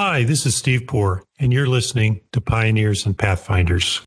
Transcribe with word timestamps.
Hi, 0.00 0.22
this 0.22 0.46
is 0.46 0.56
Steve 0.56 0.86
Poor, 0.86 1.24
and 1.40 1.52
you're 1.52 1.66
listening 1.66 2.20
to 2.30 2.40
Pioneers 2.40 3.04
and 3.04 3.18
Pathfinders. 3.18 4.00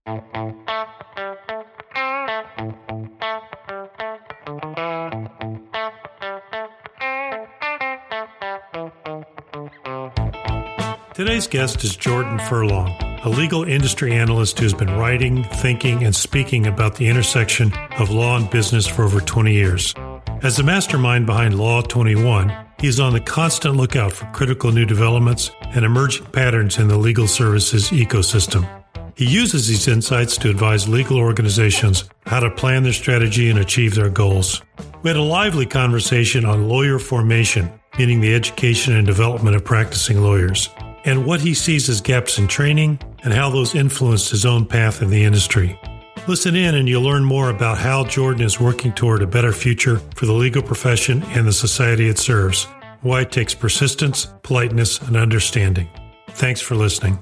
Today's 11.14 11.48
guest 11.48 11.84
is 11.84 11.98
Jordan 11.98 12.40
Furlong, 12.40 12.96
a 13.26 13.30
legal 13.30 13.66
industry 13.66 14.14
analyst 14.14 14.60
who's 14.60 14.74
been 14.74 14.98
writing, 14.98 15.44
thinking, 15.44 16.06
and 16.06 16.16
speaking 16.16 16.68
about 16.68 16.96
the 16.96 17.10
intersection 17.10 17.74
of 18.00 18.10
law 18.10 18.38
and 18.38 18.50
business 18.50 18.88
for 18.88 19.04
over 19.04 19.20
20 19.20 19.52
years. 19.52 19.94
As 20.42 20.56
the 20.56 20.64
mastermind 20.64 21.26
behind 21.26 21.60
Law 21.60 21.82
21, 21.82 22.50
he 22.80 22.88
is 22.88 23.02
on 23.02 23.12
the 23.12 23.20
constant 23.20 23.76
lookout 23.76 24.14
for 24.14 24.26
critical 24.28 24.72
new 24.72 24.86
developments 24.86 25.52
and 25.74 25.86
emerging 25.86 26.26
patterns 26.28 26.78
in 26.78 26.88
the 26.88 26.98
legal 26.98 27.28
services 27.28 27.90
ecosystem. 27.90 28.68
He 29.16 29.26
uses 29.26 29.68
these 29.68 29.88
insights 29.88 30.38
to 30.38 30.50
advise 30.50 30.88
legal 30.88 31.18
organizations 31.18 32.06
how 32.26 32.40
to 32.40 32.50
plan 32.50 32.84
their 32.84 32.94
strategy 32.94 33.50
and 33.50 33.60
achieve 33.60 33.94
their 33.94 34.10
goals. 34.10 34.62
We 35.04 35.10
had 35.10 35.18
a 35.18 35.22
lively 35.22 35.66
conversation 35.66 36.46
on 36.46 36.68
lawyer 36.68 36.98
formation, 36.98 37.72
meaning 37.98 38.22
the 38.22 38.34
education 38.34 38.96
and 38.96 39.06
development 39.06 39.56
of 39.56 39.66
practicing 39.66 40.22
lawyers, 40.22 40.70
and 41.06 41.26
what 41.26 41.42
he 41.42 41.54
sees 41.54 41.90
as 41.90 42.02
gaps 42.02 42.38
in 42.38 42.48
training 42.48 43.00
and 43.24 43.34
how 43.34 43.50
those 43.50 43.76
influenced 43.76 44.32
his 44.32 44.46
own 44.46 44.66
path 44.66 45.02
in 45.02 45.10
the 45.10 45.24
industry. 45.24 45.80
Listen 46.28 46.56
in 46.56 46.76
and 46.76 46.88
you'll 46.88 47.02
learn 47.02 47.24
more 47.24 47.50
about 47.50 47.78
how 47.78 48.06
Jordan 48.06 48.44
is 48.44 48.60
working 48.60 48.94
toward 48.94 49.22
a 49.22 49.28
better 49.28 49.52
future 49.52 49.98
for 50.16 50.28
the 50.28 50.34
legal 50.34 50.62
profession 50.62 51.24
and 51.30 51.48
the 51.48 51.54
society 51.54 52.08
it 52.08 52.20
serves, 52.20 52.68
why 53.02 53.22
it 53.22 53.32
takes 53.32 53.54
persistence, 53.54 54.28
politeness, 54.44 55.00
and 55.02 55.16
understanding. 55.16 55.90
Thanks 56.30 56.62
for 56.62 56.76
listening. 56.76 57.20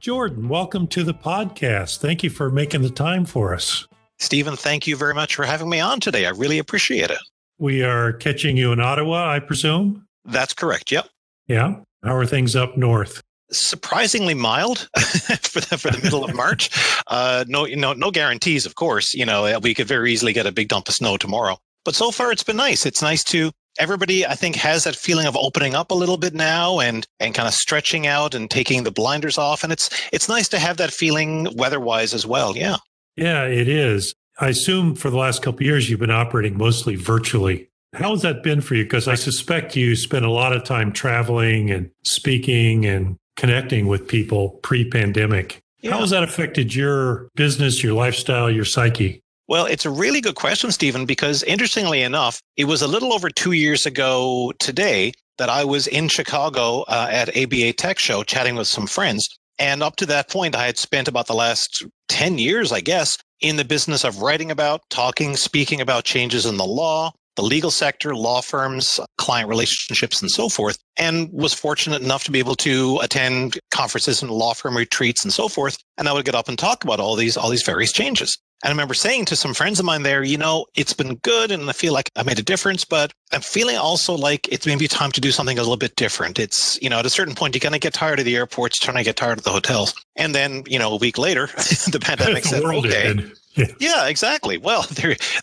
Jordan, 0.00 0.48
welcome 0.48 0.86
to 0.88 1.02
the 1.02 1.14
podcast. 1.14 1.98
Thank 1.98 2.22
you 2.22 2.30
for 2.30 2.50
making 2.50 2.82
the 2.82 2.90
time 2.90 3.24
for 3.24 3.54
us. 3.54 3.86
Stephen, 4.18 4.56
thank 4.56 4.86
you 4.86 4.96
very 4.96 5.14
much 5.14 5.34
for 5.34 5.44
having 5.44 5.68
me 5.68 5.80
on 5.80 6.00
today. 6.00 6.26
I 6.26 6.30
really 6.30 6.58
appreciate 6.58 7.10
it. 7.10 7.18
We 7.58 7.82
are 7.82 8.12
catching 8.12 8.56
you 8.56 8.72
in 8.72 8.80
Ottawa, 8.80 9.30
I 9.30 9.40
presume? 9.40 10.06
That's 10.24 10.54
correct. 10.54 10.92
Yep. 10.92 11.08
Yeah. 11.48 11.76
How 12.04 12.14
are 12.14 12.26
things 12.26 12.54
up 12.54 12.76
north? 12.76 13.22
surprisingly 13.50 14.34
mild 14.34 14.88
for 14.98 15.60
the 15.60 15.78
for 15.78 15.90
the 15.90 16.00
middle 16.02 16.24
of 16.24 16.34
March. 16.34 16.70
Uh, 17.08 17.44
no, 17.46 17.66
no, 17.66 17.92
no 17.92 18.10
guarantees, 18.10 18.66
of 18.66 18.74
course. 18.74 19.14
You 19.14 19.24
know, 19.24 19.60
we 19.60 19.74
could 19.74 19.86
very 19.86 20.12
easily 20.12 20.32
get 20.32 20.44
a 20.44 20.50
big 20.50 20.66
dump 20.66 20.88
of 20.88 20.94
snow 20.94 21.16
tomorrow. 21.16 21.56
But 21.86 21.94
so 21.94 22.10
far, 22.10 22.32
it's 22.32 22.42
been 22.42 22.56
nice. 22.56 22.84
It's 22.84 23.00
nice 23.00 23.24
to 23.24 23.52
everybody. 23.78 24.26
I 24.26 24.34
think 24.34 24.56
has 24.56 24.84
that 24.84 24.96
feeling 24.96 25.26
of 25.26 25.36
opening 25.36 25.74
up 25.74 25.92
a 25.92 25.94
little 25.94 26.16
bit 26.16 26.34
now 26.34 26.80
and 26.80 27.06
and 27.20 27.32
kind 27.34 27.46
of 27.46 27.54
stretching 27.54 28.08
out 28.08 28.34
and 28.34 28.50
taking 28.50 28.82
the 28.82 28.90
blinders 28.90 29.38
off. 29.38 29.62
And 29.62 29.72
it's 29.72 29.88
it's 30.12 30.28
nice 30.28 30.48
to 30.48 30.58
have 30.58 30.76
that 30.78 30.90
feeling 30.90 31.48
weather-wise 31.56 32.12
as 32.12 32.26
well. 32.26 32.56
Yeah. 32.56 32.76
Yeah, 33.16 33.44
it 33.44 33.68
is. 33.68 34.14
I 34.38 34.48
assume 34.48 34.96
for 34.96 35.08
the 35.08 35.16
last 35.16 35.42
couple 35.42 35.62
years 35.62 35.88
you've 35.88 36.00
been 36.00 36.10
operating 36.10 36.58
mostly 36.58 36.96
virtually. 36.96 37.70
How 37.94 38.10
has 38.10 38.22
that 38.22 38.42
been 38.42 38.60
for 38.60 38.74
you? 38.74 38.82
Because 38.82 39.08
I 39.08 39.14
suspect 39.14 39.76
you 39.76 39.96
spent 39.96 40.24
a 40.26 40.30
lot 40.30 40.52
of 40.52 40.64
time 40.64 40.92
traveling 40.92 41.70
and 41.70 41.90
speaking 42.02 42.84
and 42.84 43.16
connecting 43.36 43.86
with 43.86 44.08
people 44.08 44.58
pre 44.62 44.90
pandemic. 44.90 45.62
Yeah. 45.80 45.92
How 45.92 46.00
has 46.00 46.10
that 46.10 46.24
affected 46.24 46.74
your 46.74 47.28
business, 47.36 47.84
your 47.84 47.94
lifestyle, 47.94 48.50
your 48.50 48.64
psyche? 48.64 49.22
Well, 49.48 49.66
it's 49.66 49.86
a 49.86 49.90
really 49.90 50.20
good 50.20 50.34
question, 50.34 50.72
Stephen, 50.72 51.06
because 51.06 51.44
interestingly 51.44 52.02
enough, 52.02 52.42
it 52.56 52.64
was 52.64 52.82
a 52.82 52.88
little 52.88 53.12
over 53.12 53.30
two 53.30 53.52
years 53.52 53.86
ago 53.86 54.52
today 54.58 55.12
that 55.38 55.48
I 55.48 55.64
was 55.64 55.86
in 55.86 56.08
Chicago 56.08 56.82
uh, 56.88 57.08
at 57.10 57.36
ABA 57.36 57.74
Tech 57.74 58.00
Show 58.00 58.24
chatting 58.24 58.56
with 58.56 58.66
some 58.66 58.88
friends. 58.88 59.28
And 59.58 59.84
up 59.84 59.96
to 59.96 60.06
that 60.06 60.28
point, 60.28 60.56
I 60.56 60.66
had 60.66 60.78
spent 60.78 61.06
about 61.06 61.28
the 61.28 61.34
last 61.34 61.84
10 62.08 62.38
years, 62.38 62.72
I 62.72 62.80
guess, 62.80 63.18
in 63.40 63.56
the 63.56 63.64
business 63.64 64.02
of 64.02 64.20
writing 64.20 64.50
about, 64.50 64.80
talking, 64.90 65.36
speaking 65.36 65.80
about 65.80 66.04
changes 66.04 66.44
in 66.44 66.56
the 66.56 66.66
law, 66.66 67.12
the 67.36 67.42
legal 67.42 67.70
sector, 67.70 68.16
law 68.16 68.40
firms, 68.40 68.98
client 69.16 69.48
relationships, 69.48 70.20
and 70.20 70.30
so 70.30 70.48
forth, 70.48 70.78
and 70.96 71.30
was 71.32 71.54
fortunate 71.54 72.02
enough 72.02 72.24
to 72.24 72.32
be 72.32 72.38
able 72.40 72.56
to 72.56 72.98
attend 73.00 73.60
conferences 73.70 74.22
and 74.22 74.30
law 74.30 74.54
firm 74.54 74.76
retreats 74.76 75.22
and 75.22 75.32
so 75.32 75.46
forth. 75.46 75.78
And 75.98 76.08
I 76.08 76.12
would 76.12 76.24
get 76.24 76.34
up 76.34 76.48
and 76.48 76.58
talk 76.58 76.82
about 76.82 76.98
all 76.98 77.14
these, 77.14 77.36
all 77.36 77.50
these 77.50 77.62
various 77.62 77.92
changes. 77.92 78.38
And 78.62 78.70
I 78.70 78.72
remember 78.72 78.94
saying 78.94 79.26
to 79.26 79.36
some 79.36 79.52
friends 79.52 79.78
of 79.78 79.84
mine 79.84 80.02
there, 80.02 80.22
you 80.22 80.38
know, 80.38 80.64
it's 80.74 80.94
been 80.94 81.16
good 81.16 81.50
and 81.50 81.68
I 81.68 81.72
feel 81.72 81.92
like 81.92 82.10
I 82.16 82.22
made 82.22 82.38
a 82.38 82.42
difference, 82.42 82.84
but 82.84 83.12
I'm 83.32 83.42
feeling 83.42 83.76
also 83.76 84.14
like 84.14 84.48
it's 84.50 84.66
maybe 84.66 84.88
time 84.88 85.12
to 85.12 85.20
do 85.20 85.30
something 85.30 85.58
a 85.58 85.60
little 85.60 85.76
bit 85.76 85.94
different. 85.96 86.38
It's, 86.38 86.80
you 86.80 86.88
know, 86.88 86.98
at 86.98 87.06
a 87.06 87.10
certain 87.10 87.34
point, 87.34 87.54
you're 87.54 87.60
going 87.60 87.74
to 87.74 87.78
get 87.78 87.92
tired 87.92 88.18
of 88.18 88.24
the 88.24 88.34
airports, 88.34 88.78
trying 88.78 88.96
to 88.96 89.04
get 89.04 89.16
tired 89.16 89.38
of 89.38 89.44
the 89.44 89.50
hotels. 89.50 89.94
And 90.16 90.34
then, 90.34 90.62
you 90.66 90.78
know, 90.78 90.92
a 90.92 90.96
week 90.96 91.18
later, 91.18 91.46
the 91.92 91.98
pandemic 92.00 92.44
said, 92.44 92.64
okay. 92.64 93.14
Yeah. 93.56 93.66
yeah. 93.78 94.08
exactly. 94.08 94.56
Well, 94.56 94.82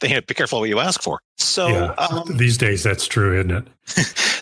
they 0.02 0.08
have 0.08 0.22
to 0.22 0.28
be 0.28 0.34
careful 0.34 0.60
what 0.60 0.70
you 0.70 0.80
ask 0.80 1.02
for. 1.02 1.20
So 1.38 1.68
yeah. 1.68 1.92
um, 1.94 2.38
these 2.38 2.58
days, 2.58 2.82
that's 2.82 3.06
true, 3.06 3.40
isn't 3.40 3.52
it? 3.52 3.68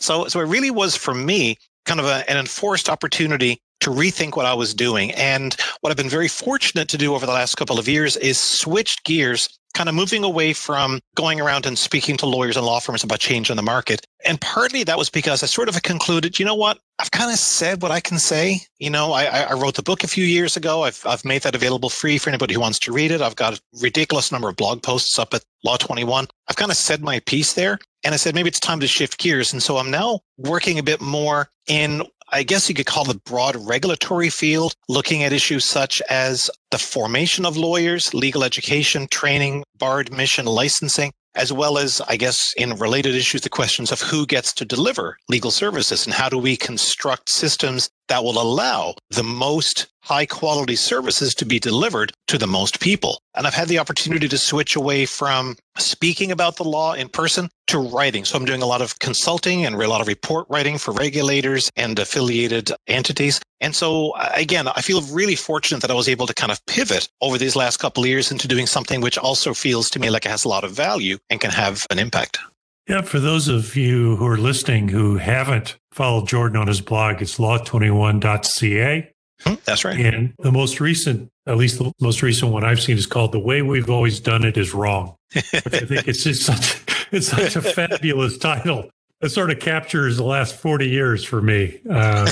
so, 0.01 0.27
so 0.27 0.39
it 0.39 0.47
really 0.47 0.71
was 0.71 0.95
for 0.95 1.13
me 1.13 1.57
kind 1.85 1.99
of 1.99 2.05
a, 2.05 2.29
an 2.29 2.37
enforced 2.37 2.89
opportunity 2.89 3.61
to 3.81 3.89
rethink 3.89 4.35
what 4.35 4.45
I 4.45 4.53
was 4.53 4.73
doing. 4.73 5.11
And 5.11 5.55
what 5.81 5.91
I've 5.91 5.97
been 5.97 6.09
very 6.09 6.27
fortunate 6.27 6.87
to 6.89 6.97
do 6.97 7.13
over 7.13 7.25
the 7.25 7.31
last 7.31 7.55
couple 7.55 7.77
of 7.77 7.87
years 7.87 8.15
is 8.17 8.41
switch 8.41 9.03
gears, 9.03 9.59
kind 9.73 9.89
of 9.89 9.95
moving 9.95 10.23
away 10.23 10.53
from 10.53 10.99
going 11.15 11.39
around 11.39 11.65
and 11.65 11.77
speaking 11.77 12.17
to 12.17 12.25
lawyers 12.25 12.57
and 12.57 12.65
law 12.65 12.79
firms 12.79 13.03
about 13.03 13.19
change 13.19 13.49
in 13.49 13.55
the 13.55 13.63
market. 13.63 14.05
And 14.25 14.39
partly 14.39 14.83
that 14.83 14.97
was 14.97 15.09
because 15.09 15.43
I 15.43 15.45
sort 15.45 15.69
of 15.69 15.81
concluded, 15.83 16.39
you 16.39 16.45
know 16.45 16.55
what? 16.55 16.79
I've 16.99 17.11
kind 17.11 17.31
of 17.31 17.39
said 17.39 17.81
what 17.81 17.91
I 17.91 17.99
can 17.99 18.19
say. 18.19 18.59
You 18.79 18.89
know, 18.89 19.13
I, 19.13 19.25
I 19.25 19.53
wrote 19.53 19.75
the 19.75 19.83
book 19.83 20.03
a 20.03 20.07
few 20.07 20.25
years 20.25 20.55
ago. 20.55 20.83
I've, 20.83 21.01
I've 21.05 21.25
made 21.25 21.41
that 21.43 21.55
available 21.55 21.89
free 21.89 22.17
for 22.17 22.29
anybody 22.29 22.53
who 22.53 22.59
wants 22.59 22.79
to 22.79 22.91
read 22.91 23.11
it. 23.11 23.21
I've 23.21 23.35
got 23.35 23.57
a 23.57 23.61
ridiculous 23.81 24.31
number 24.31 24.49
of 24.49 24.55
blog 24.55 24.83
posts 24.83 25.17
up 25.17 25.33
at 25.33 25.43
Law 25.63 25.77
21. 25.77 26.27
I've 26.47 26.55
kind 26.55 26.71
of 26.71 26.77
said 26.77 27.01
my 27.01 27.19
piece 27.21 27.53
there. 27.53 27.79
And 28.03 28.13
I 28.13 28.17
said, 28.17 28.35
maybe 28.35 28.49
it's 28.49 28.59
time 28.59 28.79
to 28.79 28.87
shift 28.87 29.19
gears. 29.19 29.53
And 29.53 29.61
so 29.61 29.77
I'm 29.77 29.91
now 29.91 30.21
working 30.37 30.79
a 30.79 30.83
bit 30.83 31.01
more 31.01 31.49
in 31.67 32.03
I 32.31 32.43
guess 32.43 32.69
you 32.69 32.75
could 32.75 32.85
call 32.85 33.03
the 33.03 33.19
broad 33.25 33.55
regulatory 33.57 34.29
field, 34.29 34.73
looking 34.87 35.23
at 35.23 35.33
issues 35.33 35.65
such 35.65 36.01
as 36.09 36.49
the 36.71 36.77
formation 36.77 37.45
of 37.45 37.57
lawyers, 37.57 38.13
legal 38.13 38.43
education, 38.43 39.07
training, 39.09 39.63
bar 39.77 39.99
admission, 39.99 40.45
licensing, 40.45 41.11
as 41.35 41.51
well 41.51 41.77
as, 41.77 42.01
I 42.07 42.15
guess, 42.15 42.53
in 42.55 42.75
related 42.75 43.15
issues, 43.15 43.41
the 43.41 43.49
questions 43.49 43.91
of 43.91 44.01
who 44.01 44.25
gets 44.25 44.53
to 44.53 44.65
deliver 44.65 45.17
legal 45.29 45.51
services 45.51 46.05
and 46.05 46.13
how 46.13 46.29
do 46.29 46.37
we 46.37 46.55
construct 46.55 47.29
systems 47.29 47.89
that 48.07 48.23
will 48.23 48.41
allow 48.41 48.95
the 49.09 49.23
most 49.23 49.87
high 50.03 50.25
quality 50.25 50.75
services 50.75 51.33
to 51.35 51.45
be 51.45 51.59
delivered 51.59 52.11
to 52.27 52.37
the 52.37 52.47
most 52.47 52.79
people. 52.79 53.21
And 53.35 53.45
I've 53.45 53.53
had 53.53 53.67
the 53.67 53.79
opportunity 53.79 54.27
to 54.27 54.37
switch 54.37 54.75
away 54.75 55.05
from 55.05 55.55
speaking 55.77 56.31
about 56.31 56.57
the 56.57 56.63
law 56.63 56.93
in 56.93 57.07
person 57.07 57.49
to 57.67 57.77
writing. 57.77 58.25
So 58.25 58.37
I'm 58.37 58.45
doing 58.45 58.61
a 58.61 58.65
lot 58.65 58.81
of 58.81 58.99
consulting 58.99 59.65
and 59.65 59.75
a 59.75 59.87
lot 59.87 60.01
of 60.01 60.07
report 60.07 60.47
writing 60.49 60.77
for 60.77 60.91
regulators 60.91 61.69
and 61.75 61.97
affiliated 61.99 62.71
entities. 62.87 63.39
And 63.61 63.75
so 63.75 64.13
again, 64.33 64.67
I 64.67 64.81
feel 64.81 65.01
really 65.03 65.35
fortunate 65.35 65.81
that 65.81 65.91
I 65.91 65.95
was 65.95 66.09
able 66.09 66.27
to 66.27 66.33
kind 66.33 66.51
of 66.51 66.65
pivot 66.65 67.07
over 67.21 67.37
these 67.37 67.55
last 67.55 67.77
couple 67.77 68.03
of 68.03 68.09
years 68.09 68.31
into 68.31 68.47
doing 68.47 68.65
something 68.65 69.01
which 69.01 69.17
also 69.17 69.53
feels 69.53 69.89
to 69.91 69.99
me 69.99 70.09
like 70.09 70.25
it 70.25 70.29
has 70.29 70.45
a 70.45 70.49
lot 70.49 70.63
of 70.63 70.71
value 70.71 71.17
and 71.29 71.39
can 71.39 71.51
have 71.51 71.85
an 71.91 71.99
impact. 71.99 72.39
Yeah, 72.87 73.01
for 73.01 73.19
those 73.19 73.47
of 73.47 73.75
you 73.75 74.15
who 74.15 74.25
are 74.25 74.37
listening 74.37 74.87
who 74.87 75.17
haven't 75.17 75.77
followed 75.91 76.27
Jordan 76.27 76.57
on 76.57 76.67
his 76.67 76.81
blog, 76.81 77.21
it's 77.21 77.37
law21.ca. 77.37 79.11
Hmm, 79.41 79.53
that's 79.65 79.85
right. 79.85 79.99
And 79.99 80.33
the 80.39 80.51
most 80.51 80.79
recent, 80.79 81.29
at 81.47 81.57
least 81.57 81.79
the 81.79 81.91
most 81.99 82.21
recent 82.21 82.51
one 82.51 82.63
I've 82.63 82.81
seen 82.81 82.97
is 82.97 83.05
called 83.05 83.31
The 83.31 83.39
Way 83.39 83.61
We've 83.61 83.89
Always 83.89 84.19
Done 84.19 84.43
It 84.43 84.57
Is 84.57 84.73
Wrong. 84.73 85.15
Which 85.33 85.45
I 85.53 85.85
think 85.85 86.07
it's 86.07 86.23
just 86.23 86.43
such 86.43 87.07
it's 87.11 87.27
such 87.27 87.55
a 87.55 87.61
fabulous 87.73 88.37
title. 88.37 88.89
It 89.21 89.29
sort 89.29 89.51
of 89.51 89.59
captures 89.59 90.17
the 90.17 90.23
last 90.23 90.55
40 90.55 90.87
years 90.89 91.23
for 91.23 91.41
me. 91.41 91.79
Uh, 91.89 92.31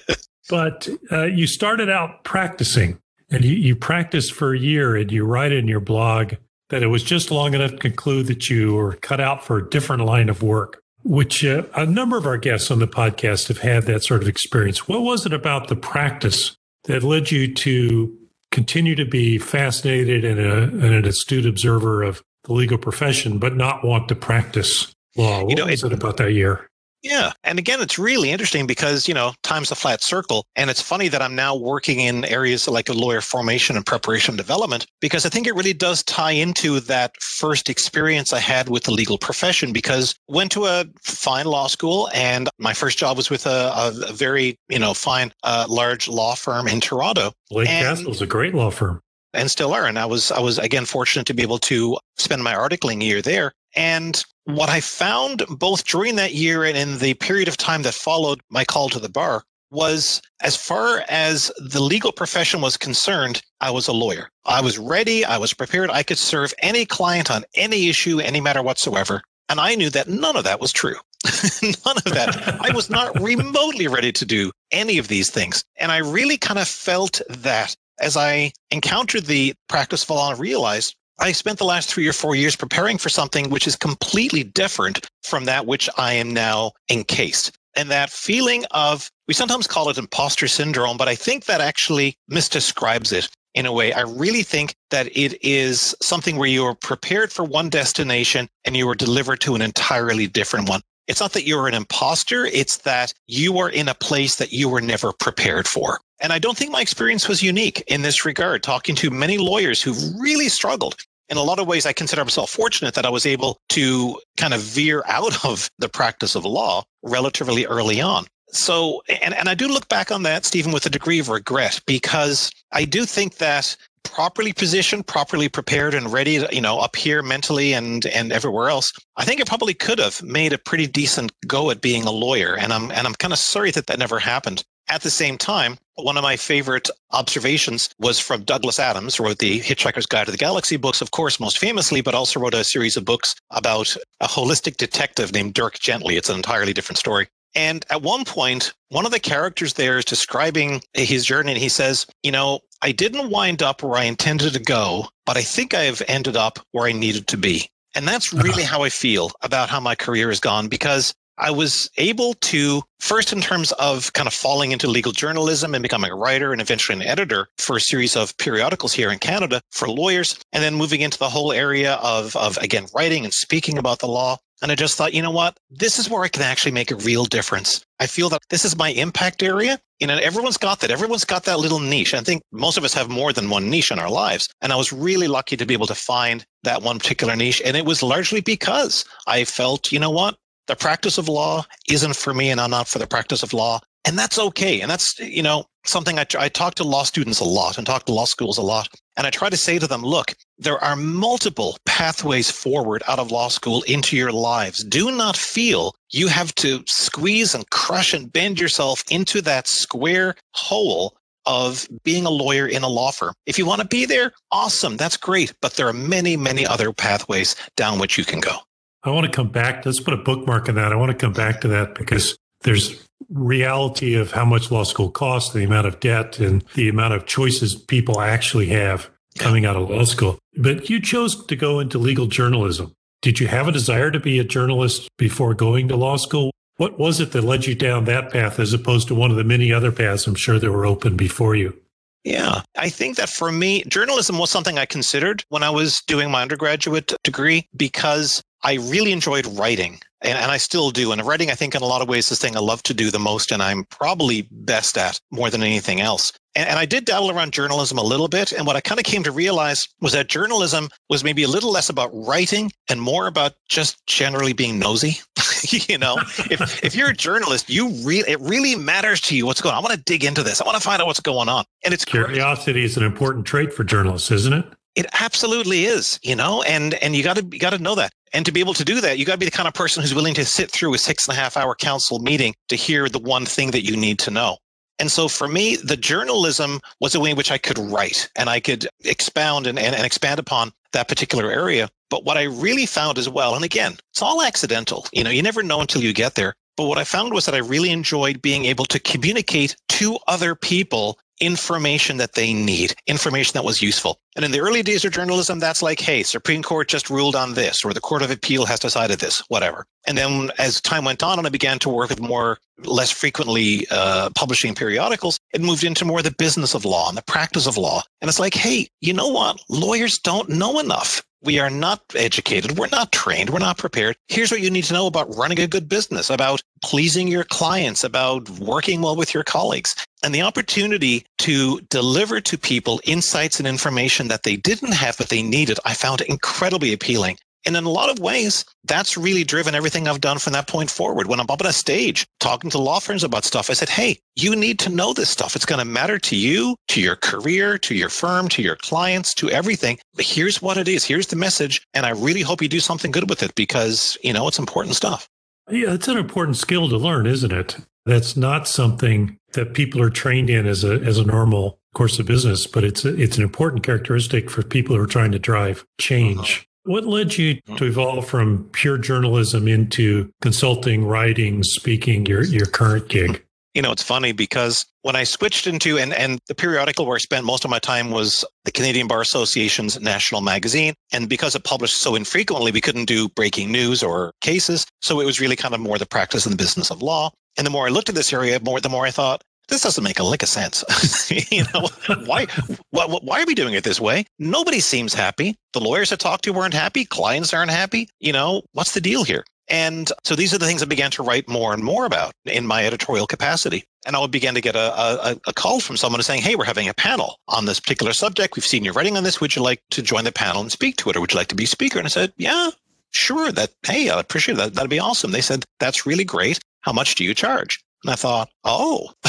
but 0.48 0.88
uh, 1.12 1.24
you 1.24 1.46
started 1.46 1.90
out 1.90 2.24
practicing 2.24 2.98
and 3.30 3.44
you, 3.44 3.54
you 3.54 3.76
practiced 3.76 4.32
for 4.32 4.54
a 4.54 4.58
year 4.58 4.96
and 4.96 5.12
you 5.12 5.24
write 5.24 5.52
in 5.52 5.68
your 5.68 5.80
blog 5.80 6.34
that 6.70 6.82
it 6.82 6.86
was 6.86 7.02
just 7.02 7.30
long 7.30 7.54
enough 7.54 7.72
to 7.72 7.76
conclude 7.76 8.26
that 8.28 8.48
you 8.48 8.74
were 8.74 8.96
cut 8.96 9.20
out 9.20 9.44
for 9.44 9.58
a 9.58 9.68
different 9.68 10.04
line 10.04 10.28
of 10.28 10.42
work, 10.42 10.82
which 11.02 11.44
uh, 11.44 11.64
a 11.74 11.84
number 11.84 12.16
of 12.16 12.26
our 12.26 12.38
guests 12.38 12.70
on 12.70 12.78
the 12.78 12.88
podcast 12.88 13.48
have 13.48 13.58
had 13.58 13.84
that 13.84 14.02
sort 14.02 14.22
of 14.22 14.28
experience. 14.28 14.88
What 14.88 15.02
was 15.02 15.26
it 15.26 15.32
about 15.32 15.68
the 15.68 15.76
practice 15.76 16.56
that 16.84 17.02
led 17.02 17.30
you 17.30 17.52
to 17.54 18.16
continue 18.50 18.94
to 18.94 19.04
be 19.04 19.38
fascinated 19.38 20.24
and, 20.24 20.40
a, 20.40 20.62
and 20.62 20.94
an 20.94 21.04
astute 21.04 21.46
observer 21.46 22.02
of 22.02 22.22
the 22.44 22.52
legal 22.52 22.78
profession, 22.78 23.38
but 23.38 23.56
not 23.56 23.84
want 23.84 24.08
to 24.08 24.14
practice 24.14 24.94
law? 25.16 25.42
What 25.42 25.50
you 25.50 25.56
know, 25.56 25.66
was 25.66 25.84
it, 25.84 25.92
it 25.92 25.92
about 25.92 26.16
that 26.18 26.32
year? 26.32 26.69
Yeah. 27.02 27.32
And 27.44 27.58
again, 27.58 27.80
it's 27.80 27.98
really 27.98 28.30
interesting 28.30 28.66
because, 28.66 29.08
you 29.08 29.14
know, 29.14 29.32
time's 29.42 29.70
a 29.70 29.74
flat 29.74 30.02
circle. 30.02 30.46
And 30.56 30.68
it's 30.68 30.82
funny 30.82 31.08
that 31.08 31.22
I'm 31.22 31.34
now 31.34 31.56
working 31.56 32.00
in 32.00 32.24
areas 32.24 32.68
like 32.68 32.88
a 32.88 32.92
lawyer 32.92 33.20
formation 33.20 33.76
and 33.76 33.86
preparation 33.86 34.36
development, 34.36 34.86
because 35.00 35.24
I 35.24 35.30
think 35.30 35.46
it 35.46 35.54
really 35.54 35.72
does 35.72 36.02
tie 36.04 36.32
into 36.32 36.80
that 36.80 37.16
first 37.20 37.70
experience 37.70 38.32
I 38.32 38.38
had 38.38 38.68
with 38.68 38.84
the 38.84 38.92
legal 38.92 39.18
profession 39.18 39.72
because 39.72 40.14
went 40.28 40.52
to 40.52 40.66
a 40.66 40.84
fine 41.02 41.46
law 41.46 41.66
school 41.68 42.08
and 42.12 42.48
my 42.58 42.74
first 42.74 42.98
job 42.98 43.16
was 43.16 43.30
with 43.30 43.46
a, 43.46 43.72
a 43.74 44.12
very, 44.12 44.56
you 44.68 44.78
know, 44.78 44.94
fine, 44.94 45.32
uh, 45.42 45.66
large 45.68 46.08
law 46.08 46.34
firm 46.34 46.68
in 46.68 46.80
Toronto. 46.80 47.32
Blake 47.50 47.68
Cassels 47.68 48.16
is 48.16 48.22
a 48.22 48.26
great 48.26 48.54
law 48.54 48.70
firm 48.70 49.00
and 49.32 49.50
still 49.50 49.72
are. 49.72 49.86
And 49.86 49.98
I 49.98 50.06
was, 50.06 50.30
I 50.30 50.40
was 50.40 50.58
again 50.58 50.84
fortunate 50.84 51.26
to 51.26 51.34
be 51.34 51.42
able 51.42 51.58
to 51.60 51.96
spend 52.18 52.42
my 52.42 52.52
articling 52.54 53.02
year 53.02 53.22
there. 53.22 53.52
And 53.76 54.22
what 54.44 54.68
I 54.68 54.80
found 54.80 55.44
both 55.48 55.84
during 55.84 56.16
that 56.16 56.34
year 56.34 56.64
and 56.64 56.76
in 56.76 56.98
the 56.98 57.14
period 57.14 57.48
of 57.48 57.56
time 57.56 57.82
that 57.82 57.94
followed 57.94 58.40
my 58.50 58.64
call 58.64 58.88
to 58.90 58.98
the 58.98 59.08
bar 59.08 59.42
was 59.70 60.20
as 60.42 60.56
far 60.56 61.04
as 61.08 61.52
the 61.58 61.80
legal 61.80 62.12
profession 62.12 62.60
was 62.60 62.76
concerned, 62.76 63.40
I 63.60 63.70
was 63.70 63.86
a 63.86 63.92
lawyer. 63.92 64.28
I 64.44 64.60
was 64.60 64.78
ready. 64.78 65.24
I 65.24 65.38
was 65.38 65.54
prepared. 65.54 65.90
I 65.90 66.02
could 66.02 66.18
serve 66.18 66.52
any 66.58 66.84
client 66.84 67.30
on 67.30 67.44
any 67.54 67.88
issue, 67.88 68.18
any 68.18 68.40
matter 68.40 68.62
whatsoever. 68.62 69.22
And 69.48 69.60
I 69.60 69.74
knew 69.74 69.90
that 69.90 70.08
none 70.08 70.36
of 70.36 70.44
that 70.44 70.60
was 70.60 70.72
true. 70.72 70.96
none 71.62 71.96
of 71.98 72.12
that. 72.12 72.58
I 72.60 72.72
was 72.74 72.90
not 72.90 73.20
remotely 73.20 73.88
ready 73.88 74.12
to 74.12 74.24
do 74.24 74.52
any 74.72 74.98
of 74.98 75.08
these 75.08 75.30
things. 75.30 75.64
And 75.76 75.92
I 75.92 75.98
really 75.98 76.36
kind 76.36 76.58
of 76.58 76.66
felt 76.66 77.20
that 77.28 77.76
as 78.00 78.16
I 78.16 78.52
encountered 78.70 79.26
the 79.26 79.54
practice 79.68 80.02
of 80.04 80.10
law 80.10 80.30
and 80.30 80.40
realized 80.40 80.96
I 81.22 81.32
spent 81.32 81.58
the 81.58 81.66
last 81.66 81.90
three 81.92 82.08
or 82.08 82.14
four 82.14 82.34
years 82.34 82.56
preparing 82.56 82.96
for 82.96 83.10
something 83.10 83.50
which 83.50 83.66
is 83.66 83.76
completely 83.76 84.42
different 84.42 85.06
from 85.22 85.44
that 85.44 85.66
which 85.66 85.88
I 85.98 86.14
am 86.14 86.32
now 86.32 86.72
encased. 86.90 87.52
And 87.76 87.90
that 87.90 88.08
feeling 88.08 88.64
of, 88.70 89.10
we 89.28 89.34
sometimes 89.34 89.66
call 89.66 89.90
it 89.90 89.98
imposter 89.98 90.48
syndrome, 90.48 90.96
but 90.96 91.08
I 91.08 91.14
think 91.14 91.44
that 91.44 91.60
actually 91.60 92.16
misdescribes 92.30 93.12
it 93.12 93.28
in 93.54 93.66
a 93.66 93.72
way. 93.72 93.92
I 93.92 94.00
really 94.00 94.42
think 94.42 94.74
that 94.90 95.14
it 95.14 95.44
is 95.44 95.94
something 96.00 96.36
where 96.36 96.48
you 96.48 96.64
are 96.64 96.74
prepared 96.74 97.32
for 97.32 97.44
one 97.44 97.68
destination 97.68 98.48
and 98.64 98.74
you 98.74 98.88
are 98.88 98.94
delivered 98.94 99.40
to 99.42 99.54
an 99.54 99.60
entirely 99.60 100.26
different 100.26 100.70
one. 100.70 100.80
It's 101.06 101.20
not 101.20 101.32
that 101.34 101.46
you're 101.46 101.68
an 101.68 101.74
imposter, 101.74 102.46
it's 102.46 102.78
that 102.78 103.12
you 103.26 103.58
are 103.58 103.68
in 103.68 103.88
a 103.88 103.94
place 103.94 104.36
that 104.36 104.52
you 104.52 104.70
were 104.70 104.80
never 104.80 105.12
prepared 105.12 105.68
for. 105.68 106.00
And 106.20 106.32
I 106.32 106.38
don't 106.38 106.56
think 106.56 106.70
my 106.70 106.80
experience 106.80 107.28
was 107.28 107.42
unique 107.42 107.82
in 107.88 108.02
this 108.02 108.24
regard, 108.24 108.62
talking 108.62 108.94
to 108.96 109.10
many 109.10 109.36
lawyers 109.36 109.82
who 109.82 109.94
really 110.20 110.48
struggled 110.48 110.96
in 111.30 111.36
a 111.36 111.42
lot 111.42 111.58
of 111.58 111.66
ways, 111.66 111.86
I 111.86 111.92
consider 111.92 112.24
myself 112.24 112.50
fortunate 112.50 112.94
that 112.94 113.06
I 113.06 113.10
was 113.10 113.24
able 113.24 113.58
to 113.70 114.20
kind 114.36 114.52
of 114.52 114.60
veer 114.60 115.02
out 115.06 115.44
of 115.44 115.70
the 115.78 115.88
practice 115.88 116.34
of 116.34 116.44
law 116.44 116.82
relatively 117.02 117.66
early 117.66 118.00
on. 118.00 118.26
So, 118.52 119.02
and, 119.22 119.32
and 119.34 119.48
I 119.48 119.54
do 119.54 119.68
look 119.68 119.88
back 119.88 120.10
on 120.10 120.24
that, 120.24 120.44
Stephen, 120.44 120.72
with 120.72 120.84
a 120.84 120.90
degree 120.90 121.20
of 121.20 121.28
regret 121.28 121.80
because 121.86 122.50
I 122.72 122.84
do 122.84 123.04
think 123.04 123.36
that 123.36 123.76
properly 124.02 124.52
positioned, 124.52 125.06
properly 125.06 125.48
prepared 125.48 125.94
and 125.94 126.12
ready, 126.12 126.44
you 126.50 126.60
know, 126.60 126.78
up 126.78 126.96
here 126.96 127.22
mentally 127.22 127.72
and 127.72 128.06
and 128.06 128.32
everywhere 128.32 128.68
else, 128.68 128.92
I 129.16 129.24
think 129.24 129.40
I 129.40 129.44
probably 129.44 129.74
could 129.74 129.98
have 129.98 130.22
made 130.22 130.52
a 130.52 130.58
pretty 130.58 130.86
decent 130.86 131.32
go 131.46 131.70
at 131.70 131.80
being 131.80 132.04
a 132.04 132.10
lawyer. 132.10 132.56
And 132.56 132.72
I'm 132.72 132.90
and 132.90 133.06
I'm 133.06 133.14
kind 133.14 133.32
of 133.32 133.38
sorry 133.38 133.70
that 133.72 133.86
that 133.86 133.98
never 133.98 134.18
happened. 134.18 134.64
At 134.90 135.02
the 135.02 135.10
same 135.10 135.38
time, 135.38 135.78
one 135.94 136.16
of 136.16 136.24
my 136.24 136.36
favorite 136.36 136.90
observations 137.12 137.90
was 138.00 138.18
from 138.18 138.42
Douglas 138.42 138.80
Adams, 138.80 139.14
who 139.14 139.24
wrote 139.24 139.38
the 139.38 139.60
Hitchhiker's 139.60 140.04
Guide 140.04 140.24
to 140.24 140.32
the 140.32 140.36
Galaxy 140.36 140.76
books, 140.76 141.00
of 141.00 141.12
course, 141.12 141.38
most 141.38 141.58
famously, 141.58 142.00
but 142.00 142.12
also 142.12 142.40
wrote 142.40 142.54
a 142.54 142.64
series 142.64 142.96
of 142.96 143.04
books 143.04 143.36
about 143.52 143.96
a 144.20 144.26
holistic 144.26 144.78
detective 144.78 145.32
named 145.32 145.54
Dirk 145.54 145.78
Gently. 145.78 146.16
It's 146.16 146.28
an 146.28 146.34
entirely 146.34 146.72
different 146.72 146.98
story. 146.98 147.28
And 147.54 147.86
at 147.88 148.02
one 148.02 148.24
point, 148.24 148.72
one 148.88 149.06
of 149.06 149.12
the 149.12 149.20
characters 149.20 149.74
there 149.74 149.96
is 149.98 150.04
describing 150.04 150.82
his 150.92 151.24
journey, 151.24 151.52
and 151.52 151.60
he 151.60 151.68
says, 151.68 152.04
You 152.24 152.32
know, 152.32 152.58
I 152.82 152.90
didn't 152.90 153.30
wind 153.30 153.62
up 153.62 153.84
where 153.84 153.96
I 153.96 154.04
intended 154.04 154.54
to 154.54 154.60
go, 154.60 155.06
but 155.24 155.36
I 155.36 155.42
think 155.42 155.72
I 155.72 155.82
have 155.82 156.02
ended 156.08 156.34
up 156.34 156.58
where 156.72 156.88
I 156.88 156.92
needed 156.92 157.28
to 157.28 157.36
be. 157.36 157.70
And 157.94 158.06
that's 158.06 158.32
really 158.32 158.64
uh-huh. 158.64 158.78
how 158.78 158.82
I 158.82 158.88
feel 158.88 159.30
about 159.42 159.68
how 159.68 159.80
my 159.80 159.94
career 159.94 160.28
has 160.28 160.40
gone 160.40 160.68
because 160.68 161.14
I 161.40 161.50
was 161.50 161.90
able 161.96 162.34
to, 162.34 162.82
first 162.98 163.32
in 163.32 163.40
terms 163.40 163.72
of 163.72 164.12
kind 164.12 164.26
of 164.26 164.34
falling 164.34 164.72
into 164.72 164.86
legal 164.86 165.12
journalism 165.12 165.74
and 165.74 165.82
becoming 165.82 166.10
a 166.10 166.16
writer 166.16 166.52
and 166.52 166.60
eventually 166.60 166.96
an 166.96 167.06
editor 167.06 167.48
for 167.56 167.76
a 167.76 167.80
series 167.80 168.14
of 168.14 168.36
periodicals 168.36 168.92
here 168.92 169.10
in 169.10 169.18
Canada 169.18 169.62
for 169.70 169.88
lawyers, 169.88 170.38
and 170.52 170.62
then 170.62 170.74
moving 170.74 171.00
into 171.00 171.18
the 171.18 171.30
whole 171.30 171.50
area 171.50 171.94
of, 171.94 172.36
of 172.36 172.58
again, 172.58 172.86
writing 172.94 173.24
and 173.24 173.32
speaking 173.32 173.78
about 173.78 174.00
the 174.00 174.06
law. 174.06 174.36
And 174.62 174.70
I 174.70 174.74
just 174.74 174.98
thought, 174.98 175.14
you 175.14 175.22
know 175.22 175.30
what? 175.30 175.56
This 175.70 175.98
is 175.98 176.10
where 176.10 176.22
I 176.22 176.28
can 176.28 176.42
actually 176.42 176.72
make 176.72 176.90
a 176.90 176.96
real 176.96 177.24
difference. 177.24 177.82
I 177.98 178.06
feel 178.06 178.28
that 178.28 178.42
this 178.50 178.66
is 178.66 178.76
my 178.76 178.90
impact 178.90 179.42
area. 179.42 179.80
You 180.00 180.06
know, 180.06 180.18
everyone's 180.18 180.58
got 180.58 180.80
that. 180.80 180.90
Everyone's 180.90 181.24
got 181.24 181.44
that 181.44 181.60
little 181.60 181.80
niche. 181.80 182.12
I 182.12 182.20
think 182.20 182.42
most 182.52 182.76
of 182.76 182.84
us 182.84 182.92
have 182.92 183.08
more 183.08 183.32
than 183.32 183.48
one 183.48 183.70
niche 183.70 183.90
in 183.90 183.98
our 183.98 184.10
lives. 184.10 184.50
And 184.60 184.70
I 184.70 184.76
was 184.76 184.92
really 184.92 185.28
lucky 185.28 185.56
to 185.56 185.64
be 185.64 185.72
able 185.72 185.86
to 185.86 185.94
find 185.94 186.44
that 186.64 186.82
one 186.82 186.98
particular 186.98 187.34
niche. 187.34 187.62
And 187.64 187.74
it 187.74 187.86
was 187.86 188.02
largely 188.02 188.42
because 188.42 189.06
I 189.26 189.44
felt, 189.44 189.92
you 189.92 189.98
know 189.98 190.10
what? 190.10 190.36
The 190.70 190.76
practice 190.76 191.18
of 191.18 191.28
law 191.28 191.64
isn't 191.88 192.14
for 192.14 192.32
me 192.32 192.48
and 192.48 192.60
I'm 192.60 192.70
not 192.70 192.86
for 192.86 193.00
the 193.00 193.06
practice 193.08 193.42
of 193.42 193.52
law. 193.52 193.80
And 194.04 194.16
that's 194.16 194.38
okay. 194.38 194.80
And 194.80 194.88
that's, 194.88 195.18
you 195.18 195.42
know, 195.42 195.64
something 195.84 196.16
I, 196.16 196.24
I 196.38 196.48
talk 196.48 196.76
to 196.76 196.84
law 196.84 197.02
students 197.02 197.40
a 197.40 197.44
lot 197.44 197.76
and 197.76 197.84
talk 197.84 198.04
to 198.04 198.14
law 198.14 198.24
schools 198.24 198.56
a 198.56 198.62
lot. 198.62 198.88
And 199.16 199.26
I 199.26 199.30
try 199.30 199.48
to 199.50 199.56
say 199.56 199.80
to 199.80 199.88
them, 199.88 200.02
look, 200.02 200.32
there 200.58 200.82
are 200.82 200.94
multiple 200.94 201.76
pathways 201.86 202.52
forward 202.52 203.02
out 203.08 203.18
of 203.18 203.32
law 203.32 203.48
school 203.48 203.82
into 203.82 204.16
your 204.16 204.30
lives. 204.30 204.84
Do 204.84 205.10
not 205.10 205.36
feel 205.36 205.96
you 206.12 206.28
have 206.28 206.54
to 206.56 206.84
squeeze 206.86 207.52
and 207.52 207.68
crush 207.70 208.14
and 208.14 208.32
bend 208.32 208.60
yourself 208.60 209.02
into 209.10 209.42
that 209.42 209.66
square 209.66 210.36
hole 210.54 211.16
of 211.46 211.88
being 212.04 212.26
a 212.26 212.30
lawyer 212.30 212.68
in 212.68 212.84
a 212.84 212.88
law 212.88 213.10
firm. 213.10 213.34
If 213.44 213.58
you 213.58 213.66
want 213.66 213.80
to 213.80 213.88
be 213.88 214.04
there, 214.04 214.32
awesome. 214.52 214.96
That's 214.96 215.16
great. 215.16 215.52
But 215.60 215.74
there 215.74 215.88
are 215.88 215.92
many, 215.92 216.36
many 216.36 216.64
other 216.64 216.92
pathways 216.92 217.56
down 217.76 217.98
which 217.98 218.16
you 218.16 218.24
can 218.24 218.38
go. 218.38 218.58
I 219.02 219.10
want 219.10 219.26
to 219.26 219.32
come 219.32 219.48
back. 219.48 219.86
Let's 219.86 220.00
put 220.00 220.14
a 220.14 220.18
bookmark 220.18 220.68
on 220.68 220.74
that. 220.74 220.92
I 220.92 220.96
want 220.96 221.10
to 221.10 221.16
come 221.16 221.32
back 221.32 221.60
to 221.62 221.68
that 221.68 221.94
because 221.94 222.36
there's 222.62 223.02
reality 223.30 224.14
of 224.14 224.32
how 224.32 224.44
much 224.44 224.70
law 224.70 224.84
school 224.84 225.10
costs, 225.10 225.52
the 225.52 225.64
amount 225.64 225.86
of 225.86 226.00
debt, 226.00 226.38
and 226.38 226.64
the 226.74 226.88
amount 226.88 227.14
of 227.14 227.26
choices 227.26 227.74
people 227.74 228.20
actually 228.20 228.66
have 228.66 229.10
coming 229.38 229.64
out 229.64 229.76
of 229.76 229.88
law 229.88 230.04
school. 230.04 230.38
But 230.56 230.90
you 230.90 231.00
chose 231.00 231.44
to 231.46 231.56
go 231.56 231.80
into 231.80 231.98
legal 231.98 232.26
journalism. 232.26 232.92
Did 233.22 233.38
you 233.38 233.46
have 233.48 233.68
a 233.68 233.72
desire 233.72 234.10
to 234.10 234.20
be 234.20 234.38
a 234.38 234.44
journalist 234.44 235.08
before 235.18 235.54
going 235.54 235.88
to 235.88 235.96
law 235.96 236.16
school? 236.16 236.50
What 236.76 236.98
was 236.98 237.20
it 237.20 237.32
that 237.32 237.44
led 237.44 237.66
you 237.66 237.74
down 237.74 238.06
that 238.06 238.32
path 238.32 238.58
as 238.58 238.72
opposed 238.72 239.08
to 239.08 239.14
one 239.14 239.30
of 239.30 239.36
the 239.36 239.44
many 239.44 239.72
other 239.72 239.92
paths 239.92 240.26
I'm 240.26 240.34
sure 240.34 240.58
that 240.58 240.70
were 240.70 240.86
open 240.86 241.16
before 241.16 241.54
you? 241.54 241.78
Yeah, 242.24 242.62
I 242.76 242.90
think 242.90 243.16
that 243.16 243.30
for 243.30 243.50
me, 243.50 243.82
journalism 243.84 244.38
was 244.38 244.50
something 244.50 244.78
I 244.78 244.84
considered 244.86 245.42
when 245.48 245.62
I 245.62 245.70
was 245.70 246.02
doing 246.06 246.30
my 246.30 246.42
undergraduate 246.42 247.14
degree 247.24 247.66
because 247.76 248.42
I 248.62 248.74
really 248.74 249.12
enjoyed 249.12 249.46
writing, 249.58 250.00
and, 250.20 250.38
and, 250.38 250.50
I 250.50 250.58
still 250.58 250.90
do. 250.90 251.12
And 251.12 251.22
writing, 251.24 251.50
I 251.50 251.54
think, 251.54 251.74
in 251.74 251.82
a 251.82 251.86
lot 251.86 252.02
of 252.02 252.08
ways, 252.08 252.30
is 252.30 252.38
the 252.38 252.46
thing 252.46 252.56
I 252.56 252.60
love 252.60 252.82
to 252.84 252.94
do 252.94 253.10
the 253.10 253.18
most, 253.18 253.52
and 253.52 253.62
I'm 253.62 253.84
probably 253.84 254.46
best 254.50 254.98
at 254.98 255.20
more 255.30 255.48
than 255.50 255.62
anything 255.62 256.00
else. 256.00 256.32
And, 256.54 256.68
and 256.68 256.78
I 256.78 256.84
did 256.84 257.04
dabble 257.04 257.30
around 257.30 257.52
journalism 257.52 257.98
a 257.98 258.02
little 258.02 258.28
bit. 258.28 258.52
And 258.52 258.66
what 258.66 258.76
I 258.76 258.80
kind 258.80 258.98
of 258.98 259.04
came 259.04 259.22
to 259.22 259.32
realize 259.32 259.88
was 260.00 260.12
that 260.12 260.28
journalism 260.28 260.88
was 261.08 261.22
maybe 261.24 261.42
a 261.42 261.48
little 261.48 261.70
less 261.70 261.88
about 261.88 262.10
writing 262.12 262.72
and 262.88 263.00
more 263.00 263.26
about 263.26 263.52
just 263.68 264.04
generally 264.06 264.52
being 264.52 264.78
nosy. 264.78 265.20
you 265.70 265.98
know, 265.98 266.16
if 266.50 266.84
if 266.84 266.94
you're 266.94 267.10
a 267.10 267.14
journalist, 267.14 267.70
you 267.70 267.88
really 268.04 268.30
it 268.30 268.40
really 268.40 268.76
matters 268.76 269.20
to 269.22 269.36
you 269.36 269.46
what's 269.46 269.60
going 269.60 269.74
on. 269.74 269.82
I 269.82 269.86
want 269.86 269.96
to 269.96 270.02
dig 270.02 270.24
into 270.24 270.42
this. 270.42 270.60
I 270.60 270.64
want 270.64 270.76
to 270.76 270.82
find 270.82 271.00
out 271.00 271.06
what's 271.06 271.20
going 271.20 271.48
on. 271.48 271.64
And 271.84 271.94
it's 271.94 272.04
curiosity 272.04 272.72
great. 272.72 272.84
is 272.84 272.96
an 272.96 273.04
important 273.04 273.46
trait 273.46 273.72
for 273.72 273.84
journalists, 273.84 274.30
isn't 274.30 274.52
it? 274.52 274.66
It 274.96 275.06
absolutely 275.20 275.84
is, 275.84 276.18
you 276.22 276.34
know, 276.34 276.62
and 276.62 276.94
and 276.94 277.14
you 277.14 277.22
got 277.22 277.36
to 277.36 277.44
you 277.44 277.58
got 277.58 277.70
to 277.70 277.78
know 277.78 277.94
that. 277.94 278.12
And 278.32 278.46
to 278.46 278.52
be 278.52 278.60
able 278.60 278.74
to 278.74 278.84
do 278.84 279.00
that, 279.00 279.18
you 279.18 279.24
got 279.24 279.32
to 279.32 279.38
be 279.38 279.44
the 279.44 279.50
kind 279.50 279.68
of 279.68 279.74
person 279.74 280.02
who's 280.02 280.14
willing 280.14 280.34
to 280.34 280.44
sit 280.44 280.70
through 280.70 280.94
a 280.94 280.98
six 280.98 281.26
and 281.26 281.36
a 281.36 281.40
half 281.40 281.56
hour 281.56 281.74
council 281.74 282.20
meeting 282.20 282.54
to 282.68 282.76
hear 282.76 283.08
the 283.08 283.18
one 283.18 283.44
thing 283.44 283.72
that 283.72 283.84
you 283.84 283.96
need 283.96 284.18
to 284.20 284.30
know. 284.30 284.58
And 285.00 285.10
so 285.10 285.28
for 285.28 285.48
me, 285.48 285.76
the 285.76 285.96
journalism 285.96 286.80
was 287.00 287.14
a 287.14 287.20
way 287.20 287.30
in 287.30 287.36
which 287.36 287.50
I 287.50 287.58
could 287.58 287.78
write 287.78 288.30
and 288.36 288.50
I 288.50 288.60
could 288.60 288.86
expound 289.04 289.66
and, 289.66 289.78
and, 289.78 289.94
and 289.94 290.04
expand 290.04 290.38
upon 290.38 290.72
that 290.92 291.08
particular 291.08 291.50
area. 291.50 291.88
But 292.10 292.24
what 292.24 292.36
I 292.36 292.42
really 292.42 292.86
found 292.86 293.16
as 293.16 293.28
well, 293.28 293.54
and 293.54 293.64
again, 293.64 293.96
it's 294.10 294.20
all 294.20 294.42
accidental. 294.42 295.06
You 295.12 295.24
know, 295.24 295.30
you 295.30 295.42
never 295.42 295.62
know 295.62 295.80
until 295.80 296.02
you 296.02 296.12
get 296.12 296.34
there. 296.34 296.54
But 296.76 296.86
what 296.86 296.98
I 296.98 297.04
found 297.04 297.32
was 297.32 297.46
that 297.46 297.54
I 297.54 297.58
really 297.58 297.90
enjoyed 297.90 298.42
being 298.42 298.66
able 298.66 298.84
to 298.86 298.98
communicate 298.98 299.74
to 299.90 300.18
other 300.26 300.54
people 300.54 301.18
information 301.40 302.18
that 302.18 302.34
they 302.34 302.52
need, 302.52 302.94
information 303.06 303.54
that 303.54 303.64
was 303.64 303.82
useful. 303.82 304.18
And 304.36 304.44
in 304.44 304.52
the 304.52 304.60
early 304.60 304.82
days 304.82 305.04
of 305.04 305.12
journalism, 305.12 305.58
that's 305.58 305.82
like, 305.82 306.00
hey, 306.00 306.22
Supreme 306.22 306.62
Court 306.62 306.88
just 306.88 307.10
ruled 307.10 307.34
on 307.34 307.54
this, 307.54 307.84
or 307.84 307.92
the 307.92 308.00
Court 308.00 308.22
of 308.22 308.30
Appeal 308.30 308.66
has 308.66 308.78
decided 308.78 309.18
this, 309.18 309.42
whatever. 309.48 309.86
And 310.06 310.16
then 310.16 310.50
as 310.58 310.80
time 310.80 311.04
went 311.04 311.22
on 311.22 311.38
and 311.38 311.46
I 311.46 311.50
began 311.50 311.78
to 311.80 311.88
work 311.88 312.10
with 312.10 312.20
more, 312.20 312.58
less 312.84 313.10
frequently 313.10 313.86
uh, 313.90 314.30
publishing 314.36 314.74
periodicals, 314.74 315.38
it 315.52 315.60
moved 315.60 315.84
into 315.84 316.04
more 316.04 316.22
the 316.22 316.30
business 316.30 316.74
of 316.74 316.84
law 316.84 317.08
and 317.08 317.16
the 317.18 317.22
practice 317.22 317.66
of 317.66 317.76
law. 317.76 318.02
And 318.20 318.28
it's 318.28 318.38
like, 318.38 318.54
hey, 318.54 318.88
you 319.00 319.12
know 319.12 319.28
what? 319.28 319.60
Lawyers 319.68 320.18
don't 320.18 320.48
know 320.48 320.78
enough. 320.78 321.22
we 321.42 321.58
are 321.58 321.70
not 321.70 322.02
educated. 322.14 322.78
We're 322.78 322.88
not 322.88 323.12
trained. 323.12 323.50
We're 323.50 323.60
not 323.60 323.78
prepared. 323.78 324.16
Here's 324.28 324.50
what 324.50 324.60
you 324.60 324.70
need 324.70 324.84
to 324.84 324.92
know 324.92 325.06
about 325.06 325.34
running 325.34 325.58
a 325.60 325.66
good 325.66 325.88
business, 325.88 326.28
about 326.28 326.62
pleasing 326.82 327.28
your 327.28 327.44
clients, 327.44 328.04
about 328.04 328.48
working 328.50 329.00
well 329.00 329.16
with 329.16 329.32
your 329.32 329.44
colleagues. 329.44 329.94
And 330.22 330.34
the 330.34 330.42
opportunity 330.42 331.24
to 331.38 331.80
deliver 331.88 332.40
to 332.42 332.58
people 332.58 333.00
insights 333.04 333.58
and 333.58 333.66
information 333.66 334.28
that 334.28 334.42
they 334.42 334.56
didn't 334.56 334.92
have, 334.92 335.16
but 335.16 335.28
they 335.30 335.42
needed, 335.42 335.78
I 335.84 335.94
found 335.94 336.20
incredibly 336.22 336.92
appealing. 336.92 337.38
And 337.66 337.76
in 337.76 337.84
a 337.84 337.90
lot 337.90 338.08
of 338.08 338.18
ways, 338.18 338.64
that's 338.84 339.18
really 339.18 339.44
driven 339.44 339.74
everything 339.74 340.08
I've 340.08 340.20
done 340.20 340.38
from 340.38 340.54
that 340.54 340.66
point 340.66 340.90
forward. 340.90 341.26
When 341.26 341.40
I'm 341.40 341.50
up 341.50 341.60
on 341.60 341.66
a 341.66 341.72
stage 341.72 342.26
talking 342.38 342.70
to 342.70 342.78
law 342.78 343.00
firms 343.00 343.22
about 343.22 343.44
stuff, 343.44 343.68
I 343.68 343.74
said, 343.74 343.90
Hey, 343.90 344.18
you 344.34 344.56
need 344.56 344.78
to 344.80 344.90
know 344.90 345.12
this 345.12 345.28
stuff. 345.28 345.56
It's 345.56 345.66
going 345.66 345.78
to 345.78 345.84
matter 345.84 346.18
to 346.18 346.36
you, 346.36 346.76
to 346.88 347.00
your 347.02 347.16
career, 347.16 347.76
to 347.78 347.94
your 347.94 348.08
firm, 348.08 348.48
to 348.50 348.62
your 348.62 348.76
clients, 348.76 349.34
to 349.34 349.50
everything. 349.50 349.98
But 350.14 350.24
here's 350.24 350.62
what 350.62 350.78
it 350.78 350.88
is. 350.88 351.04
Here's 351.04 351.26
the 351.26 351.36
message. 351.36 351.82
And 351.92 352.06
I 352.06 352.10
really 352.10 352.42
hope 352.42 352.62
you 352.62 352.68
do 352.68 352.80
something 352.80 353.10
good 353.10 353.28
with 353.28 353.42
it 353.42 353.54
because, 353.54 354.16
you 354.22 354.32
know, 354.32 354.48
it's 354.48 354.58
important 354.58 354.96
stuff. 354.96 355.28
Yeah, 355.70 355.92
it's 355.92 356.08
an 356.08 356.16
important 356.16 356.56
skill 356.56 356.88
to 356.88 356.96
learn, 356.96 357.26
isn't 357.26 357.52
it? 357.52 357.76
That's 358.06 358.36
not 358.36 358.66
something 358.66 359.36
that 359.52 359.74
people 359.74 360.00
are 360.00 360.10
trained 360.10 360.50
in 360.50 360.66
as 360.66 360.84
a 360.84 361.00
as 361.00 361.18
a 361.18 361.24
normal 361.24 361.78
course 361.94 362.18
of 362.18 362.26
business, 362.26 362.66
but 362.66 362.84
it's 362.84 363.04
a, 363.04 363.14
it's 363.20 363.36
an 363.36 363.42
important 363.42 363.82
characteristic 363.82 364.48
for 364.48 364.62
people 364.62 364.96
who 364.96 365.02
are 365.02 365.06
trying 365.06 365.32
to 365.32 365.38
drive 365.38 365.84
change. 365.98 366.38
Uh-huh. 366.38 366.64
What 366.84 367.04
led 367.04 367.36
you 367.36 367.60
to 367.76 367.84
evolve 367.84 368.26
from 368.26 368.64
pure 368.72 368.96
journalism 368.96 369.68
into 369.68 370.32
consulting, 370.40 371.04
writing, 371.04 371.62
speaking, 371.62 372.24
your, 372.26 372.42
your 372.42 372.66
current 372.66 373.08
gig? 373.08 373.44
You 373.74 373.82
know, 373.82 373.92
it's 373.92 374.02
funny 374.02 374.32
because 374.32 374.84
when 375.02 375.14
I 375.14 375.24
switched 375.24 375.66
into 375.66 375.98
and, 375.98 376.12
and 376.14 376.40
the 376.48 376.54
periodical 376.54 377.06
where 377.06 377.14
I 377.14 377.18
spent 377.18 377.44
most 377.44 377.64
of 377.64 377.70
my 377.70 377.78
time 377.78 378.10
was 378.10 378.44
the 378.64 378.72
Canadian 378.72 379.06
Bar 379.06 379.20
Association's 379.20 380.00
national 380.00 380.40
magazine. 380.40 380.94
And 381.12 381.28
because 381.28 381.54
it 381.54 381.62
published 381.62 382.00
so 382.00 382.16
infrequently, 382.16 382.72
we 382.72 382.80
couldn't 382.80 383.04
do 383.04 383.28
breaking 383.28 383.70
news 383.70 384.02
or 384.02 384.32
cases. 384.40 384.86
So 385.02 385.20
it 385.20 385.26
was 385.26 385.38
really 385.38 385.56
kind 385.56 385.74
of 385.74 385.80
more 385.80 385.98
the 385.98 386.06
practice 386.06 386.46
and 386.46 386.52
the 386.52 386.56
business 386.56 386.90
of 386.90 387.02
law. 387.02 387.30
And 387.56 387.66
the 387.66 387.70
more 387.70 387.86
I 387.86 387.90
looked 387.90 388.08
at 388.08 388.14
this 388.14 388.32
area, 388.32 388.60
more 388.60 388.80
the 388.80 388.88
more 388.88 389.06
I 389.06 389.10
thought, 389.10 389.42
this 389.68 389.82
doesn't 389.82 390.02
make 390.04 390.18
a 390.18 390.24
lick 390.24 390.42
of 390.42 390.48
sense. 390.48 390.84
you 391.52 391.62
know, 391.72 391.88
why, 392.26 392.46
why, 392.90 393.06
why 393.06 393.40
are 393.40 393.46
we 393.46 393.54
doing 393.54 393.74
it 393.74 393.84
this 393.84 394.00
way? 394.00 394.24
Nobody 394.38 394.80
seems 394.80 395.14
happy. 395.14 395.56
The 395.72 395.80
lawyers 395.80 396.12
I 396.12 396.16
talked 396.16 396.44
to 396.44 396.52
weren't 396.52 396.74
happy. 396.74 397.04
Clients 397.04 397.54
aren't 397.54 397.70
happy. 397.70 398.08
You 398.18 398.32
know, 398.32 398.62
what's 398.72 398.92
the 398.92 399.00
deal 399.00 399.22
here? 399.22 399.44
And 399.70 400.10
so 400.24 400.34
these 400.34 400.52
are 400.52 400.58
the 400.58 400.66
things 400.66 400.82
I 400.82 400.86
began 400.86 401.12
to 401.12 401.22
write 401.22 401.48
more 401.48 401.72
and 401.72 401.84
more 401.84 402.04
about 402.04 402.32
in 402.44 402.66
my 402.66 402.84
editorial 402.84 403.28
capacity. 403.28 403.84
And 404.04 404.16
I 404.16 404.18
would 404.18 404.32
begin 404.32 404.54
to 404.54 404.60
get 404.60 404.74
a, 404.74 405.30
a, 405.30 405.40
a, 405.46 405.52
call 405.52 405.78
from 405.78 405.96
someone 405.96 406.20
saying, 406.22 406.42
Hey, 406.42 406.56
we're 406.56 406.64
having 406.64 406.88
a 406.88 406.94
panel 406.94 407.38
on 407.46 407.66
this 407.66 407.78
particular 407.78 408.12
subject. 408.12 408.56
We've 408.56 408.64
seen 408.64 408.82
your 408.82 408.94
writing 408.94 409.16
on 409.16 409.22
this. 409.22 409.40
Would 409.40 409.54
you 409.54 409.62
like 409.62 409.80
to 409.90 410.02
join 410.02 410.24
the 410.24 410.32
panel 410.32 410.60
and 410.60 410.72
speak 410.72 410.96
to 410.96 411.10
it? 411.10 411.16
Or 411.16 411.20
would 411.20 411.32
you 411.32 411.38
like 411.38 411.48
to 411.48 411.54
be 411.54 411.66
speaker? 411.66 411.98
And 411.98 412.06
I 412.06 412.08
said, 412.08 412.32
Yeah, 412.36 412.70
sure. 413.10 413.52
That, 413.52 413.70
hey, 413.86 414.10
I 414.10 414.18
appreciate 414.18 414.56
that. 414.56 414.74
That'd 414.74 414.90
be 414.90 414.98
awesome. 414.98 415.30
They 415.30 415.40
said, 415.40 415.64
That's 415.78 416.04
really 416.04 416.24
great. 416.24 416.58
How 416.82 416.92
much 416.92 417.14
do 417.14 417.24
you 417.24 417.34
charge? 417.34 417.82
And 418.04 418.12
I 418.12 418.16
thought, 418.16 418.48
oh, 418.64 419.10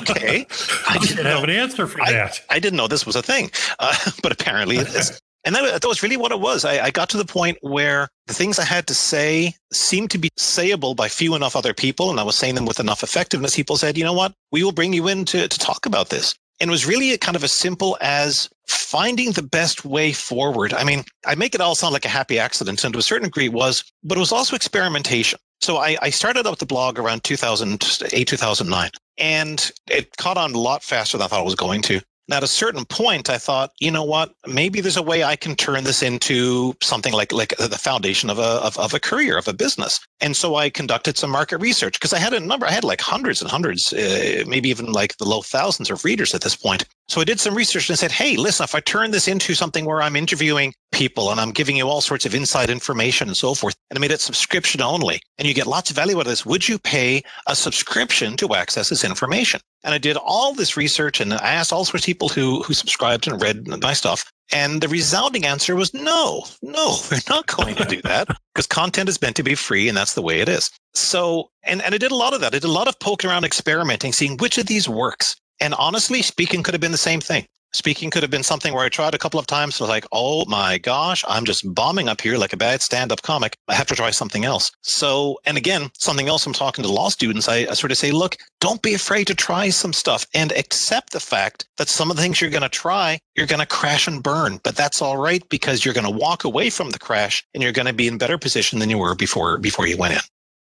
okay. 0.00 0.46
I 0.88 0.98
didn't 0.98 1.26
have 1.26 1.42
an 1.42 1.50
answer 1.50 1.86
for 1.86 2.00
I, 2.00 2.12
that. 2.12 2.40
I 2.48 2.60
didn't 2.60 2.76
know 2.76 2.86
this 2.86 3.06
was 3.06 3.16
a 3.16 3.22
thing, 3.22 3.50
uh, 3.80 3.94
but 4.22 4.32
apparently 4.32 4.76
it 4.76 4.88
is. 4.88 5.20
And 5.44 5.54
that, 5.54 5.80
that, 5.80 5.88
was 5.88 6.02
really 6.02 6.16
what 6.16 6.32
it 6.32 6.40
was. 6.40 6.64
I, 6.64 6.86
I, 6.86 6.90
got 6.90 7.08
to 7.10 7.16
the 7.16 7.24
point 7.24 7.58
where 7.60 8.08
the 8.26 8.34
things 8.34 8.58
I 8.58 8.64
had 8.64 8.86
to 8.88 8.94
say 8.94 9.54
seemed 9.72 10.10
to 10.10 10.18
be 10.18 10.30
sayable 10.38 10.94
by 10.94 11.08
few 11.08 11.34
enough 11.34 11.56
other 11.56 11.72
people, 11.72 12.10
and 12.10 12.20
I 12.20 12.24
was 12.24 12.36
saying 12.36 12.54
them 12.54 12.66
with 12.66 12.80
enough 12.80 13.02
effectiveness. 13.02 13.56
People 13.56 13.76
said, 13.76 13.96
you 13.96 14.04
know 14.04 14.12
what? 14.12 14.34
We 14.52 14.62
will 14.62 14.72
bring 14.72 14.92
you 14.92 15.08
in 15.08 15.24
to, 15.26 15.48
to 15.48 15.58
talk 15.58 15.86
about 15.86 16.10
this. 16.10 16.34
And 16.60 16.68
it 16.68 16.72
was 16.72 16.86
really 16.86 17.16
kind 17.18 17.36
of 17.36 17.44
as 17.44 17.52
simple 17.52 17.96
as 18.00 18.50
finding 18.66 19.32
the 19.32 19.42
best 19.42 19.84
way 19.84 20.12
forward. 20.12 20.74
I 20.74 20.82
mean, 20.82 21.04
I 21.24 21.36
make 21.36 21.54
it 21.54 21.60
all 21.60 21.76
sound 21.76 21.92
like 21.92 22.04
a 22.04 22.10
happy 22.10 22.38
accident, 22.38 22.82
and 22.84 22.92
to 22.92 22.98
a 22.98 23.02
certain 23.02 23.28
degree 23.28 23.46
it 23.46 23.52
was, 23.52 23.84
but 24.02 24.18
it 24.18 24.20
was 24.20 24.32
also 24.32 24.56
experimentation. 24.56 25.38
So 25.60 25.78
I, 25.78 25.96
I 26.02 26.10
started 26.10 26.46
up 26.46 26.58
the 26.58 26.66
blog 26.66 26.98
around 26.98 27.24
2008, 27.24 28.24
2009, 28.26 28.90
and 29.18 29.72
it 29.90 30.16
caught 30.16 30.36
on 30.36 30.54
a 30.54 30.58
lot 30.58 30.82
faster 30.82 31.18
than 31.18 31.24
I 31.24 31.28
thought 31.28 31.40
it 31.40 31.44
was 31.44 31.54
going 31.54 31.82
to. 31.82 32.00
Now, 32.28 32.36
at 32.36 32.42
a 32.42 32.48
certain 32.48 32.84
point, 32.84 33.30
I 33.30 33.38
thought, 33.38 33.72
you 33.80 33.90
know 33.90 34.04
what? 34.04 34.34
Maybe 34.46 34.82
there's 34.82 34.98
a 34.98 35.02
way 35.02 35.24
I 35.24 35.34
can 35.34 35.56
turn 35.56 35.84
this 35.84 36.02
into 36.02 36.74
something 36.82 37.14
like 37.14 37.32
like 37.32 37.56
the 37.56 37.70
foundation 37.70 38.28
of 38.28 38.38
a 38.38 38.60
of, 38.62 38.78
of 38.78 38.92
a 38.92 39.00
career 39.00 39.38
of 39.38 39.48
a 39.48 39.54
business. 39.54 39.98
And 40.20 40.36
so 40.36 40.56
I 40.56 40.68
conducted 40.68 41.16
some 41.16 41.30
market 41.30 41.56
research 41.56 41.94
because 41.94 42.12
I 42.12 42.18
had 42.18 42.34
a 42.34 42.40
number. 42.40 42.66
I 42.66 42.70
had 42.70 42.84
like 42.84 43.00
hundreds 43.00 43.40
and 43.40 43.50
hundreds, 43.50 43.94
uh, 43.94 44.44
maybe 44.46 44.68
even 44.68 44.92
like 44.92 45.16
the 45.16 45.24
low 45.24 45.40
thousands 45.40 45.90
of 45.90 46.04
readers 46.04 46.34
at 46.34 46.42
this 46.42 46.54
point. 46.54 46.84
So 47.08 47.22
I 47.22 47.24
did 47.24 47.40
some 47.40 47.54
research 47.54 47.88
and 47.88 47.98
said, 47.98 48.12
hey, 48.12 48.36
listen, 48.36 48.64
if 48.64 48.74
I 48.74 48.80
turn 48.80 49.12
this 49.12 49.28
into 49.28 49.54
something 49.54 49.86
where 49.86 50.02
I'm 50.02 50.14
interviewing 50.14 50.74
people 50.92 51.30
and 51.30 51.40
I'm 51.40 51.52
giving 51.52 51.76
you 51.76 51.88
all 51.88 52.02
sorts 52.02 52.26
of 52.26 52.34
inside 52.34 52.68
information 52.68 53.28
and 53.28 53.36
so 53.36 53.54
forth, 53.54 53.74
and 53.88 53.98
I 53.98 54.00
made 54.00 54.10
it 54.10 54.20
subscription 54.20 54.82
only, 54.82 55.22
and 55.38 55.48
you 55.48 55.54
get 55.54 55.66
lots 55.66 55.88
of 55.88 55.96
value 55.96 56.16
out 56.16 56.22
of 56.22 56.26
this, 56.26 56.44
would 56.44 56.68
you 56.68 56.78
pay 56.78 57.22
a 57.46 57.56
subscription 57.56 58.36
to 58.36 58.54
access 58.54 58.90
this 58.90 59.04
information? 59.04 59.60
And 59.84 59.94
I 59.94 59.98
did 59.98 60.18
all 60.18 60.52
this 60.52 60.76
research 60.76 61.18
and 61.18 61.32
I 61.32 61.54
asked 61.54 61.72
all 61.72 61.86
sorts 61.86 62.04
of 62.04 62.06
people 62.06 62.28
who, 62.28 62.62
who 62.62 62.74
subscribed 62.74 63.26
and 63.26 63.40
read 63.40 63.66
my 63.66 63.94
stuff. 63.94 64.30
And 64.52 64.82
the 64.82 64.88
resounding 64.88 65.46
answer 65.46 65.76
was 65.76 65.94
no, 65.94 66.44
no, 66.60 66.96
we're 67.10 67.20
not 67.30 67.46
going 67.46 67.74
to 67.76 67.84
do 67.84 68.02
that 68.02 68.28
because 68.54 68.66
content 68.66 69.08
is 69.08 69.22
meant 69.22 69.36
to 69.36 69.42
be 69.42 69.54
free 69.54 69.88
and 69.88 69.96
that's 69.96 70.12
the 70.12 70.22
way 70.22 70.40
it 70.40 70.48
is. 70.48 70.70
So, 70.92 71.48
and, 71.62 71.80
and 71.80 71.94
I 71.94 71.98
did 71.98 72.12
a 72.12 72.16
lot 72.16 72.34
of 72.34 72.42
that. 72.42 72.54
I 72.54 72.58
did 72.58 72.64
a 72.64 72.72
lot 72.72 72.88
of 72.88 73.00
poking 73.00 73.30
around, 73.30 73.46
experimenting, 73.46 74.12
seeing 74.12 74.36
which 74.36 74.58
of 74.58 74.66
these 74.66 74.90
works. 74.90 75.36
And 75.60 75.74
honestly, 75.74 76.22
speaking 76.22 76.62
could 76.62 76.74
have 76.74 76.80
been 76.80 76.92
the 76.92 76.98
same 76.98 77.20
thing. 77.20 77.46
Speaking 77.72 78.08
could 78.10 78.22
have 78.22 78.30
been 78.30 78.42
something 78.42 78.72
where 78.72 78.84
I 78.84 78.88
tried 78.88 79.14
a 79.14 79.18
couple 79.18 79.38
of 79.38 79.46
times 79.46 79.78
was 79.78 79.90
like, 79.90 80.06
oh 80.10 80.46
my 80.46 80.78
gosh, 80.78 81.22
I'm 81.28 81.44
just 81.44 81.74
bombing 81.74 82.08
up 82.08 82.22
here 82.22 82.38
like 82.38 82.54
a 82.54 82.56
bad 82.56 82.80
stand 82.80 83.12
up 83.12 83.20
comic. 83.20 83.58
I 83.68 83.74
have 83.74 83.86
to 83.88 83.94
try 83.94 84.10
something 84.10 84.46
else. 84.46 84.72
So, 84.80 85.38
and 85.44 85.58
again, 85.58 85.90
something 85.98 86.28
else 86.28 86.46
I'm 86.46 86.54
talking 86.54 86.82
to 86.82 86.90
law 86.90 87.10
students, 87.10 87.46
I, 87.46 87.66
I 87.68 87.74
sort 87.74 87.92
of 87.92 87.98
say, 87.98 88.10
look, 88.10 88.36
don't 88.60 88.80
be 88.80 88.94
afraid 88.94 89.26
to 89.26 89.34
try 89.34 89.68
some 89.68 89.92
stuff 89.92 90.26
and 90.32 90.50
accept 90.52 91.12
the 91.12 91.20
fact 91.20 91.68
that 91.76 91.90
some 91.90 92.10
of 92.10 92.16
the 92.16 92.22
things 92.22 92.40
you're 92.40 92.48
going 92.48 92.62
to 92.62 92.70
try, 92.70 93.18
you're 93.36 93.46
going 93.46 93.60
to 93.60 93.66
crash 93.66 94.08
and 94.08 94.22
burn. 94.22 94.60
But 94.64 94.74
that's 94.74 95.02
all 95.02 95.18
right 95.18 95.46
because 95.50 95.84
you're 95.84 95.94
going 95.94 96.04
to 96.04 96.10
walk 96.10 96.44
away 96.44 96.70
from 96.70 96.90
the 96.90 96.98
crash 96.98 97.44
and 97.52 97.62
you're 97.62 97.72
going 97.72 97.86
to 97.86 97.92
be 97.92 98.08
in 98.08 98.16
better 98.16 98.38
position 98.38 98.78
than 98.78 98.88
you 98.88 98.96
were 98.96 99.14
before 99.14 99.58
before 99.58 99.86
you 99.86 99.98
went 99.98 100.14
in. 100.14 100.20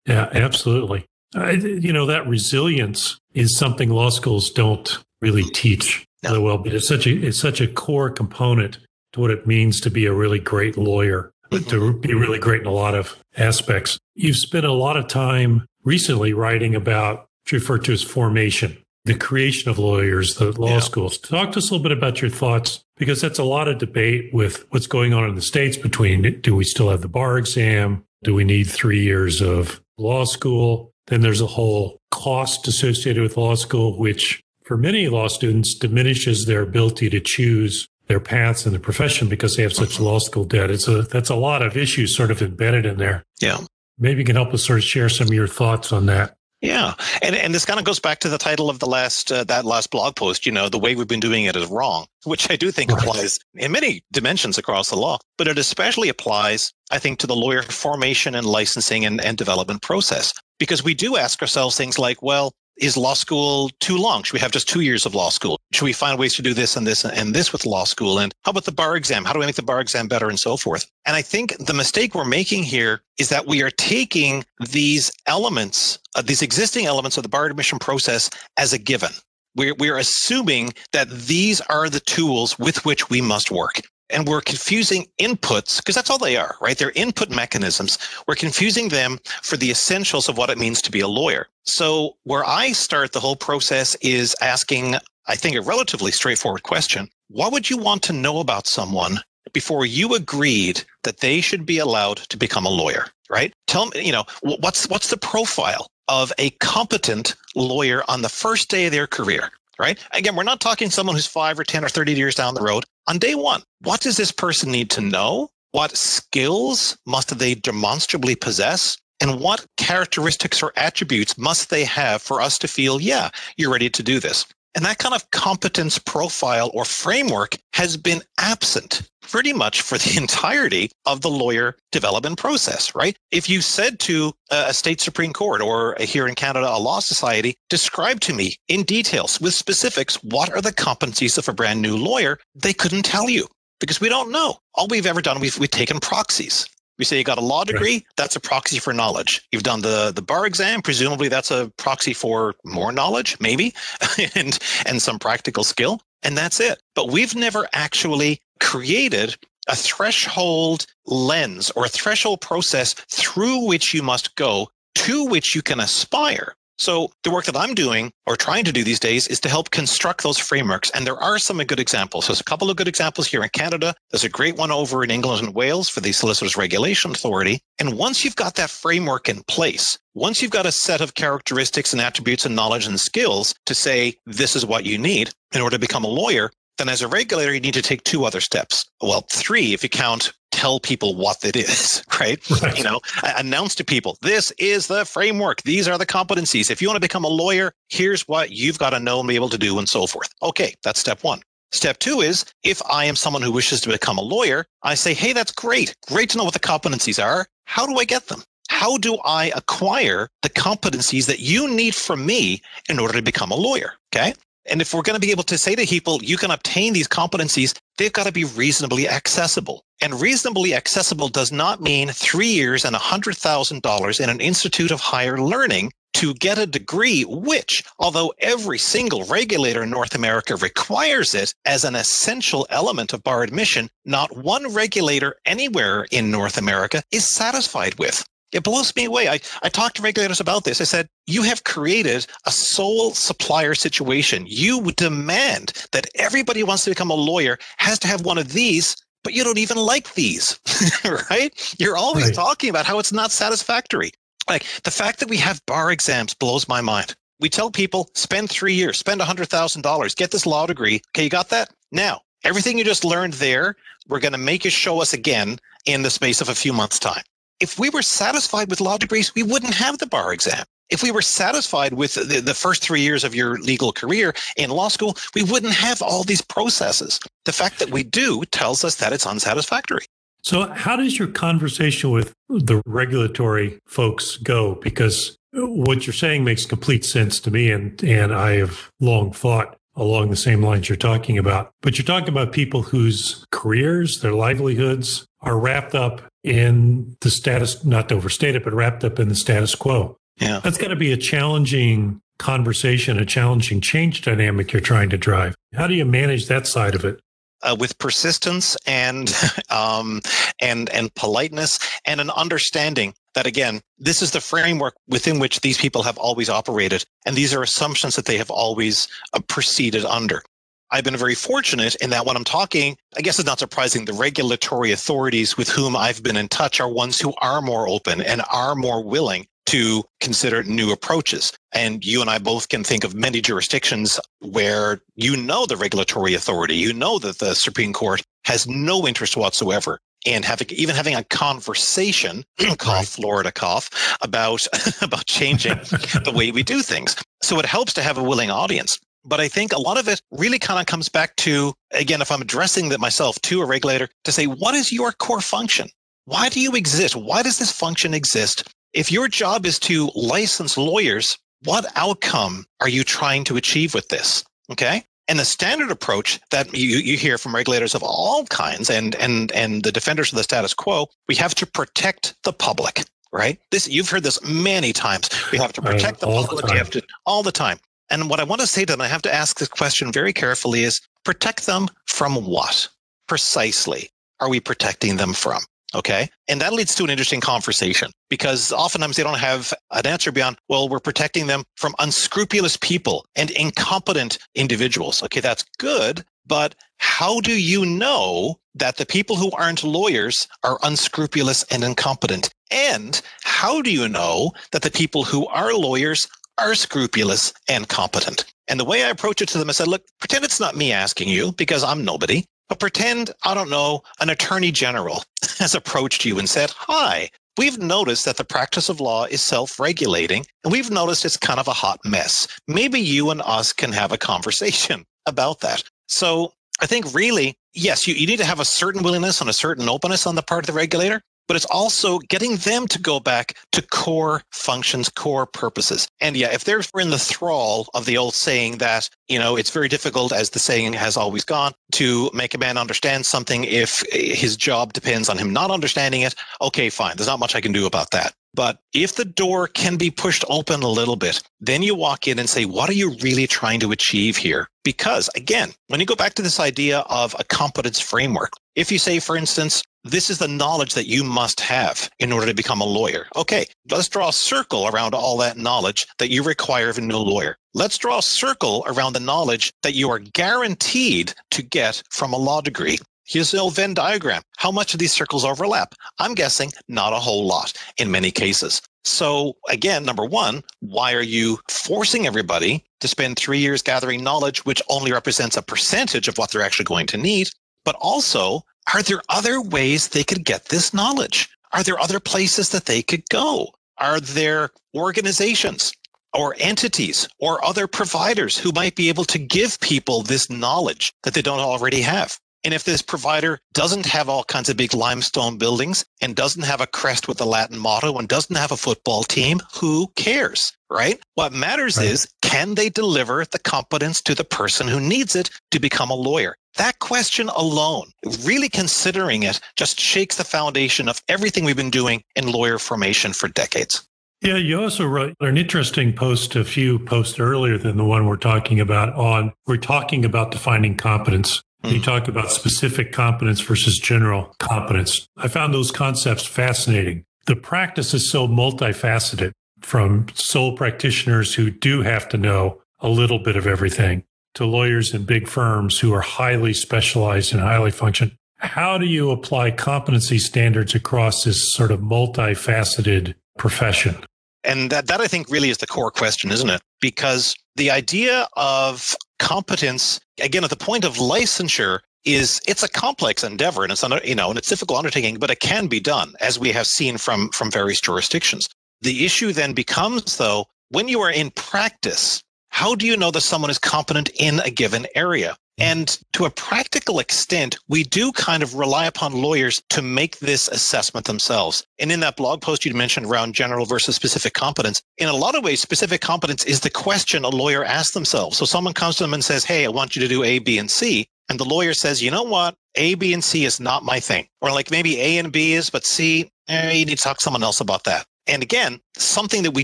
Yeah, 0.07 0.29
absolutely. 0.33 1.05
I, 1.35 1.51
you 1.51 1.91
know, 1.91 2.05
that 2.05 2.27
resilience 2.27 3.19
is 3.33 3.57
something 3.57 3.89
law 3.89 4.09
schools 4.09 4.49
don't 4.49 4.97
really 5.21 5.43
teach 5.43 6.07
no. 6.23 6.41
well, 6.41 6.57
but 6.57 6.73
it's 6.73 6.87
such 6.87 7.05
a 7.07 7.11
it's 7.11 7.39
such 7.39 7.61
a 7.61 7.67
core 7.67 8.09
component 8.09 8.79
to 9.13 9.19
what 9.19 9.31
it 9.31 9.45
means 9.45 9.79
to 9.81 9.89
be 9.89 10.05
a 10.05 10.13
really 10.13 10.39
great 10.39 10.77
lawyer, 10.77 11.31
but 11.49 11.67
to 11.69 11.93
be 11.99 12.13
really 12.13 12.39
great 12.39 12.61
in 12.61 12.67
a 12.67 12.71
lot 12.71 12.95
of 12.95 13.15
aspects. 13.37 13.99
You've 14.15 14.37
spent 14.37 14.65
a 14.65 14.71
lot 14.71 14.97
of 14.97 15.07
time 15.07 15.65
recently 15.83 16.33
writing 16.33 16.75
about 16.75 17.17
what 17.17 17.51
you 17.51 17.59
refer 17.59 17.77
to 17.79 17.93
as 17.93 18.01
formation, 18.01 18.77
the 19.05 19.15
creation 19.15 19.69
of 19.69 19.77
lawyers, 19.77 20.35
the 20.35 20.51
law 20.59 20.69
yeah. 20.69 20.79
schools. 20.79 21.17
Talk 21.17 21.51
to 21.51 21.59
us 21.59 21.69
a 21.69 21.73
little 21.73 21.83
bit 21.83 21.97
about 21.97 22.21
your 22.21 22.31
thoughts, 22.31 22.83
because 22.97 23.21
that's 23.21 23.39
a 23.39 23.43
lot 23.43 23.67
of 23.67 23.77
debate 23.77 24.33
with 24.33 24.65
what's 24.71 24.87
going 24.87 25.13
on 25.13 25.29
in 25.29 25.35
the 25.35 25.41
states 25.41 25.77
between 25.77 26.39
do 26.41 26.55
we 26.55 26.63
still 26.63 26.89
have 26.89 27.01
the 27.01 27.07
bar 27.07 27.37
exam? 27.37 28.03
Do 28.23 28.33
we 28.33 28.43
need 28.43 28.65
three 28.65 29.03
years 29.03 29.41
of 29.41 29.81
law 29.97 30.25
school? 30.25 30.91
Then 31.07 31.21
there's 31.21 31.41
a 31.41 31.47
whole 31.47 32.01
cost 32.11 32.67
associated 32.67 33.21
with 33.21 33.37
law 33.37 33.55
school, 33.55 33.97
which 33.97 34.43
for 34.63 34.77
many 34.77 35.07
law 35.07 35.27
students 35.27 35.75
diminishes 35.75 36.45
their 36.45 36.61
ability 36.61 37.09
to 37.11 37.19
choose 37.19 37.87
their 38.07 38.19
paths 38.19 38.65
in 38.65 38.73
the 38.73 38.79
profession 38.79 39.27
because 39.27 39.55
they 39.55 39.63
have 39.63 39.73
such 39.73 39.99
law 39.99 40.19
school 40.19 40.45
debt. 40.45 40.71
It's 40.71 40.87
a 40.87 41.03
that's 41.03 41.29
a 41.29 41.35
lot 41.35 41.61
of 41.61 41.77
issues 41.77 42.15
sort 42.15 42.31
of 42.31 42.41
embedded 42.41 42.85
in 42.85 42.97
there. 42.97 43.23
Yeah. 43.41 43.59
Maybe 43.97 44.19
you 44.19 44.25
can 44.25 44.35
help 44.35 44.53
us 44.53 44.65
sort 44.65 44.79
of 44.79 44.83
share 44.83 45.09
some 45.09 45.27
of 45.27 45.33
your 45.33 45.47
thoughts 45.47 45.93
on 45.93 46.05
that. 46.07 46.35
Yeah, 46.61 46.93
and 47.21 47.35
and 47.35 47.53
this 47.53 47.65
kind 47.65 47.79
of 47.79 47.85
goes 47.85 47.99
back 47.99 48.19
to 48.19 48.29
the 48.29 48.37
title 48.37 48.69
of 48.69 48.79
the 48.79 48.87
last 48.87 49.31
uh, 49.31 49.43
that 49.43 49.65
last 49.65 49.91
blog 49.91 50.15
post. 50.15 50.45
You 50.45 50.51
know, 50.51 50.69
the 50.69 50.79
way 50.79 50.95
we've 50.95 51.07
been 51.07 51.19
doing 51.19 51.45
it 51.45 51.55
is 51.55 51.69
wrong, 51.69 52.07
which 52.23 52.49
I 52.49 52.55
do 52.55 52.71
think 52.71 52.91
right. 52.91 53.01
applies 53.01 53.39
in 53.53 53.71
many 53.71 54.03
dimensions 54.11 54.57
across 54.57 54.89
the 54.89 54.95
law, 54.95 55.19
but 55.37 55.47
it 55.47 55.57
especially 55.57 56.09
applies, 56.09 56.73
I 56.91 56.97
think, 56.97 57.19
to 57.19 57.27
the 57.27 57.35
lawyer 57.35 57.61
formation 57.61 58.35
and 58.35 58.47
licensing 58.47 59.05
and, 59.05 59.23
and 59.23 59.37
development 59.37 59.81
process 59.81 60.33
because 60.57 60.83
we 60.83 60.93
do 60.93 61.17
ask 61.17 61.41
ourselves 61.41 61.77
things 61.77 61.99
like, 61.99 62.21
well, 62.21 62.53
is 62.77 62.97
law 62.97 63.13
school 63.13 63.69
too 63.79 63.97
long? 63.97 64.23
Should 64.23 64.33
we 64.33 64.39
have 64.39 64.51
just 64.51 64.67
two 64.67 64.81
years 64.81 65.05
of 65.05 65.15
law 65.15 65.29
school? 65.29 65.59
Should 65.73 65.85
we 65.85 65.93
find 65.93 66.19
ways 66.19 66.35
to 66.35 66.41
do 66.41 66.53
this 66.53 66.75
and 66.75 66.85
this 66.85 67.05
and 67.05 67.33
this 67.33 67.51
with 67.51 67.65
law 67.65 67.83
school? 67.83 68.19
And 68.19 68.33
how 68.43 68.51
about 68.51 68.65
the 68.65 68.71
bar 68.71 68.95
exam? 68.95 69.25
How 69.25 69.33
do 69.33 69.39
we 69.39 69.45
make 69.45 69.55
the 69.55 69.63
bar 69.63 69.79
exam 69.81 70.07
better 70.07 70.29
and 70.29 70.39
so 70.39 70.57
forth? 70.57 70.89
And 71.05 71.15
I 71.15 71.21
think 71.21 71.55
the 71.57 71.73
mistake 71.73 72.15
we're 72.15 72.25
making 72.25 72.63
here 72.63 73.01
is 73.17 73.29
that 73.29 73.47
we 73.47 73.61
are 73.61 73.71
taking 73.71 74.43
these 74.71 75.11
elements, 75.27 75.99
uh, 76.15 76.21
these 76.21 76.41
existing 76.41 76.85
elements 76.85 77.17
of 77.17 77.23
the 77.23 77.29
bar 77.29 77.45
admission 77.45 77.79
process 77.79 78.29
as 78.57 78.73
a 78.73 78.77
given. 78.77 79.11
We're, 79.55 79.75
we're 79.75 79.97
assuming 79.97 80.73
that 80.91 81.09
these 81.09 81.61
are 81.61 81.89
the 81.89 82.01
tools 82.01 82.59
with 82.59 82.83
which 82.85 83.09
we 83.09 83.21
must 83.21 83.51
work 83.51 83.81
and 84.09 84.27
we're 84.27 84.41
confusing 84.41 85.07
inputs 85.19 85.77
because 85.77 85.95
that's 85.95 86.09
all 86.09 86.17
they 86.17 86.37
are, 86.37 86.55
right? 86.61 86.77
They're 86.77 86.91
input 86.91 87.29
mechanisms. 87.29 87.97
We're 88.27 88.35
confusing 88.35 88.89
them 88.89 89.19
for 89.41 89.57
the 89.57 89.71
essentials 89.71 90.29
of 90.29 90.37
what 90.37 90.49
it 90.49 90.57
means 90.57 90.81
to 90.83 90.91
be 90.91 90.99
a 90.99 91.07
lawyer. 91.07 91.47
So 91.65 92.15
where 92.23 92.45
I 92.45 92.71
start 92.71 93.11
the 93.11 93.19
whole 93.19 93.35
process 93.35 93.95
is 94.01 94.35
asking, 94.41 94.95
I 95.27 95.35
think, 95.35 95.55
a 95.55 95.61
relatively 95.61 96.11
straightforward 96.11 96.63
question. 96.63 97.09
What 97.27 97.51
would 97.51 97.69
you 97.69 97.77
want 97.77 98.03
to 98.03 98.13
know 98.13 98.39
about 98.39 98.67
someone 98.67 99.19
before 99.51 99.85
you 99.85 100.13
agreed 100.13 100.83
that 101.03 101.19
they 101.19 101.41
should 101.41 101.65
be 101.65 101.79
allowed 101.79 102.17
to 102.17 102.37
become 102.37 102.65
a 102.65 102.69
lawyer, 102.69 103.07
right? 103.29 103.53
Tell 103.67 103.87
me, 103.87 104.05
you 104.05 104.11
know, 104.11 104.25
what's 104.41 104.87
what's 104.89 105.09
the 105.09 105.17
profile 105.17 105.87
of 106.07 106.31
a 106.37 106.51
competent 106.51 107.35
lawyer 107.55 108.03
on 108.07 108.21
the 108.21 108.29
first 108.29 108.69
day 108.69 108.85
of 108.85 108.91
their 108.91 109.07
career, 109.07 109.49
right? 109.79 109.97
Again, 110.11 110.35
we're 110.35 110.43
not 110.43 110.61
talking 110.61 110.91
someone 110.91 111.15
who's 111.15 111.25
5 111.25 111.59
or 111.59 111.63
10 111.63 111.83
or 111.83 111.89
30 111.89 112.13
years 112.13 112.35
down 112.35 112.53
the 112.53 112.61
road. 112.61 112.83
On 113.07 113.17
day 113.17 113.33
1, 113.33 113.63
what 113.81 114.01
does 114.01 114.17
this 114.17 114.31
person 114.31 114.71
need 114.71 114.91
to 114.91 115.01
know? 115.01 115.49
What 115.71 115.97
skills 115.97 116.97
must 117.05 117.37
they 117.37 117.55
demonstrably 117.55 118.35
possess? 118.35 118.97
And 119.21 119.39
what 119.39 119.65
characteristics 119.77 120.61
or 120.61 120.73
attributes 120.75 121.37
must 121.37 121.69
they 121.69 121.85
have 121.85 122.21
for 122.21 122.41
us 122.41 122.57
to 122.59 122.67
feel, 122.67 123.01
yeah, 123.01 123.29
you're 123.57 123.71
ready 123.71 123.89
to 123.89 124.03
do 124.03 124.19
this? 124.19 124.45
And 124.75 124.83
that 124.83 124.97
kind 124.97 125.15
of 125.15 125.31
competence 125.31 125.97
profile 125.97 126.69
or 126.73 126.83
framework 126.83 127.55
has 127.73 127.95
been 127.95 128.21
absent 128.37 129.09
pretty 129.21 129.53
much 129.53 129.81
for 129.81 129.97
the 129.97 130.17
entirety 130.21 130.91
of 131.05 131.21
the 131.21 131.29
lawyer 131.29 131.77
development 131.93 132.37
process, 132.37 132.93
right? 132.93 133.17
If 133.31 133.49
you 133.49 133.61
said 133.61 133.99
to 134.01 134.33
a 134.51 134.73
state 134.73 134.99
Supreme 134.99 135.31
Court 135.31 135.61
or 135.61 135.95
here 135.99 136.27
in 136.27 136.35
Canada, 136.35 136.67
a 136.69 136.77
law 136.77 136.99
society, 136.99 137.55
describe 137.69 138.19
to 138.21 138.33
me 138.33 138.57
in 138.67 138.83
details 138.83 139.39
with 139.39 139.53
specifics 139.53 140.21
what 140.23 140.51
are 140.51 140.61
the 140.61 140.73
competencies 140.73 141.37
of 141.37 141.47
a 141.47 141.53
brand 141.53 141.81
new 141.81 141.95
lawyer, 141.95 142.37
they 142.53 142.73
couldn't 142.73 143.03
tell 143.03 143.29
you 143.29 143.47
because 143.79 144.01
we 144.01 144.09
don't 144.09 144.31
know. 144.31 144.57
All 144.73 144.87
we've 144.87 145.05
ever 145.05 145.21
done, 145.21 145.39
we've, 145.39 145.57
we've 145.57 145.71
taken 145.71 145.99
proxies. 145.99 146.67
We 146.97 147.05
say 147.05 147.17
you 147.17 147.23
got 147.23 147.37
a 147.37 147.41
law 147.41 147.63
degree, 147.63 147.93
right. 147.93 148.05
that's 148.15 148.35
a 148.35 148.39
proxy 148.39 148.79
for 148.79 148.93
knowledge. 148.93 149.41
You've 149.51 149.63
done 149.63 149.81
the 149.81 150.11
the 150.15 150.21
bar 150.21 150.45
exam, 150.45 150.81
presumably 150.81 151.27
that's 151.27 151.51
a 151.51 151.71
proxy 151.77 152.13
for 152.13 152.55
more 152.63 152.91
knowledge, 152.91 153.37
maybe, 153.39 153.73
and 154.35 154.57
and 154.85 155.01
some 155.01 155.19
practical 155.19 155.63
skill, 155.63 156.01
and 156.23 156.37
that's 156.37 156.59
it. 156.59 156.81
But 156.95 157.09
we've 157.09 157.35
never 157.35 157.67
actually 157.73 158.41
created 158.61 159.35
a 159.67 159.75
threshold 159.75 160.85
lens 161.05 161.71
or 161.71 161.85
a 161.85 161.89
threshold 161.89 162.41
process 162.41 162.93
through 162.93 163.65
which 163.65 163.93
you 163.93 164.03
must 164.03 164.35
go 164.35 164.69
to 164.95 165.25
which 165.25 165.55
you 165.55 165.61
can 165.61 165.79
aspire 165.79 166.55
so 166.77 167.11
the 167.23 167.31
work 167.31 167.45
that 167.45 167.55
I'm 167.55 167.73
doing 167.73 168.11
or 168.25 168.35
trying 168.35 168.65
to 168.65 168.71
do 168.71 168.83
these 168.83 168.99
days 168.99 169.27
is 169.27 169.39
to 169.41 169.49
help 169.49 169.71
construct 169.71 170.23
those 170.23 170.37
frameworks. 170.37 170.91
And 170.91 171.07
there 171.07 171.21
are 171.21 171.39
some 171.39 171.57
good 171.57 171.79
examples. 171.79 172.27
There's 172.27 172.41
a 172.41 172.45
couple 172.45 172.69
of 172.69 172.77
good 172.77 172.87
examples 172.87 173.27
here 173.27 173.43
in 173.43 173.49
Canada. 173.49 173.95
There's 174.11 174.23
a 174.23 174.29
great 174.29 174.57
one 174.57 174.71
over 174.71 175.03
in 175.03 175.11
England 175.11 175.45
and 175.45 175.55
Wales 175.55 175.89
for 175.89 176.01
the 176.01 176.11
Solicitors 176.11 176.57
Regulation 176.57 177.11
Authority. 177.11 177.61
And 177.79 177.97
once 177.97 178.23
you've 178.23 178.35
got 178.35 178.55
that 178.55 178.69
framework 178.69 179.29
in 179.29 179.43
place, 179.43 179.97
once 180.13 180.41
you've 180.41 180.51
got 180.51 180.65
a 180.65 180.71
set 180.71 181.01
of 181.01 181.13
characteristics 181.13 181.93
and 181.93 182.01
attributes 182.01 182.45
and 182.45 182.55
knowledge 182.55 182.87
and 182.87 182.99
skills 182.99 183.55
to 183.65 183.75
say, 183.75 184.15
this 184.25 184.55
is 184.55 184.65
what 184.65 184.85
you 184.85 184.97
need 184.97 185.29
in 185.53 185.61
order 185.61 185.75
to 185.75 185.79
become 185.79 186.03
a 186.03 186.07
lawyer, 186.07 186.51
then 186.77 186.89
as 186.89 187.01
a 187.01 187.07
regulator, 187.07 187.53
you 187.53 187.61
need 187.61 187.73
to 187.73 187.81
take 187.81 188.03
two 188.03 188.25
other 188.25 188.41
steps. 188.41 188.85
Well, 189.01 189.25
three 189.31 189.73
if 189.73 189.81
you 189.83 189.89
count 189.89 190.33
tell 190.55 190.79
people 190.79 191.15
what 191.15 191.43
it 191.43 191.55
is, 191.55 192.03
right? 192.19 192.39
right? 192.61 192.77
You 192.77 192.83
know, 192.83 193.01
announce 193.37 193.75
to 193.75 193.83
people, 193.83 194.17
this 194.21 194.51
is 194.57 194.87
the 194.87 195.05
framework. 195.05 195.61
These 195.63 195.87
are 195.87 195.97
the 195.97 196.05
competencies. 196.05 196.71
If 196.71 196.81
you 196.81 196.87
want 196.87 196.95
to 196.95 197.01
become 197.01 197.25
a 197.25 197.29
lawyer, 197.29 197.73
here's 197.89 198.27
what 198.27 198.51
you've 198.51 198.79
got 198.79 198.91
to 198.91 198.99
know 198.99 199.19
and 199.19 199.27
be 199.27 199.35
able 199.35 199.49
to 199.49 199.57
do 199.57 199.77
and 199.77 199.87
so 199.89 200.07
forth. 200.07 200.29
Okay, 200.41 200.73
that's 200.83 200.99
step 200.99 201.23
one. 201.23 201.41
Step 201.71 201.99
two 201.99 202.21
is 202.21 202.45
if 202.63 202.81
I 202.89 203.03
am 203.05 203.17
someone 203.17 203.41
who 203.41 203.51
wishes 203.51 203.81
to 203.81 203.89
become 203.89 204.17
a 204.17 204.21
lawyer, 204.21 204.65
I 204.83 204.95
say, 204.95 205.13
hey, 205.13 205.33
that's 205.33 205.51
great. 205.51 205.93
Great 206.07 206.29
to 206.29 206.37
know 206.37 206.45
what 206.45 206.53
the 206.53 206.59
competencies 206.59 207.21
are. 207.21 207.47
How 207.65 207.85
do 207.85 207.97
I 207.97 208.05
get 208.05 208.27
them? 208.27 208.41
How 208.69 208.97
do 208.97 209.17
I 209.25 209.51
acquire 209.55 210.29
the 210.41 210.49
competencies 210.49 211.27
that 211.27 211.39
you 211.39 211.67
need 211.67 211.95
from 211.95 212.25
me 212.25 212.61
in 212.89 212.97
order 212.99 213.13
to 213.15 213.21
become 213.21 213.51
a 213.51 213.55
lawyer? 213.55 213.93
Okay. 214.13 214.33
And 214.67 214.81
if 214.81 214.93
we're 214.93 215.03
going 215.03 215.19
to 215.19 215.25
be 215.25 215.31
able 215.31 215.43
to 215.43 215.57
say 215.57 215.75
to 215.75 215.85
people, 215.85 216.23
you 216.23 216.37
can 216.37 216.51
obtain 216.51 216.93
these 216.93 217.07
competencies, 217.07 217.77
they've 217.97 218.13
got 218.13 218.25
to 218.25 218.31
be 218.31 218.45
reasonably 218.45 219.07
accessible. 219.07 219.83
And 220.01 220.19
reasonably 220.19 220.73
accessible 220.73 221.29
does 221.29 221.51
not 221.51 221.81
mean 221.81 222.09
three 222.09 222.47
years 222.47 222.83
and 222.83 222.95
$100,000 222.95 224.19
in 224.19 224.29
an 224.29 224.41
institute 224.41 224.91
of 224.91 224.99
higher 224.99 225.37
learning 225.37 225.91
to 226.15 226.33
get 226.33 226.57
a 226.57 226.65
degree, 226.65 227.23
which, 227.23 227.83
although 227.99 228.33
every 228.39 228.77
single 228.77 229.25
regulator 229.25 229.83
in 229.83 229.89
North 229.89 230.15
America 230.15 230.55
requires 230.55 231.35
it 231.35 231.53
as 231.65 231.83
an 231.83 231.93
essential 231.93 232.65
element 232.69 233.11
of 233.11 233.21
bar 233.21 233.43
admission, 233.43 233.89
not 234.05 234.35
one 234.35 234.73
regulator 234.73 235.35
anywhere 235.45 236.07
in 236.11 236.31
North 236.31 236.57
America 236.57 237.03
is 237.11 237.29
satisfied 237.29 237.99
with. 237.99 238.25
It 238.51 238.63
blows 238.63 238.95
me 238.95 239.05
away. 239.05 239.27
I, 239.27 239.39
I 239.63 239.69
talked 239.69 239.97
to 239.97 240.01
regulators 240.01 240.39
about 240.39 240.63
this. 240.63 240.79
I 240.79 240.85
said, 240.85 241.09
you 241.27 241.43
have 241.43 241.63
created 241.63 242.27
a 242.45 242.51
sole 242.51 243.11
supplier 243.11 243.75
situation. 243.75 244.45
You 244.47 244.91
demand 244.91 245.73
that 245.91 246.07
everybody 246.15 246.61
who 246.61 246.65
wants 246.65 246.83
to 246.85 246.91
become 246.91 247.09
a 247.09 247.15
lawyer 247.15 247.57
has 247.77 247.99
to 247.99 248.07
have 248.07 248.25
one 248.25 248.37
of 248.37 248.53
these, 248.53 248.95
but 249.23 249.33
you 249.33 249.43
don't 249.43 249.57
even 249.57 249.77
like 249.77 250.13
these, 250.13 250.59
right? 251.29 251.75
You're 251.79 251.97
always 251.97 252.25
right. 252.25 252.35
talking 252.35 252.69
about 252.69 252.85
how 252.85 252.99
it's 252.99 253.11
not 253.11 253.31
satisfactory. 253.31 254.11
Like 254.47 254.65
the 254.83 254.91
fact 254.91 255.19
that 255.19 255.29
we 255.29 255.37
have 255.37 255.65
bar 255.65 255.91
exams 255.91 256.33
blows 256.33 256.67
my 256.67 256.81
mind. 256.81 257.15
We 257.39 257.49
tell 257.49 257.71
people 257.71 258.09
spend 258.13 258.49
three 258.49 258.73
years, 258.73 258.97
spend 258.97 259.19
$100,000, 259.19 260.15
get 260.15 260.31
this 260.31 260.45
law 260.45 260.65
degree. 260.65 261.01
Okay, 261.09 261.23
you 261.23 261.29
got 261.29 261.49
that? 261.49 261.71
Now, 261.91 262.21
everything 262.45 262.77
you 262.77 262.85
just 262.85 263.03
learned 263.03 263.33
there, 263.33 263.75
we're 264.07 264.19
going 264.19 264.31
to 264.31 264.37
make 264.37 264.63
you 264.63 264.71
show 264.71 265.01
us 265.01 265.13
again 265.13 265.57
in 265.85 266.03
the 266.03 266.09
space 266.09 266.39
of 266.39 266.47
a 266.47 266.55
few 266.55 266.71
months' 266.71 266.99
time 266.99 267.23
if 267.59 267.79
we 267.79 267.89
were 267.89 268.01
satisfied 268.01 268.69
with 268.69 268.81
law 268.81 268.97
degrees, 268.97 269.33
we 269.35 269.43
wouldn't 269.43 269.73
have 269.73 269.97
the 269.99 270.07
bar 270.07 270.33
exam. 270.33 270.65
If 270.89 271.01
we 271.01 271.11
were 271.11 271.21
satisfied 271.21 271.93
with 271.93 272.13
the, 272.13 272.41
the, 272.41 272.53
first 272.53 272.83
three 272.83 273.01
years 273.01 273.23
of 273.23 273.33
your 273.33 273.57
legal 273.57 273.91
career 273.91 274.35
in 274.55 274.69
law 274.69 274.87
school, 274.87 275.17
we 275.33 275.41
wouldn't 275.41 275.73
have 275.73 276.01
all 276.01 276.23
these 276.23 276.41
processes. 276.41 277.19
The 277.45 277.51
fact 277.51 277.79
that 277.79 277.89
we 277.89 278.03
do 278.03 278.43
tells 278.51 278.83
us 278.83 278.95
that 278.95 279.11
it's 279.11 279.25
unsatisfactory. 279.25 280.05
So, 280.43 280.71
how 280.73 280.95
does 280.95 281.17
your 281.17 281.27
conversation 281.27 282.11
with 282.11 282.33
the 282.49 282.83
regulatory 282.85 283.79
folks 283.87 284.37
go? 284.37 284.75
Because 284.75 285.37
what 285.53 286.05
you're 286.05 286.13
saying 286.13 286.43
makes 286.43 286.67
complete 286.67 287.03
sense 287.03 287.39
to 287.39 287.51
me, 287.51 287.71
and, 287.71 288.03
and 288.03 288.31
I 288.31 288.57
have 288.57 288.91
long 288.99 289.31
thought 289.31 289.75
along 289.95 290.29
the 290.29 290.35
same 290.35 290.61
lines 290.61 290.87
you're 290.87 290.97
talking 290.97 291.37
about. 291.37 291.71
But 291.81 291.97
you're 291.97 292.05
talking 292.05 292.29
about 292.29 292.51
people 292.51 292.83
whose 292.83 293.45
careers, 293.51 294.21
their 294.21 294.33
livelihoods 294.33 295.25
are 295.45 295.57
wrapped 295.57 295.95
up 295.95 296.21
in 296.43 297.15
the 297.21 297.29
status, 297.29 297.85
not 297.85 298.09
to 298.09 298.15
overstate 298.15 298.55
it, 298.55 298.63
but 298.63 298.73
wrapped 298.73 299.03
up 299.03 299.19
in 299.19 299.29
the 299.29 299.35
status 299.35 299.75
quo. 299.75 300.17
Yeah. 300.37 300.59
That's 300.59 300.77
got 300.77 300.89
to 300.89 300.95
be 300.95 301.11
a 301.11 301.17
challenging 301.17 302.21
conversation, 302.37 303.17
a 303.19 303.25
challenging 303.25 303.79
change 303.79 304.21
dynamic 304.21 304.73
you're 304.73 304.81
trying 304.81 305.09
to 305.11 305.17
drive. 305.17 305.55
How 305.73 305.87
do 305.87 305.93
you 305.93 306.05
manage 306.05 306.47
that 306.47 306.67
side 306.67 306.95
of 306.95 307.05
it? 307.05 307.19
Uh, 307.61 307.75
with 307.79 307.97
persistence 307.97 308.75
and 308.85 309.33
um, 309.69 310.21
and 310.59 310.89
and 310.89 311.13
politeness 311.15 311.79
and 312.05 312.19
an 312.19 312.29
understanding 312.31 313.13
that 313.33 313.47
again 313.47 313.81
this 313.97 314.21
is 314.21 314.31
the 314.31 314.41
framework 314.41 314.93
within 315.07 315.39
which 315.39 315.61
these 315.61 315.77
people 315.77 316.03
have 316.03 316.17
always 316.17 316.49
operated 316.49 317.03
and 317.25 317.35
these 317.35 317.53
are 317.53 317.63
assumptions 317.63 318.15
that 318.17 318.25
they 318.25 318.37
have 318.37 318.51
always 318.51 319.07
uh, 319.33 319.39
proceeded 319.47 320.03
under 320.05 320.43
I've 320.91 321.03
been 321.03 321.17
very 321.17 321.35
fortunate 321.35 321.95
in 321.95 322.11
that 322.11 322.25
when 322.25 322.37
I'm 322.37 322.43
talking, 322.43 322.97
I 323.17 323.21
guess 323.21 323.39
it's 323.39 323.47
not 323.47 323.59
surprising, 323.59 324.05
the 324.05 324.13
regulatory 324.13 324.91
authorities 324.91 325.57
with 325.57 325.69
whom 325.69 325.95
I've 325.95 326.21
been 326.21 326.37
in 326.37 326.47
touch 326.47 326.79
are 326.79 326.89
ones 326.89 327.19
who 327.19 327.33
are 327.41 327.61
more 327.61 327.87
open 327.89 328.21
and 328.21 328.41
are 328.51 328.75
more 328.75 329.03
willing 329.03 329.47
to 329.67 330.03
consider 330.19 330.63
new 330.63 330.91
approaches. 330.91 331.51
And 331.73 332.05
you 332.05 332.21
and 332.21 332.29
I 332.29 332.37
both 332.37 332.69
can 332.69 332.83
think 332.83 333.03
of 333.03 333.15
many 333.15 333.41
jurisdictions 333.41 334.19
where 334.39 335.01
you 335.15 335.35
know 335.35 335.65
the 335.65 335.75
regulatory 335.75 336.33
authority, 336.33 336.75
you 336.75 336.93
know 336.93 337.19
that 337.19 337.39
the 337.39 337.55
Supreme 337.55 337.93
Court 337.93 338.21
has 338.45 338.67
no 338.67 339.07
interest 339.07 339.35
whatsoever 339.35 339.99
in 340.25 340.43
having 340.43 340.67
even 340.71 340.95
having 340.95 341.15
a 341.15 341.23
conversation, 341.23 342.43
cough, 342.77 343.07
Florida 343.07 343.51
cough, 343.51 343.89
about 344.21 344.65
about 345.01 345.25
changing 345.25 345.77
the 346.23 346.33
way 346.33 346.51
we 346.51 346.63
do 346.63 346.81
things. 346.81 347.15
So 347.41 347.59
it 347.59 347.65
helps 347.65 347.93
to 347.93 348.01
have 348.01 348.17
a 348.17 348.23
willing 348.23 348.51
audience. 348.51 348.99
But 349.25 349.41
I 349.41 349.47
think 349.47 349.73
a 349.73 349.79
lot 349.79 349.97
of 349.97 350.07
it 350.07 350.21
really 350.31 350.59
kind 350.59 350.79
of 350.79 350.85
comes 350.85 351.09
back 351.09 351.35
to, 351.37 351.73
again, 351.91 352.21
if 352.21 352.31
I'm 352.31 352.41
addressing 352.41 352.89
that 352.89 352.99
myself 352.99 353.41
to 353.41 353.61
a 353.61 353.65
regulator, 353.65 354.07
to 354.23 354.31
say, 354.31 354.45
what 354.45 354.75
is 354.75 354.91
your 354.91 355.11
core 355.11 355.41
function? 355.41 355.89
Why 356.25 356.49
do 356.49 356.59
you 356.59 356.75
exist? 356.75 357.15
Why 357.15 357.43
does 357.43 357.57
this 357.57 357.71
function 357.71 358.13
exist? 358.13 358.71
If 358.93 359.11
your 359.11 359.27
job 359.27 359.65
is 359.65 359.79
to 359.79 360.11
license 360.15 360.77
lawyers, 360.77 361.37
what 361.63 361.85
outcome 361.95 362.65
are 362.81 362.89
you 362.89 363.03
trying 363.03 363.43
to 363.45 363.57
achieve 363.57 363.93
with 363.93 364.09
this? 364.09 364.43
Okay. 364.71 365.03
And 365.27 365.39
the 365.39 365.45
standard 365.45 365.89
approach 365.89 366.39
that 366.51 366.71
you, 366.73 366.97
you 366.97 367.17
hear 367.17 367.39
from 367.39 367.55
regulators 367.55 367.95
of 367.95 368.03
all 368.03 368.45
kinds 368.45 368.91
and, 368.91 369.15
and, 369.15 369.51
and 369.53 369.83
the 369.83 369.91
defenders 369.91 370.31
of 370.31 370.37
the 370.37 370.43
status 370.43 370.73
quo, 370.73 371.07
we 371.27 371.35
have 371.35 371.55
to 371.55 371.65
protect 371.65 372.35
the 372.43 372.53
public, 372.53 373.03
right? 373.33 373.59
This, 373.71 373.87
you've 373.87 374.09
heard 374.09 374.21
this 374.21 374.39
many 374.43 374.93
times. 374.93 375.29
We 375.51 375.57
have 375.57 375.73
to 375.73 375.81
protect 375.81 376.23
uh, 376.23 376.27
the 376.27 376.45
public. 376.47 376.65
The 376.65 376.73
have 376.75 376.91
to, 376.91 377.01
all 377.25 377.41
the 377.41 377.51
time. 377.51 377.79
And 378.09 378.29
what 378.29 378.39
I 378.39 378.43
want 378.43 378.61
to 378.61 378.67
say 378.67 378.85
to 378.85 378.93
them, 378.93 379.01
I 379.01 379.07
have 379.07 379.21
to 379.23 379.33
ask 379.33 379.57
this 379.57 379.67
question 379.67 380.11
very 380.11 380.33
carefully 380.33 380.83
is 380.83 381.01
protect 381.23 381.65
them 381.65 381.87
from 382.05 382.35
what? 382.45 382.87
Precisely 383.27 384.09
are 384.39 384.49
we 384.49 384.59
protecting 384.59 385.17
them 385.17 385.33
from? 385.33 385.61
Okay. 385.95 386.29
And 386.47 386.59
that 386.59 386.73
leads 386.73 386.93
to 386.95 387.05
an 387.05 387.09
interesting 387.09 387.39
conversation 387.39 388.11
because 388.29 388.73
oftentimes 388.73 389.15
they 389.15 389.23
don't 389.23 389.39
have 389.39 389.73
an 389.91 390.05
answer 390.05 390.31
beyond, 390.31 390.57
well, 390.67 390.89
we're 390.89 390.99
protecting 390.99 391.47
them 391.47 391.63
from 391.77 391.95
unscrupulous 391.99 392.75
people 392.75 393.25
and 393.35 393.49
incompetent 393.51 394.37
individuals. 394.55 395.23
Okay. 395.23 395.39
That's 395.39 395.63
good. 395.77 396.25
But 396.45 396.75
how 396.97 397.39
do 397.39 397.59
you 397.59 397.85
know 397.85 398.59
that 398.75 398.97
the 398.97 399.05
people 399.05 399.37
who 399.37 399.51
aren't 399.51 399.83
lawyers 399.83 400.47
are 400.63 400.79
unscrupulous 400.83 401.63
and 401.71 401.83
incompetent? 401.83 402.49
And 402.71 403.21
how 403.43 403.81
do 403.81 403.91
you 403.91 404.09
know 404.09 404.51
that 404.71 404.81
the 404.81 404.91
people 404.91 405.23
who 405.23 405.47
are 405.47 405.73
lawyers 405.73 406.27
are 406.57 406.75
scrupulous 406.75 407.53
and 407.67 407.87
competent? 407.87 408.45
And 408.67 408.79
the 408.79 408.85
way 408.85 409.03
I 409.03 409.09
approach 409.09 409.41
it 409.41 409.49
to 409.49 409.57
them, 409.57 409.69
I 409.69 409.73
said, 409.73 409.87
look, 409.87 410.03
pretend 410.19 410.43
it's 410.43 410.59
not 410.59 410.75
me 410.75 410.91
asking 410.91 411.29
you 411.29 411.51
because 411.51 411.83
I'm 411.83 412.03
nobody. 412.03 412.45
But 412.67 412.79
pretend, 412.79 413.31
I 413.43 413.53
don't 413.53 413.69
know, 413.69 414.01
an 414.19 414.29
attorney 414.29 414.71
general 414.71 415.23
has 415.59 415.75
approached 415.75 416.25
you 416.25 416.39
and 416.39 416.49
said, 416.49 416.71
Hi, 416.71 417.29
we've 417.57 417.77
noticed 417.77 418.25
that 418.25 418.37
the 418.37 418.43
practice 418.43 418.89
of 418.89 418.99
law 418.99 419.25
is 419.25 419.43
self 419.43 419.79
regulating, 419.79 420.45
and 420.63 420.71
we've 420.71 420.89
noticed 420.89 421.25
it's 421.25 421.37
kind 421.37 421.59
of 421.59 421.67
a 421.67 421.73
hot 421.73 421.99
mess. 422.03 422.47
Maybe 422.67 422.99
you 422.99 423.29
and 423.29 423.41
us 423.43 423.71
can 423.71 423.91
have 423.91 424.11
a 424.11 424.17
conversation 424.17 425.05
about 425.25 425.59
that. 425.61 425.83
So 426.07 426.53
I 426.81 426.87
think 426.87 427.13
really, 427.13 427.55
yes, 427.73 428.07
you, 428.07 428.15
you 428.15 428.27
need 428.27 428.39
to 428.39 428.45
have 428.45 428.59
a 428.59 428.65
certain 428.65 429.03
willingness 429.03 429.41
and 429.41 429.49
a 429.49 429.53
certain 429.53 429.87
openness 429.87 430.27
on 430.27 430.35
the 430.35 430.43
part 430.43 430.63
of 430.63 430.67
the 430.67 430.73
regulator, 430.73 431.21
but 431.47 431.55
it's 431.55 431.65
also 431.65 432.19
getting 432.19 432.57
them 432.57 432.87
to 432.87 432.99
go 432.99 433.19
back 433.19 433.57
to 433.71 433.81
core 433.81 434.41
functions, 434.51 435.09
core 435.09 435.45
purposes. 435.45 436.07
And 436.21 436.35
yeah, 436.35 436.53
if 436.53 436.63
they're 436.63 436.81
in 436.99 437.09
the 437.09 437.19
thrall 437.19 437.87
of 437.93 438.05
the 438.05 438.17
old 438.17 438.33
saying 438.33 438.77
that, 438.77 439.09
you 439.27 439.39
know, 439.39 439.55
it's 439.55 439.71
very 439.71 439.87
difficult, 439.87 440.31
as 440.31 440.51
the 440.51 440.59
saying 440.59 440.93
has 440.93 441.17
always 441.17 441.43
gone, 441.43 441.73
to 441.93 442.29
make 442.33 442.53
a 442.53 442.57
man 442.57 442.77
understand 442.77 443.25
something 443.25 443.63
if 443.63 444.03
his 444.11 444.57
job 444.57 444.93
depends 444.93 445.29
on 445.29 445.37
him 445.37 445.53
not 445.53 445.71
understanding 445.71 446.21
it, 446.21 446.35
okay, 446.61 446.89
fine. 446.89 447.15
There's 447.15 447.27
not 447.27 447.39
much 447.39 447.55
I 447.55 447.61
can 447.61 447.71
do 447.71 447.85
about 447.85 448.11
that. 448.11 448.33
But 448.53 448.79
if 448.93 449.15
the 449.15 449.25
door 449.25 449.67
can 449.67 449.97
be 449.97 450.09
pushed 450.09 450.45
open 450.47 450.81
a 450.81 450.87
little 450.87 451.17
bit, 451.17 451.43
then 451.59 451.83
you 451.83 451.93
walk 451.93 452.25
in 452.25 452.39
and 452.39 452.47
say, 452.47 452.63
what 452.63 452.89
are 452.89 452.93
you 452.93 453.11
really 453.21 453.47
trying 453.47 453.81
to 453.81 453.91
achieve 453.91 454.37
here? 454.37 454.69
Because 454.85 455.29
again, 455.35 455.71
when 455.87 455.99
you 455.99 456.05
go 456.05 456.15
back 456.15 456.35
to 456.35 456.41
this 456.41 456.59
idea 456.59 456.99
of 457.09 457.35
a 457.37 457.43
competence 457.43 457.99
framework, 457.99 458.53
if 458.75 458.93
you 458.93 458.97
say, 458.97 459.19
for 459.19 459.35
instance, 459.35 459.83
this 460.05 460.29
is 460.29 460.37
the 460.37 460.47
knowledge 460.47 460.93
that 460.93 461.07
you 461.07 461.23
must 461.23 461.59
have 461.59 462.09
in 462.19 462.31
order 462.31 462.45
to 462.45 462.53
become 462.53 462.79
a 462.79 462.85
lawyer. 462.85 463.25
Okay, 463.35 463.65
let's 463.89 464.07
draw 464.07 464.29
a 464.29 464.33
circle 464.33 464.87
around 464.87 465.15
all 465.15 465.35
that 465.37 465.57
knowledge 465.57 466.05
that 466.19 466.29
you 466.29 466.43
require 466.43 466.89
of 466.89 466.99
a 466.99 467.01
new 467.01 467.17
lawyer. 467.17 467.57
Let's 467.73 467.97
draw 467.97 468.19
a 468.19 468.23
circle 468.23 468.85
around 468.87 469.13
the 469.13 469.19
knowledge 469.19 469.73
that 469.81 469.95
you 469.95 470.11
are 470.11 470.19
guaranteed 470.19 471.33
to 471.51 471.63
get 471.63 472.03
from 472.11 472.33
a 472.33 472.37
law 472.37 472.61
degree. 472.61 472.99
Here's 473.25 473.49
the 473.49 473.57
old 473.57 473.73
Venn 473.73 473.95
diagram. 473.95 474.43
How 474.57 474.71
much 474.71 474.93
of 474.93 474.99
these 474.99 475.11
circles 475.11 475.43
overlap? 475.43 475.95
I'm 476.19 476.35
guessing 476.35 476.71
not 476.87 477.13
a 477.13 477.19
whole 477.19 477.47
lot 477.47 477.73
in 477.97 478.11
many 478.11 478.29
cases. 478.29 478.83
So 479.03 479.53
again, 479.69 480.05
number 480.05 480.25
one, 480.25 480.61
why 480.81 481.13
are 481.13 481.23
you 481.23 481.57
forcing 481.69 482.27
everybody 482.27 482.85
to 482.99 483.07
spend 483.07 483.37
three 483.37 483.57
years 483.57 483.81
gathering 483.81 484.23
knowledge, 484.23 484.65
which 484.65 484.83
only 484.87 485.11
represents 485.11 485.57
a 485.57 485.63
percentage 485.63 486.27
of 486.27 486.37
what 486.37 486.51
they're 486.51 486.61
actually 486.61 486.85
going 486.85 487.07
to 487.07 487.17
need? 487.17 487.49
But 487.83 487.95
also, 487.99 488.63
are 488.93 489.01
there 489.01 489.21
other 489.29 489.61
ways 489.61 490.09
they 490.09 490.23
could 490.23 490.45
get 490.45 490.65
this 490.65 490.93
knowledge? 490.93 491.49
Are 491.71 491.83
there 491.83 491.99
other 491.99 492.19
places 492.19 492.69
that 492.69 492.85
they 492.85 493.01
could 493.01 493.27
go? 493.29 493.73
Are 493.97 494.19
there 494.19 494.69
organizations 494.95 495.93
or 496.33 496.55
entities 496.59 497.27
or 497.39 497.63
other 497.65 497.87
providers 497.87 498.57
who 498.57 498.71
might 498.73 498.95
be 498.95 499.09
able 499.09 499.25
to 499.25 499.39
give 499.39 499.79
people 499.79 500.21
this 500.21 500.49
knowledge 500.49 501.13
that 501.23 501.33
they 501.33 501.41
don't 501.41 501.59
already 501.59 502.01
have? 502.01 502.37
And 502.63 502.73
if 502.73 502.83
this 502.83 503.03
provider 503.03 503.59
doesn't 503.73 504.07
have 504.07 504.27
all 504.27 504.43
kinds 504.43 504.69
of 504.69 504.77
big 504.77 504.95
limestone 504.95 505.57
buildings 505.57 506.03
and 506.19 506.35
doesn't 506.35 506.63
have 506.63 506.81
a 506.81 506.87
crest 506.87 507.27
with 507.27 507.39
a 507.39 507.45
Latin 507.45 507.77
motto 507.77 508.17
and 508.17 508.27
doesn't 508.27 508.55
have 508.55 508.71
a 508.71 508.77
football 508.77 509.23
team, 509.23 509.59
who 509.75 510.11
cares? 510.15 510.75
Right? 510.89 511.19
What 511.35 511.53
matters 511.53 511.97
right. 511.97 512.07
is 512.07 512.27
can 512.41 512.73
they 512.73 512.89
deliver 512.89 513.45
the 513.45 513.59
competence 513.59 514.19
to 514.23 514.33
the 514.33 514.43
person 514.43 514.87
who 514.87 514.99
needs 514.99 515.35
it 515.35 515.51
to 515.71 515.79
become 515.79 516.09
a 516.09 516.15
lawyer? 516.15 516.57
That 516.77 516.99
question 516.99 517.49
alone, 517.49 518.11
really 518.43 518.69
considering 518.69 519.43
it, 519.43 519.59
just 519.75 519.99
shakes 519.99 520.35
the 520.35 520.43
foundation 520.43 521.07
of 521.07 521.21
everything 521.29 521.63
we've 521.63 521.75
been 521.75 521.89
doing 521.89 522.23
in 522.35 522.51
lawyer 522.51 522.79
formation 522.79 523.31
for 523.33 523.47
decades. 523.47 524.05
Yeah, 524.41 524.57
you 524.57 524.81
also 524.81 525.07
wrote 525.07 525.35
an 525.39 525.57
interesting 525.57 526.13
post 526.13 526.55
a 526.55 526.65
few 526.65 526.99
posts 526.99 527.39
earlier 527.39 527.77
than 527.77 527.97
the 527.97 528.03
one 528.03 528.27
we're 528.27 528.35
talking 528.35 528.79
about 528.79 529.13
on 529.15 529.53
we're 529.65 529.77
talking 529.77 530.25
about 530.25 530.51
defining 530.51 530.97
competence. 530.97 531.63
Hmm. 531.83 531.91
You 531.91 532.01
talk 532.01 532.27
about 532.27 532.51
specific 532.51 533.13
competence 533.13 533.61
versus 533.61 533.97
general 533.97 534.53
competence. 534.59 535.27
I 535.37 535.47
found 535.47 535.73
those 535.73 535.91
concepts 535.91 536.45
fascinating. 536.45 537.25
The 537.45 537.55
practice 537.55 538.13
is 538.13 538.29
so 538.29 538.47
multifaceted 538.47 539.53
from 539.79 540.27
sole 540.33 540.75
practitioners 540.75 541.55
who 541.55 541.69
do 541.69 542.01
have 542.01 542.27
to 542.29 542.37
know 542.37 542.81
a 542.99 543.07
little 543.07 543.39
bit 543.39 543.55
of 543.55 543.65
everything 543.65 544.23
to 544.55 544.65
lawyers 544.65 545.13
in 545.13 545.25
big 545.25 545.47
firms 545.47 545.99
who 545.99 546.13
are 546.13 546.21
highly 546.21 546.73
specialized 546.73 547.53
and 547.53 547.61
highly 547.61 547.91
functioned. 547.91 548.31
How 548.57 548.97
do 548.97 549.05
you 549.05 549.31
apply 549.31 549.71
competency 549.71 550.39
standards 550.39 550.95
across 550.95 551.43
this 551.43 551.73
sort 551.73 551.91
of 551.91 551.99
multifaceted 551.99 553.35
profession? 553.57 554.15
And 554.63 554.89
that, 554.89 555.07
that 555.07 555.21
I 555.21 555.27
think 555.27 555.49
really 555.49 555.69
is 555.69 555.77
the 555.77 555.87
core 555.87 556.11
question, 556.11 556.51
isn't 556.51 556.69
it? 556.69 556.81
Because 556.99 557.55
the 557.75 557.91
idea 557.91 558.47
of 558.57 559.15
competence, 559.39 560.19
again, 560.41 560.63
at 560.63 560.69
the 560.69 560.75
point 560.77 561.05
of 561.05 561.15
licensure, 561.15 561.99
is 562.25 562.59
it's 562.67 562.81
a 562.81 562.89
complex 562.89 563.43
endeavor 563.43 563.83
and 563.83 563.91
it's 563.91 564.03
you 564.23 564.33
know 564.33 564.49
and 564.49 564.57
it's 564.57 564.69
difficult 564.69 564.97
undertaking, 564.97 565.35
but 565.35 565.51
it 565.51 565.59
can 565.59 565.87
be 565.87 565.99
done, 565.99 566.33
as 566.41 566.57
we 566.57 566.71
have 566.71 566.87
seen 566.87 567.17
from 567.17 567.49
from 567.49 567.69
various 567.69 568.01
jurisdictions. 568.01 568.67
The 569.01 569.25
issue 569.25 569.53
then 569.53 569.73
becomes 569.73 570.37
though, 570.37 570.65
when 570.89 571.07
you 571.07 571.21
are 571.21 571.29
in 571.29 571.51
practice, 571.51 572.41
how 572.75 572.93
do 572.93 573.07
you 573.07 573.15
know 573.15 573.31
that 573.31 573.39
someone 573.39 573.71
is 573.71 573.79
competent 573.79 574.29
in 574.35 574.59
a 574.59 574.69
given 574.69 575.07
area? 575.15 575.55
And 575.77 576.19
to 576.33 576.43
a 576.43 576.49
practical 576.49 577.19
extent, 577.19 577.77
we 577.87 578.03
do 578.03 578.33
kind 578.33 578.61
of 578.61 578.75
rely 578.75 579.05
upon 579.05 579.41
lawyers 579.41 579.81
to 579.91 580.01
make 580.01 580.39
this 580.39 580.67
assessment 580.67 581.25
themselves. 581.25 581.87
And 581.99 582.11
in 582.11 582.19
that 582.19 582.35
blog 582.35 582.61
post 582.61 582.83
you 582.83 582.93
mentioned 582.93 583.27
around 583.27 583.55
general 583.55 583.85
versus 583.85 584.17
specific 584.17 584.55
competence, 584.55 585.01
in 585.17 585.29
a 585.29 585.33
lot 585.33 585.55
of 585.55 585.63
ways, 585.63 585.81
specific 585.81 586.19
competence 586.19 586.65
is 586.65 586.81
the 586.81 586.89
question 586.89 587.45
a 587.45 587.49
lawyer 587.49 587.85
asks 587.85 588.13
themselves. 588.13 588.57
So 588.57 588.65
someone 588.65 588.93
comes 588.93 589.15
to 589.15 589.23
them 589.23 589.33
and 589.33 589.45
says, 589.45 589.63
Hey, 589.63 589.85
I 589.85 589.89
want 589.89 590.17
you 590.17 590.21
to 590.21 590.27
do 590.27 590.43
A, 590.43 590.59
B, 590.59 590.77
and 590.77 590.91
C. 590.91 591.29
And 591.47 591.57
the 591.57 591.63
lawyer 591.63 591.93
says, 591.93 592.21
you 592.21 592.29
know 592.29 592.43
what? 592.43 592.75
A, 592.95 593.15
B, 593.15 593.33
and 593.33 593.43
C 593.43 593.63
is 593.63 593.79
not 593.79 594.03
my 594.03 594.19
thing. 594.19 594.49
Or 594.59 594.71
like 594.71 594.91
maybe 594.91 595.21
A 595.21 595.37
and 595.37 595.49
B 595.49 595.73
is, 595.75 595.89
but 595.89 596.05
C, 596.05 596.51
eh, 596.67 596.91
you 596.91 597.05
need 597.05 597.17
to 597.17 597.23
talk 597.23 597.37
to 597.37 597.43
someone 597.43 597.63
else 597.63 597.79
about 597.79 598.03
that. 598.03 598.25
And 598.47 598.61
again, 598.61 598.99
something 599.17 599.63
that 599.63 599.71
we 599.71 599.83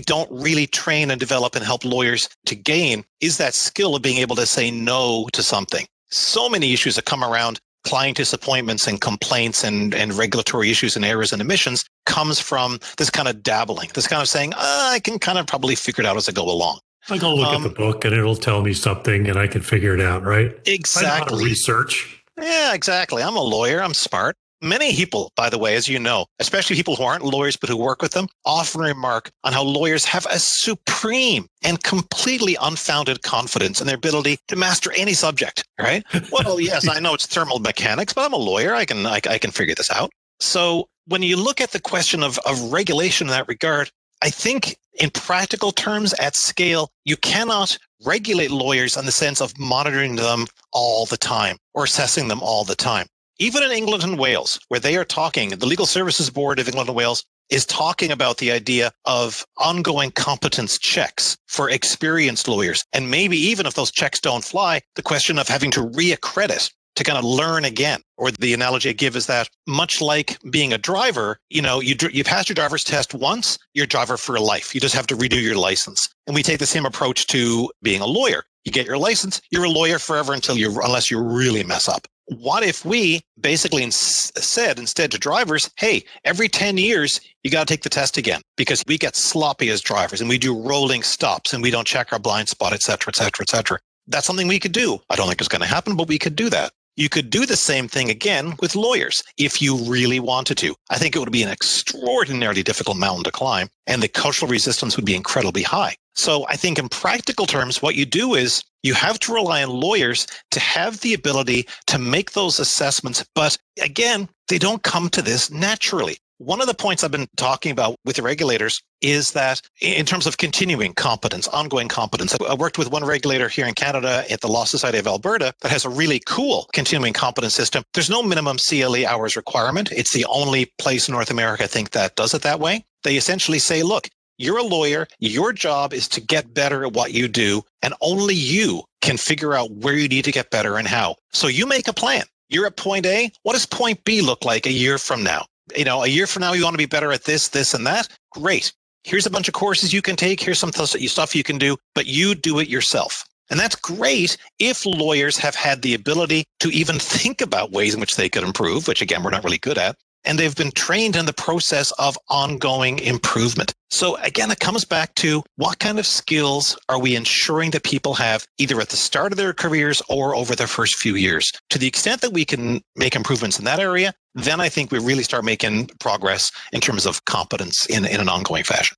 don't 0.00 0.30
really 0.30 0.66
train 0.66 1.10
and 1.10 1.18
develop 1.18 1.54
and 1.54 1.64
help 1.64 1.84
lawyers 1.84 2.28
to 2.46 2.54
gain 2.54 3.04
is 3.20 3.38
that 3.38 3.54
skill 3.54 3.96
of 3.96 4.02
being 4.02 4.18
able 4.18 4.36
to 4.36 4.46
say 4.46 4.70
no 4.70 5.28
to 5.32 5.42
something. 5.42 5.86
So 6.10 6.48
many 6.48 6.72
issues 6.72 6.96
that 6.96 7.04
come 7.04 7.24
around 7.24 7.58
client 7.84 8.16
disappointments 8.16 8.86
and 8.86 9.00
complaints 9.00 9.64
and, 9.64 9.94
and 9.94 10.14
regulatory 10.14 10.70
issues 10.70 10.94
and 10.94 11.04
errors 11.04 11.32
and 11.32 11.42
omissions 11.42 11.84
comes 12.06 12.38
from 12.38 12.78
this 12.96 13.10
kind 13.10 13.28
of 13.28 13.42
dabbling, 13.42 13.90
this 13.94 14.06
kind 14.06 14.22
of 14.22 14.28
saying, 14.28 14.52
oh, 14.56 14.90
I 14.92 15.00
can 15.00 15.18
kind 15.18 15.38
of 15.38 15.46
probably 15.46 15.74
figure 15.74 16.02
it 16.02 16.06
out 16.06 16.16
as 16.16 16.28
I 16.28 16.32
go 16.32 16.44
along. 16.44 16.78
I 17.10 17.18
go 17.18 17.34
look 17.34 17.48
um, 17.48 17.64
at 17.64 17.68
the 17.68 17.74
book 17.74 18.04
and 18.04 18.14
it'll 18.14 18.36
tell 18.36 18.62
me 18.62 18.72
something 18.72 19.28
and 19.28 19.38
I 19.38 19.48
can 19.48 19.60
figure 19.60 19.94
it 19.94 20.00
out, 20.00 20.22
right? 20.22 20.56
Exactly. 20.66 21.44
research. 21.44 22.22
Yeah, 22.40 22.74
exactly. 22.74 23.22
I'm 23.22 23.36
a 23.36 23.42
lawyer. 23.42 23.82
I'm 23.82 23.94
smart. 23.94 24.36
Many 24.64 24.94
people, 24.94 25.32
by 25.34 25.50
the 25.50 25.58
way, 25.58 25.74
as 25.74 25.88
you 25.88 25.98
know, 25.98 26.26
especially 26.38 26.76
people 26.76 26.94
who 26.94 27.02
aren't 27.02 27.24
lawyers 27.24 27.56
but 27.56 27.68
who 27.68 27.76
work 27.76 28.00
with 28.00 28.12
them, 28.12 28.28
often 28.44 28.80
remark 28.80 29.32
on 29.42 29.52
how 29.52 29.64
lawyers 29.64 30.04
have 30.04 30.24
a 30.26 30.38
supreme 30.38 31.48
and 31.64 31.82
completely 31.82 32.56
unfounded 32.62 33.22
confidence 33.22 33.80
in 33.80 33.88
their 33.88 33.96
ability 33.96 34.38
to 34.46 34.54
master 34.54 34.92
any 34.92 35.14
subject, 35.14 35.64
right? 35.80 36.04
well, 36.30 36.60
yes, 36.60 36.86
I 36.88 37.00
know 37.00 37.12
it's 37.12 37.26
thermal 37.26 37.58
mechanics, 37.58 38.12
but 38.12 38.24
I'm 38.24 38.32
a 38.32 38.36
lawyer. 38.36 38.72
I 38.72 38.84
can 38.84 39.04
I, 39.04 39.20
I 39.28 39.38
can 39.38 39.50
figure 39.50 39.74
this 39.74 39.90
out. 39.90 40.12
So 40.38 40.88
when 41.06 41.22
you 41.22 41.36
look 41.36 41.60
at 41.60 41.72
the 41.72 41.80
question 41.80 42.22
of, 42.22 42.38
of 42.46 42.72
regulation 42.72 43.26
in 43.26 43.32
that 43.32 43.48
regard, 43.48 43.90
I 44.22 44.30
think 44.30 44.76
in 45.00 45.10
practical 45.10 45.72
terms 45.72 46.14
at 46.20 46.36
scale, 46.36 46.88
you 47.04 47.16
cannot 47.16 47.76
regulate 48.04 48.52
lawyers 48.52 48.96
in 48.96 49.06
the 49.06 49.12
sense 49.12 49.40
of 49.40 49.58
monitoring 49.58 50.14
them 50.14 50.46
all 50.72 51.06
the 51.06 51.16
time 51.16 51.56
or 51.74 51.82
assessing 51.82 52.28
them 52.28 52.40
all 52.40 52.62
the 52.62 52.76
time 52.76 53.06
even 53.42 53.64
in 53.64 53.72
England 53.72 54.04
and 54.04 54.20
Wales, 54.20 54.60
where 54.68 54.78
they 54.78 54.96
are 54.96 55.04
talking, 55.04 55.48
the 55.50 55.66
Legal 55.66 55.84
Services 55.84 56.30
Board 56.30 56.60
of 56.60 56.68
England 56.68 56.88
and 56.88 56.96
Wales 56.96 57.24
is 57.50 57.66
talking 57.66 58.12
about 58.12 58.38
the 58.38 58.52
idea 58.52 58.92
of 59.04 59.44
ongoing 59.58 60.12
competence 60.12 60.78
checks 60.78 61.36
for 61.48 61.68
experienced 61.68 62.46
lawyers. 62.46 62.84
And 62.92 63.10
maybe 63.10 63.36
even 63.36 63.66
if 63.66 63.74
those 63.74 63.90
checks 63.90 64.20
don't 64.20 64.44
fly, 64.44 64.80
the 64.94 65.02
question 65.02 65.40
of 65.40 65.48
having 65.48 65.72
to 65.72 65.80
reaccredit 65.80 66.70
to 66.94 67.04
kind 67.04 67.18
of 67.18 67.24
learn 67.24 67.64
again. 67.64 68.00
Or 68.16 68.30
the 68.30 68.54
analogy 68.54 68.90
I 68.90 68.92
give 68.92 69.16
is 69.16 69.26
that 69.26 69.48
much 69.66 70.00
like 70.00 70.38
being 70.50 70.72
a 70.72 70.78
driver, 70.78 71.38
you 71.50 71.62
know, 71.62 71.80
you, 71.80 71.96
you 72.12 72.22
pass 72.22 72.48
your 72.48 72.54
driver's 72.54 72.84
test 72.84 73.12
once, 73.12 73.58
you're 73.74 73.84
a 73.84 73.88
driver 73.88 74.16
for 74.16 74.38
life. 74.38 74.72
You 74.72 74.80
just 74.80 74.94
have 74.94 75.08
to 75.08 75.16
redo 75.16 75.42
your 75.42 75.56
license. 75.56 76.08
And 76.28 76.36
we 76.36 76.44
take 76.44 76.60
the 76.60 76.66
same 76.66 76.86
approach 76.86 77.26
to 77.28 77.70
being 77.82 78.02
a 78.02 78.06
lawyer. 78.06 78.44
You 78.64 78.72
get 78.72 78.86
your 78.86 78.98
license, 78.98 79.40
you're 79.50 79.64
a 79.64 79.70
lawyer 79.70 79.98
forever 79.98 80.32
until 80.32 80.56
you, 80.56 80.80
unless 80.82 81.10
you 81.10 81.20
really 81.20 81.64
mess 81.64 81.88
up 81.88 82.06
what 82.26 82.62
if 82.62 82.84
we 82.84 83.20
basically 83.40 83.90
said 83.90 84.78
instead 84.78 85.10
to 85.10 85.18
drivers, 85.18 85.70
hey, 85.76 86.04
every 86.24 86.48
10 86.48 86.78
years, 86.78 87.20
you 87.42 87.50
got 87.50 87.66
to 87.66 87.72
take 87.72 87.82
the 87.82 87.88
test 87.88 88.16
again 88.16 88.40
because 88.56 88.82
we 88.86 88.96
get 88.98 89.16
sloppy 89.16 89.68
as 89.70 89.80
drivers 89.80 90.20
and 90.20 90.28
we 90.28 90.38
do 90.38 90.58
rolling 90.58 91.02
stops 91.02 91.52
and 91.52 91.62
we 91.62 91.70
don't 91.70 91.86
check 91.86 92.12
our 92.12 92.18
blind 92.18 92.48
spot, 92.48 92.72
et 92.72 92.82
cetera, 92.82 93.10
et 93.10 93.16
cetera, 93.16 93.42
et 93.42 93.48
cetera. 93.48 93.78
That's 94.06 94.26
something 94.26 94.48
we 94.48 94.60
could 94.60 94.72
do. 94.72 95.00
I 95.10 95.16
don't 95.16 95.28
think 95.28 95.40
it's 95.40 95.48
going 95.48 95.62
to 95.62 95.66
happen, 95.66 95.96
but 95.96 96.08
we 96.08 96.18
could 96.18 96.36
do 96.36 96.50
that. 96.50 96.72
You 96.96 97.08
could 97.08 97.30
do 97.30 97.46
the 97.46 97.56
same 97.56 97.88
thing 97.88 98.10
again 98.10 98.54
with 98.60 98.76
lawyers 98.76 99.22
if 99.38 99.62
you 99.62 99.76
really 99.76 100.20
wanted 100.20 100.58
to. 100.58 100.74
I 100.90 100.98
think 100.98 101.16
it 101.16 101.20
would 101.20 101.32
be 101.32 101.42
an 101.42 101.48
extraordinarily 101.48 102.62
difficult 102.62 102.98
mountain 102.98 103.24
to 103.24 103.30
climb, 103.30 103.68
and 103.86 104.02
the 104.02 104.08
cultural 104.08 104.50
resistance 104.50 104.96
would 104.96 105.06
be 105.06 105.14
incredibly 105.14 105.62
high. 105.62 105.96
So 106.14 106.46
I 106.48 106.56
think 106.56 106.78
in 106.78 106.88
practical 106.88 107.46
terms, 107.46 107.80
what 107.80 107.94
you 107.94 108.04
do 108.04 108.34
is 108.34 108.62
you 108.82 108.94
have 108.94 109.18
to 109.20 109.32
rely 109.32 109.62
on 109.62 109.70
lawyers 109.70 110.26
to 110.50 110.60
have 110.60 111.00
the 111.00 111.14
ability 111.14 111.66
to 111.86 111.98
make 111.98 112.32
those 112.32 112.58
assessments. 112.58 113.24
But 113.34 113.56
again, 113.80 114.28
they 114.48 114.58
don't 114.58 114.82
come 114.82 115.08
to 115.10 115.22
this 115.22 115.50
naturally. 115.50 116.18
One 116.38 116.60
of 116.60 116.66
the 116.66 116.74
points 116.74 117.04
I've 117.04 117.12
been 117.12 117.28
talking 117.36 117.70
about 117.70 117.94
with 118.04 118.16
the 118.16 118.22
regulators 118.22 118.82
is 119.00 119.30
that 119.30 119.60
in 119.80 120.04
terms 120.04 120.26
of 120.26 120.38
continuing 120.38 120.92
competence, 120.92 121.46
ongoing 121.48 121.86
competence, 121.86 122.36
I 122.48 122.54
worked 122.54 122.78
with 122.78 122.90
one 122.90 123.04
regulator 123.04 123.48
here 123.48 123.64
in 123.64 123.74
Canada 123.74 124.24
at 124.28 124.40
the 124.40 124.48
Law 124.48 124.64
Society 124.64 124.98
of 124.98 125.06
Alberta 125.06 125.54
that 125.60 125.70
has 125.70 125.84
a 125.84 125.88
really 125.88 126.20
cool 126.26 126.68
continuing 126.72 127.12
competence 127.12 127.54
system. 127.54 127.84
There's 127.94 128.10
no 128.10 128.24
minimum 128.24 128.56
CLE 128.58 129.06
hours 129.06 129.36
requirement. 129.36 129.92
It's 129.92 130.12
the 130.12 130.24
only 130.24 130.72
place 130.78 131.08
in 131.08 131.12
North 131.14 131.30
America, 131.30 131.62
I 131.62 131.68
think, 131.68 131.90
that 131.90 132.16
does 132.16 132.34
it 132.34 132.42
that 132.42 132.58
way. 132.58 132.84
They 133.04 133.16
essentially 133.16 133.60
say, 133.60 133.84
look, 133.84 134.08
you're 134.42 134.58
a 134.58 134.62
lawyer. 134.62 135.06
Your 135.20 135.52
job 135.52 135.94
is 135.94 136.08
to 136.08 136.20
get 136.20 136.52
better 136.52 136.84
at 136.84 136.92
what 136.92 137.12
you 137.12 137.28
do, 137.28 137.62
and 137.82 137.94
only 138.00 138.34
you 138.34 138.82
can 139.00 139.16
figure 139.16 139.54
out 139.54 139.70
where 139.70 139.94
you 139.94 140.08
need 140.08 140.24
to 140.24 140.32
get 140.32 140.50
better 140.50 140.76
and 140.76 140.88
how. 140.88 141.16
So 141.32 141.46
you 141.46 141.66
make 141.66 141.88
a 141.88 141.92
plan. 141.92 142.24
You're 142.48 142.66
at 142.66 142.76
point 142.76 143.06
A. 143.06 143.30
What 143.44 143.52
does 143.52 143.66
point 143.66 144.04
B 144.04 144.20
look 144.20 144.44
like 144.44 144.66
a 144.66 144.72
year 144.72 144.98
from 144.98 145.22
now? 145.22 145.46
You 145.76 145.84
know, 145.84 146.02
a 146.02 146.08
year 146.08 146.26
from 146.26 146.40
now, 146.40 146.52
you 146.52 146.64
want 146.64 146.74
to 146.74 146.78
be 146.78 146.86
better 146.86 147.12
at 147.12 147.24
this, 147.24 147.48
this, 147.48 147.72
and 147.72 147.86
that. 147.86 148.08
Great. 148.32 148.72
Here's 149.04 149.26
a 149.26 149.30
bunch 149.30 149.48
of 149.48 149.54
courses 149.54 149.92
you 149.92 150.02
can 150.02 150.16
take. 150.16 150.40
Here's 150.40 150.58
some 150.58 150.72
stuff 150.72 151.34
you 151.34 151.44
can 151.44 151.58
do, 151.58 151.76
but 151.94 152.06
you 152.06 152.34
do 152.34 152.58
it 152.58 152.68
yourself. 152.68 153.24
And 153.50 153.58
that's 153.58 153.76
great 153.76 154.36
if 154.58 154.86
lawyers 154.86 155.36
have 155.38 155.54
had 155.54 155.82
the 155.82 155.94
ability 155.94 156.44
to 156.60 156.68
even 156.70 156.98
think 156.98 157.40
about 157.40 157.72
ways 157.72 157.94
in 157.94 158.00
which 158.00 158.16
they 158.16 158.28
could 158.28 158.44
improve, 158.44 158.88
which 158.88 159.02
again, 159.02 159.22
we're 159.22 159.30
not 159.30 159.44
really 159.44 159.58
good 159.58 159.78
at 159.78 159.96
and 160.24 160.38
they've 160.38 160.56
been 160.56 160.70
trained 160.72 161.16
in 161.16 161.26
the 161.26 161.32
process 161.32 161.90
of 161.92 162.16
ongoing 162.28 162.98
improvement. 163.00 163.72
So 163.90 164.16
again, 164.16 164.50
it 164.50 164.60
comes 164.60 164.84
back 164.84 165.14
to 165.16 165.42
what 165.56 165.78
kind 165.78 165.98
of 165.98 166.06
skills 166.06 166.78
are 166.88 166.98
we 166.98 167.14
ensuring 167.14 167.72
that 167.72 167.84
people 167.84 168.14
have 168.14 168.46
either 168.58 168.80
at 168.80 168.88
the 168.88 168.96
start 168.96 169.32
of 169.32 169.38
their 169.38 169.52
careers 169.52 170.00
or 170.08 170.34
over 170.34 170.54
their 170.54 170.66
first 170.66 170.96
few 170.96 171.14
years? 171.14 171.52
To 171.70 171.78
the 171.78 171.86
extent 171.86 172.20
that 172.22 172.32
we 172.32 172.44
can 172.44 172.80
make 172.96 173.14
improvements 173.14 173.58
in 173.58 173.64
that 173.66 173.80
area, 173.80 174.14
then 174.34 174.60
I 174.60 174.68
think 174.68 174.90
we 174.90 174.98
really 174.98 175.22
start 175.22 175.44
making 175.44 175.88
progress 176.00 176.50
in 176.72 176.80
terms 176.80 177.04
of 177.04 177.24
competence 177.26 177.86
in, 177.86 178.06
in 178.06 178.20
an 178.20 178.28
ongoing 178.28 178.64
fashion. 178.64 178.96